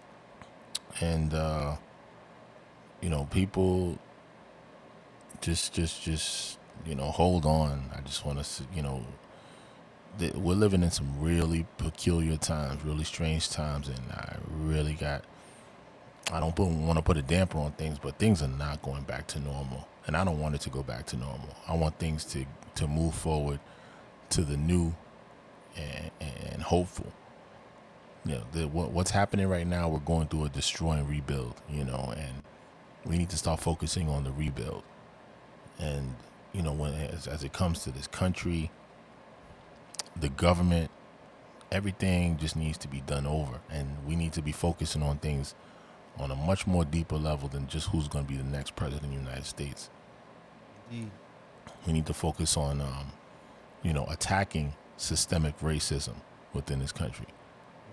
and 0.99 1.31
uh 1.33 1.75
you 3.01 3.09
know 3.09 3.25
people 3.31 3.99
just 5.41 5.73
just 5.73 6.01
just 6.01 6.57
you 6.85 6.95
know 6.95 7.11
hold 7.11 7.45
on 7.45 7.83
i 7.95 8.01
just 8.01 8.25
want 8.25 8.43
to 8.43 8.63
you 8.75 8.81
know 8.81 9.03
th- 10.17 10.33
we're 10.33 10.55
living 10.55 10.81
in 10.81 10.89
some 10.89 11.19
really 11.19 11.65
peculiar 11.77 12.35
times 12.37 12.83
really 12.83 13.03
strange 13.03 13.49
times 13.49 13.87
and 13.87 13.99
i 14.11 14.35
really 14.59 14.93
got 14.93 15.23
i 16.31 16.39
don't 16.39 16.57
want 16.57 16.97
to 16.97 17.03
put 17.03 17.17
a 17.17 17.21
damper 17.21 17.59
on 17.59 17.71
things 17.73 17.99
but 17.99 18.17
things 18.17 18.41
are 18.41 18.47
not 18.47 18.81
going 18.81 19.03
back 19.03 19.27
to 19.27 19.39
normal 19.39 19.87
and 20.07 20.15
i 20.17 20.23
don't 20.23 20.39
want 20.39 20.55
it 20.55 20.61
to 20.61 20.69
go 20.71 20.81
back 20.81 21.05
to 21.05 21.15
normal 21.17 21.55
i 21.67 21.75
want 21.75 21.97
things 21.99 22.23
to 22.25 22.43
to 22.73 22.87
move 22.87 23.13
forward 23.13 23.59
to 24.33 24.43
the 24.43 24.57
new 24.57 24.93
and, 25.75 26.11
and 26.19 26.61
hopeful 26.61 27.11
you 28.25 28.35
know, 28.35 28.43
the, 28.53 28.67
what, 28.67 28.91
what's 28.91 29.11
happening 29.11 29.47
right 29.47 29.67
now, 29.67 29.89
we're 29.89 29.99
going 29.99 30.27
through 30.27 30.45
a 30.45 30.49
destroy 30.49 30.93
and 30.93 31.09
rebuild, 31.09 31.61
you 31.69 31.83
know, 31.83 32.13
and 32.15 32.43
we 33.05 33.17
need 33.17 33.29
to 33.29 33.37
start 33.37 33.59
focusing 33.59 34.09
on 34.09 34.23
the 34.23 34.31
rebuild. 34.31 34.83
And, 35.79 36.15
you 36.53 36.61
know, 36.61 36.71
when 36.71 36.93
as, 36.93 37.27
as 37.27 37.43
it 37.43 37.51
comes 37.51 37.83
to 37.83 37.91
this 37.91 38.07
country, 38.07 38.71
the 40.15 40.29
government, 40.29 40.89
everything 41.71 42.37
just 42.37 42.55
needs 42.55 42.77
to 42.79 42.87
be 42.87 43.01
done 43.01 43.25
over. 43.25 43.59
And 43.69 43.89
we 44.07 44.15
need 44.15 44.31
to 44.33 44.41
be 44.41 44.51
focusing 44.53 45.03
on 45.03 45.17
things 45.17 45.55
on 46.17 46.31
a 46.31 46.35
much 46.35 46.67
more 46.67 46.85
deeper 46.85 47.17
level 47.17 47.49
than 47.49 47.67
just 47.67 47.89
who's 47.89 48.07
going 48.07 48.25
to 48.25 48.31
be 48.31 48.37
the 48.37 48.43
next 48.43 48.75
president 48.75 49.05
of 49.05 49.11
the 49.11 49.17
United 49.17 49.45
States. 49.45 49.89
We 51.85 51.93
need 51.93 52.05
to 52.05 52.13
focus 52.13 52.55
on, 52.55 52.79
um, 52.79 53.11
you 53.83 53.93
know, 53.93 54.05
attacking 54.09 54.73
systemic 54.97 55.59
racism 55.59 56.15
within 56.53 56.79
this 56.79 56.91
country. 56.91 57.27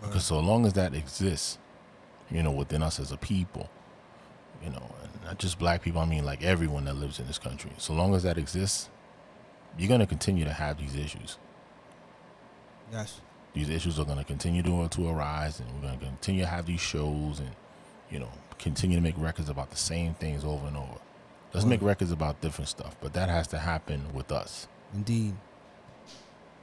Because 0.00 0.24
so 0.24 0.38
long 0.40 0.64
as 0.64 0.72
that 0.74 0.94
exists, 0.94 1.58
you 2.30 2.42
know, 2.42 2.50
within 2.50 2.82
us 2.82 2.98
as 2.98 3.12
a 3.12 3.16
people, 3.16 3.68
you 4.64 4.70
know, 4.70 4.94
and 5.02 5.24
not 5.24 5.38
just 5.38 5.58
black 5.58 5.82
people, 5.82 6.00
I 6.00 6.06
mean 6.06 6.24
like 6.24 6.42
everyone 6.42 6.84
that 6.86 6.94
lives 6.94 7.18
in 7.18 7.26
this 7.26 7.38
country. 7.38 7.70
So 7.78 7.92
long 7.92 8.14
as 8.14 8.22
that 8.22 8.38
exists, 8.38 8.88
you're 9.78 9.88
gonna 9.88 10.06
continue 10.06 10.44
to 10.44 10.52
have 10.52 10.78
these 10.78 10.96
issues. 10.96 11.36
Yes. 12.90 13.20
These 13.52 13.68
issues 13.68 13.98
are 13.98 14.04
gonna 14.04 14.24
continue 14.24 14.62
to 14.62 14.88
to 14.88 15.08
arise, 15.08 15.60
and 15.60 15.68
we're 15.74 15.88
gonna 15.88 15.98
continue 15.98 16.42
to 16.42 16.48
have 16.48 16.66
these 16.66 16.80
shows, 16.80 17.40
and 17.40 17.50
you 18.10 18.18
know, 18.18 18.30
continue 18.58 18.96
to 18.96 19.02
make 19.02 19.14
records 19.18 19.48
about 19.48 19.70
the 19.70 19.76
same 19.76 20.14
things 20.14 20.44
over 20.44 20.66
and 20.66 20.76
over. 20.76 20.98
Let's 21.52 21.66
make 21.66 21.82
records 21.82 22.12
about 22.12 22.40
different 22.40 22.68
stuff, 22.68 22.96
but 23.00 23.12
that 23.14 23.28
has 23.28 23.48
to 23.48 23.58
happen 23.58 24.12
with 24.14 24.30
us. 24.30 24.68
Indeed. 24.94 25.34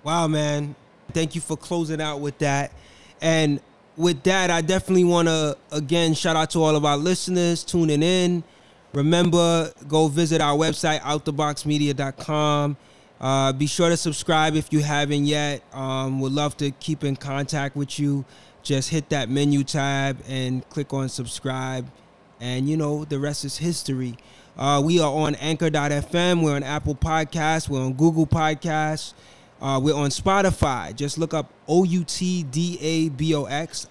Wow, 0.08 0.30
man. 0.30 0.74
Thank 1.12 1.36
you 1.36 1.42
for 1.42 1.58
closing 1.58 2.00
out 2.00 2.22
with 2.22 2.38
that. 2.38 2.72
And 3.22 3.60
with 3.98 4.24
that, 4.24 4.50
I 4.50 4.62
definitely 4.62 5.04
want 5.04 5.28
to, 5.28 5.58
again, 5.70 6.14
shout 6.14 6.38
out 6.38 6.50
to 6.52 6.64
all 6.64 6.78
of 6.78 6.86
our 6.86 6.96
listeners 6.96 7.62
tuning 7.66 8.02
in. 8.02 8.46
Remember, 8.94 9.70
go 9.90 10.08
visit 10.08 10.40
our 10.40 10.56
website, 10.56 11.02
outtheboxmedia.com. 11.02 12.78
Uh, 13.20 13.52
be 13.52 13.68
sure 13.68 13.90
to 13.90 13.98
subscribe 13.98 14.56
if 14.56 14.72
you 14.72 14.80
haven't 14.82 15.26
yet. 15.26 15.62
Um, 15.74 16.22
would 16.22 16.32
love 16.32 16.56
to 16.56 16.72
keep 16.72 17.04
in 17.04 17.18
contact 17.18 17.76
with 17.76 18.00
you. 18.00 18.24
Just 18.64 18.92
hit 18.92 19.10
that 19.10 19.28
menu 19.28 19.66
tab 19.66 20.20
and 20.30 20.68
click 20.70 20.94
on 20.94 21.10
subscribe. 21.10 21.86
And, 22.40 22.70
you 22.70 22.78
know, 22.78 23.04
the 23.04 23.20
rest 23.20 23.44
is 23.44 23.58
history. 23.58 24.16
Uh, 24.58 24.82
we 24.86 25.02
are 25.02 25.12
on 25.12 25.36
anchor.fm. 25.36 26.46
We're 26.46 26.56
on 26.56 26.64
Apple 26.64 26.96
Podcasts. 26.96 27.68
We're 27.68 27.84
on 27.84 27.92
Google 27.92 28.26
Podcasts. 28.26 29.14
Uh, 29.62 29.80
we're 29.82 29.96
on 29.96 30.10
Spotify. 30.10 30.96
Just 30.96 31.18
look 31.18 31.34
up 31.34 31.52
O 31.68 31.84
U 31.84 32.04
T 32.04 32.44
D 32.44 32.78
A 32.82 33.10
B 33.10 33.34
O 33.36 33.46
X, 33.46 33.88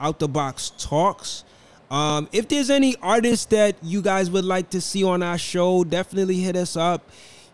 Out 0.00 0.18
the 0.18 0.28
Box 0.28 0.72
Talks. 0.78 1.44
Um, 1.90 2.28
if 2.32 2.48
there's 2.48 2.68
any 2.68 2.96
artists 3.00 3.46
that 3.46 3.76
you 3.82 4.02
guys 4.02 4.30
would 4.30 4.44
like 4.44 4.70
to 4.70 4.80
see 4.80 5.02
on 5.02 5.22
our 5.22 5.38
show, 5.38 5.84
definitely 5.84 6.36
hit 6.36 6.56
us 6.56 6.76
up. 6.76 7.08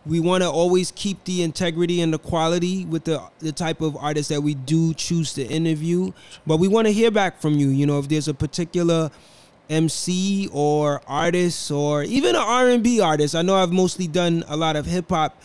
We 0.05 0.21
want 0.21 0.43
to 0.43 0.51
always 0.51 0.91
keep 0.91 1.25
the 1.25 1.43
integrity 1.43 2.01
and 2.03 2.13
the 2.13 2.19
quality 2.19 2.85
with 2.85 3.05
the 3.05 3.23
the 3.39 3.53
type 3.53 3.81
of 3.81 3.97
artists 3.97 4.29
that 4.29 4.43
we 4.43 4.55
do 4.55 4.93
choose 4.93 5.33
to 5.35 5.45
interview. 5.45 6.13
But 6.47 6.59
we 6.59 6.69
want 6.69 6.89
to 6.89 6.93
hear 6.93 7.11
back 7.11 7.41
from 7.41 7.55
you. 7.55 7.69
You 7.69 7.87
know, 7.87 7.99
if 8.01 8.09
there's 8.09 8.29
a 8.29 8.35
particular 8.35 9.11
MC 9.71 10.49
or 10.53 11.01
artist 11.07 11.71
or 11.71 12.03
even 12.03 12.35
an 12.35 12.43
R&B 12.43 13.01
artist. 13.01 13.35
I 13.35 13.43
know 13.43 13.55
I've 13.57 13.73
mostly 13.73 14.07
done 14.07 14.45
a 14.49 14.57
lot 14.57 14.77
of 14.77 14.87
hip 14.87 15.09
hop, 15.09 15.41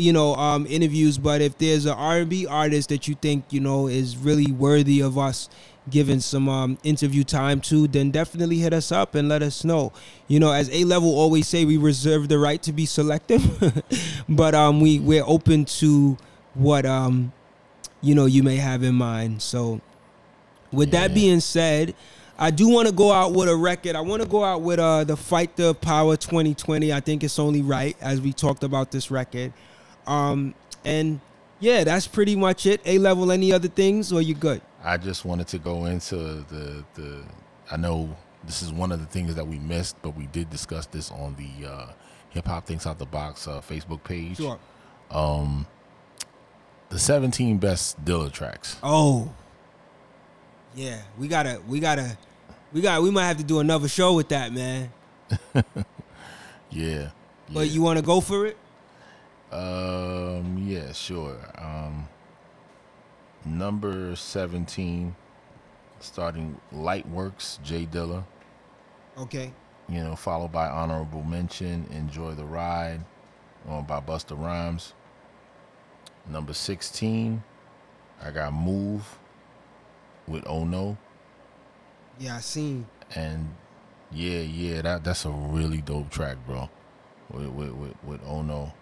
you 0.00 0.12
know, 0.12 0.34
um, 0.34 0.66
interviews. 0.66 1.18
But 1.18 1.40
if 1.40 1.58
there's 1.58 1.86
an 1.86 1.92
R&B 1.92 2.46
artist 2.46 2.88
that 2.88 3.06
you 3.08 3.14
think 3.14 3.44
you 3.50 3.60
know 3.60 3.86
is 3.86 4.16
really 4.16 4.50
worthy 4.52 5.00
of 5.00 5.18
us 5.18 5.48
giving 5.88 6.20
some 6.20 6.48
um, 6.48 6.78
interview 6.82 7.24
time 7.24 7.60
to, 7.60 7.88
then 7.88 8.10
definitely 8.10 8.58
hit 8.58 8.72
us 8.72 8.92
up 8.92 9.14
and 9.14 9.28
let 9.28 9.42
us 9.42 9.64
know. 9.64 9.92
You 10.28 10.40
know, 10.40 10.52
as 10.52 10.70
A 10.70 10.84
level 10.84 11.08
always 11.08 11.48
say, 11.48 11.64
we 11.64 11.76
reserve 11.76 12.28
the 12.28 12.38
right 12.38 12.62
to 12.62 12.72
be 12.72 12.86
selective, 12.86 13.42
but 14.28 14.54
um, 14.54 14.80
we 14.80 14.98
we're 14.98 15.24
open 15.26 15.64
to 15.66 16.16
what 16.54 16.86
um, 16.86 17.32
you 18.00 18.14
know 18.14 18.26
you 18.26 18.42
may 18.42 18.56
have 18.56 18.82
in 18.82 18.94
mind. 18.94 19.42
So, 19.42 19.80
with 20.72 20.90
that 20.92 21.14
being 21.14 21.40
said. 21.40 21.94
I 22.42 22.50
do 22.50 22.70
want 22.70 22.88
to 22.88 22.94
go 22.94 23.12
out 23.12 23.34
with 23.34 23.50
a 23.50 23.54
record. 23.54 23.94
I 23.94 24.00
want 24.00 24.22
to 24.22 24.28
go 24.28 24.42
out 24.42 24.62
with 24.62 24.78
uh, 24.78 25.04
the 25.04 25.14
Fight 25.14 25.56
the 25.56 25.74
Power 25.74 26.16
2020. 26.16 26.90
I 26.90 26.98
think 27.00 27.22
it's 27.22 27.38
only 27.38 27.60
right 27.60 27.94
as 28.00 28.18
we 28.18 28.32
talked 28.32 28.64
about 28.64 28.90
this 28.90 29.10
record. 29.10 29.52
Um, 30.06 30.54
and 30.84 31.20
yeah, 31.60 31.84
that's 31.84 32.06
pretty 32.06 32.36
much 32.36 32.66
it. 32.66 32.80
A 32.84 32.98
level, 32.98 33.30
any 33.30 33.52
other 33.52 33.68
things, 33.68 34.12
or 34.12 34.22
you 34.22 34.34
good? 34.34 34.62
I 34.82 34.96
just 34.96 35.24
wanted 35.24 35.48
to 35.48 35.58
go 35.58 35.86
into 35.86 36.16
the 36.16 36.84
the. 36.94 37.22
I 37.70 37.76
know 37.76 38.16
this 38.44 38.62
is 38.62 38.72
one 38.72 38.90
of 38.92 39.00
the 39.00 39.06
things 39.06 39.34
that 39.34 39.46
we 39.46 39.58
missed, 39.58 39.96
but 40.02 40.16
we 40.16 40.26
did 40.26 40.50
discuss 40.50 40.86
this 40.86 41.10
on 41.10 41.36
the 41.36 41.68
uh, 41.68 41.86
Hip 42.30 42.46
Hop 42.46 42.66
Thinks 42.66 42.86
Out 42.86 42.98
the 42.98 43.06
Box 43.06 43.46
uh, 43.46 43.60
Facebook 43.60 44.02
page. 44.02 44.38
Sure. 44.38 44.58
Um, 45.10 45.66
The 46.88 46.98
17 46.98 47.58
best 47.58 48.02
Dilla 48.04 48.32
tracks. 48.32 48.76
Oh, 48.82 49.32
yeah. 50.74 51.02
We 51.18 51.28
gotta, 51.28 51.60
we 51.68 51.78
gotta, 51.78 52.16
we 52.72 52.80
got. 52.80 53.02
We 53.02 53.10
might 53.10 53.26
have 53.26 53.36
to 53.36 53.44
do 53.44 53.60
another 53.60 53.88
show 53.88 54.14
with 54.14 54.28
that, 54.30 54.52
man. 54.52 54.90
Yeah. 56.70 57.10
But 57.52 57.66
yeah. 57.66 57.72
you 57.72 57.82
want 57.82 57.98
to 57.98 58.04
go 58.04 58.20
for 58.20 58.46
it? 58.46 58.56
Um. 59.52 60.64
Yeah. 60.66 60.92
Sure. 60.92 61.36
Um. 61.56 62.08
Number 63.44 64.14
17, 64.16 65.16
starting 65.98 66.60
Lightworks, 66.74 67.60
J 67.62 67.86
Dilla. 67.86 68.24
Okay. 69.16 69.52
you 69.88 70.04
know, 70.04 70.14
followed 70.14 70.52
by 70.52 70.68
honorable 70.68 71.22
mention, 71.22 71.86
Enjoy 71.90 72.32
the 72.34 72.44
Ride, 72.44 73.00
uh, 73.68 73.80
by 73.80 74.00
Busta 74.00 74.38
Rhymes. 74.38 74.92
Number 76.28 76.52
16, 76.52 77.42
I 78.22 78.30
got 78.30 78.52
Move 78.52 79.18
with 80.28 80.44
Oh 80.46 80.64
No. 80.64 80.98
Yeah, 82.18 82.36
I 82.36 82.40
seen. 82.40 82.86
And 83.14 83.54
yeah, 84.12 84.40
yeah, 84.40 84.82
that 84.82 85.02
that's 85.02 85.24
a 85.24 85.30
really 85.30 85.80
dope 85.80 86.10
track, 86.10 86.36
bro. 86.46 86.68
With 87.30 87.48
with 87.48 87.72
with, 87.72 88.04
with 88.04 88.20
Oh 88.26 88.42
No 88.42 88.74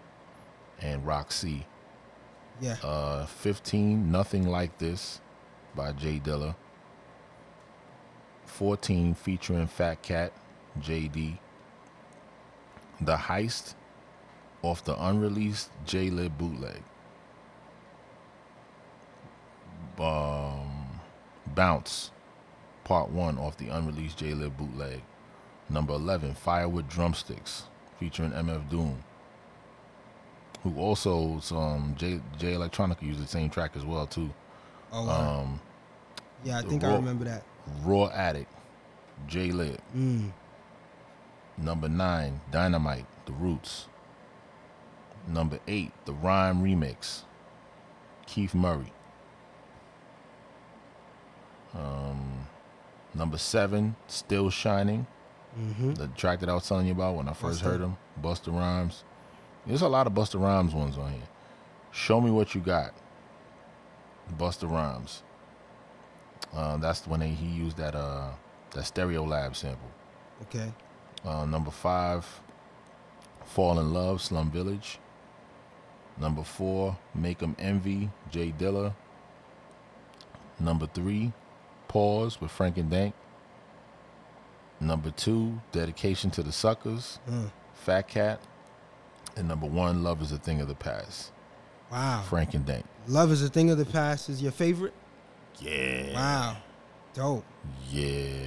and 0.81 1.05
Roxy. 1.05 1.65
Yeah. 2.61 2.75
Uh 2.83 3.25
15, 3.25 4.11
Nothing 4.11 4.47
Like 4.47 4.77
This 4.77 5.21
by 5.75 5.91
J 5.91 6.19
Dilla. 6.19 6.55
14 8.45 9.13
featuring 9.13 9.67
Fat 9.67 10.01
Cat, 10.01 10.33
JD. 10.81 11.37
The 12.99 13.15
Heist 13.15 13.75
off 14.61 14.83
the 14.83 15.01
unreleased 15.01 15.69
Jaylib 15.85 16.37
bootleg. 16.37 16.83
Um, 19.97 20.99
Bounce, 21.47 22.11
part 22.83 23.09
one 23.09 23.37
off 23.37 23.57
the 23.57 23.69
unreleased 23.69 24.19
Jaylib 24.19 24.57
bootleg. 24.57 25.01
Number 25.69 25.93
11, 25.93 26.33
Firewood 26.33 26.89
Drumsticks, 26.89 27.63
featuring 27.99 28.31
MF 28.31 28.69
Doom, 28.69 29.03
who 30.63 30.75
also, 30.77 31.39
um, 31.55 31.95
J, 31.97 32.19
Jay 32.37 32.53
Electronica 32.53 33.01
used 33.01 33.21
the 33.23 33.27
same 33.27 33.49
track 33.49 33.71
as 33.75 33.85
well, 33.85 34.05
too. 34.07 34.29
Oh, 34.91 35.05
wow. 35.05 35.41
Um, 35.41 35.59
yeah, 36.43 36.59
I 36.59 36.61
think 36.61 36.83
I 36.83 36.93
remember 36.93 37.25
that. 37.25 37.43
Raw 37.83 38.07
Addict, 38.09 38.51
Jaylib. 39.27 39.77
Mm. 39.95 40.31
Number 41.57 41.89
nine, 41.89 42.41
Dynamite, 42.51 43.05
The 43.25 43.33
Roots. 43.33 43.87
Number 45.27 45.59
eight, 45.67 45.91
The 46.05 46.13
Rhyme 46.13 46.63
Remix, 46.63 47.23
Keith 48.25 48.55
Murray. 48.55 48.93
Um, 51.73 52.47
number 53.13 53.37
seven, 53.37 53.95
Still 54.07 54.49
Shining, 54.49 55.05
hmm 55.55 55.93
the 55.93 56.07
track 56.09 56.39
that 56.39 56.49
I 56.49 56.53
was 56.53 56.67
telling 56.67 56.85
you 56.87 56.93
about 56.93 57.15
when 57.15 57.27
I 57.27 57.33
first 57.33 57.61
heard 57.61 57.81
him, 57.81 57.97
Busta 58.21 58.51
Rhymes. 58.55 59.03
There's 59.65 59.81
a 59.81 59.87
lot 59.87 60.07
of 60.07 60.13
Busta 60.13 60.39
Rhymes 60.41 60.73
ones 60.73 60.97
on 60.97 61.11
here. 61.11 61.21
Show 61.91 62.21
Me 62.21 62.31
What 62.31 62.55
You 62.55 62.61
Got, 62.61 62.93
Busta 64.37 64.69
Rhymes. 64.69 65.23
Uh, 66.55 66.77
that's 66.77 67.05
when 67.07 67.19
they, 67.19 67.29
he 67.29 67.47
used 67.47 67.77
that 67.77 67.95
uh, 67.95 68.29
that 68.71 68.83
Stereolab 68.83 69.55
sample. 69.55 69.89
Okay. 70.43 70.71
Uh, 71.25 71.45
number 71.45 71.69
five, 71.71 72.25
Fall 73.45 73.79
in 73.79 73.93
Love, 73.93 74.21
Slum 74.21 74.49
Village. 74.49 74.99
Number 76.17 76.43
four, 76.43 76.97
Make 77.13 77.41
'em 77.43 77.55
Envy, 77.59 78.09
J 78.31 78.53
Dilla. 78.57 78.93
Number 80.59 80.87
three, 80.87 81.31
Pause 81.87 82.41
with 82.41 82.51
Frank 82.51 82.77
and 82.77 82.89
Dank. 82.89 83.13
Number 84.79 85.11
two, 85.11 85.59
Dedication 85.71 86.29
to 86.31 86.43
the 86.43 86.51
Suckers, 86.51 87.19
Uh, 87.29 87.49
Fat 87.73 88.07
Cat. 88.07 88.39
And 89.39 89.47
number 89.47 89.65
one, 89.65 90.03
Love 90.03 90.21
is 90.21 90.33
a 90.33 90.37
Thing 90.37 90.59
of 90.59 90.67
the 90.67 90.75
Past, 90.75 91.31
wow. 91.91 92.21
Frank 92.27 92.53
and 92.53 92.65
Dank. 92.65 92.85
Love 93.07 93.31
is 93.31 93.41
a 93.41 93.47
thing 93.49 93.71
of 93.71 93.77
the 93.77 93.85
past. 93.85 94.29
Is 94.29 94.41
your 94.41 94.51
favorite? 94.51 94.93
Yeah. 95.59 96.13
Wow. 96.13 96.57
Dope. 97.13 97.45
Yeah. 97.89 98.45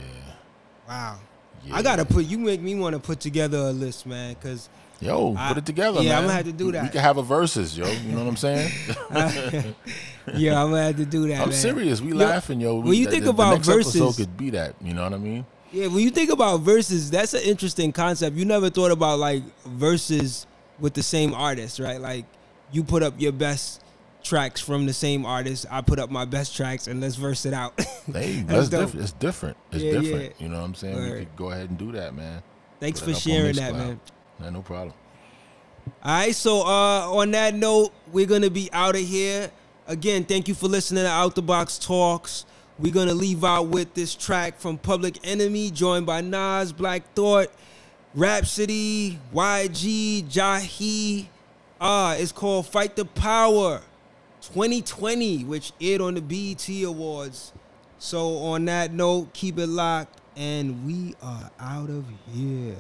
Wow. 0.86 1.19
yeah. 1.64 1.74
I 1.74 1.82
gotta 1.82 2.05
put. 2.05 2.27
You 2.27 2.39
make 2.39 2.60
me 2.60 2.74
want 2.77 2.94
to 2.94 3.01
put 3.01 3.19
together 3.20 3.59
a 3.59 3.73
list, 3.73 4.06
man. 4.06 4.36
Cause 4.36 4.69
Yo, 5.01 5.35
I- 5.36 5.48
put 5.48 5.59
it 5.59 5.66
together, 5.66 6.01
yeah, 6.01 6.10
man. 6.10 6.19
I'm 6.19 6.24
gonna 6.24 6.35
have 6.35 6.44
to 6.44 6.52
do 6.52 6.70
that. 6.73 6.82
We 6.85 6.89
can 6.90 7.01
have 7.01 7.16
a 7.16 7.23
versus, 7.23 7.77
yo. 7.77 7.90
You 7.90 8.12
know 8.12 8.19
what 8.19 8.28
I'm 8.28 8.36
saying? 8.36 8.70
yeah, 10.36 10.62
I'm 10.62 10.70
gonna 10.70 10.82
have 10.82 10.97
to 10.98 11.06
do 11.06 11.27
that. 11.28 11.40
I'm 11.40 11.48
man. 11.48 11.59
serious. 11.59 12.01
We 12.01 12.10
Yo, 12.10 12.16
laughing, 12.16 12.60
yo. 12.60 12.77
We, 12.77 12.90
when 12.90 12.98
you 12.98 13.10
think 13.10 13.24
about 13.24 13.51
the 13.51 13.56
next 13.56 13.69
verses- 13.69 13.97
episode 13.97 14.16
could 14.16 14.36
be 14.36 14.51
that. 14.51 14.77
You 14.81 14.94
know 14.94 15.02
what 15.02 15.14
I 15.14 15.19
mean? 15.19 15.44
Yeah, 15.73 15.86
when 15.86 16.05
you 16.05 16.10
think 16.10 16.31
about 16.31 16.59
verses, 16.60 17.10
that's 17.10 17.32
an 17.32 17.43
interesting 17.43 17.93
concept. 17.93 18.36
You 18.36 18.44
never 18.44 18.69
thought 18.69 18.93
about 18.93 19.19
like 19.19 19.43
verses 19.64 20.47
with 20.82 20.92
the 20.92 21.02
same 21.02 21.32
artist, 21.32 21.78
right? 21.78 21.98
Like 22.00 22.26
you 22.70 22.84
put 22.84 23.02
up 23.02 23.14
your 23.18 23.32
best 23.32 23.82
tracks 24.22 24.60
from 24.60 24.84
the 24.86 24.92
same 24.92 25.24
artist. 25.24 25.64
I 25.70 25.80
put 25.80 25.98
up 25.98 26.10
my 26.10 26.24
best 26.26 26.54
tracks, 26.54 26.86
and 26.86 27.00
let's 27.00 27.14
verse 27.16 27.46
it 27.46 27.54
out. 27.54 27.72
Hey, 28.12 28.42
That's 28.42 28.68
that's 28.68 28.70
different. 28.70 29.04
It's 29.04 29.12
different. 29.12 29.56
It's 29.70 29.82
Yeah, 29.84 29.92
different. 29.92 30.22
yeah. 30.36 30.42
You 30.44 30.48
know 30.48 30.59
what 30.59 30.64
I'm 30.66 30.74
saying? 30.74 31.00
We 31.02 31.10
could 31.20 31.36
go 31.36 31.50
ahead 31.52 31.70
and 31.70 31.78
do 31.78 31.92
that, 31.92 32.14
man. 32.14 32.42
Thanks 32.80 32.98
Put 33.00 33.04
for 33.04 33.10
it 33.10 33.12
up 33.12 33.16
on 33.16 33.22
sharing 33.22 33.56
that, 33.56 33.72
man. 33.74 34.00
Yeah, 34.40 34.50
no 34.50 34.60
problem. 34.62 34.92
All 36.02 36.12
right, 36.12 36.34
so 36.34 36.62
uh, 36.62 37.12
on 37.12 37.30
that 37.30 37.54
note, 37.54 37.92
we're 38.12 38.26
gonna 38.26 38.50
be 38.50 38.68
out 38.72 38.96
of 38.96 39.00
here. 39.02 39.50
Again, 39.86 40.24
thank 40.24 40.48
you 40.48 40.54
for 40.54 40.66
listening 40.68 41.04
to 41.04 41.10
Out 41.10 41.34
the 41.36 41.42
Box 41.42 41.78
Talks. 41.78 42.44
We're 42.78 42.92
gonna 42.92 43.14
leave 43.14 43.44
out 43.44 43.68
with 43.68 43.94
this 43.94 44.14
track 44.16 44.59
from 44.59 44.78
Public 44.78 45.18
Enemy, 45.24 45.70
joined 45.70 46.06
by 46.06 46.20
Nas, 46.20 46.72
Black 46.72 47.12
Thought, 47.14 47.52
Rapsody, 48.14 49.18
YG, 49.34 50.24
Jahi. 50.24 51.28
Ah, 51.80 52.14
it's 52.14 52.30
called 52.30 52.66
Fight 52.66 52.94
the 52.94 53.06
Power 53.06 53.80
2020, 54.43 55.44
which 55.44 55.72
aired 55.80 56.02
on 56.02 56.14
the 56.14 56.20
BET 56.20 56.68
Awards. 56.84 57.55
So 57.98 58.36
on 58.36 58.66
that 58.66 58.93
note, 58.93 59.32
keep 59.32 59.59
it 59.59 59.66
locked, 59.66 60.20
and 60.36 60.86
we 60.86 61.14
are 61.22 61.51
out 61.59 61.89
of 61.89 62.05
here. 62.34 62.76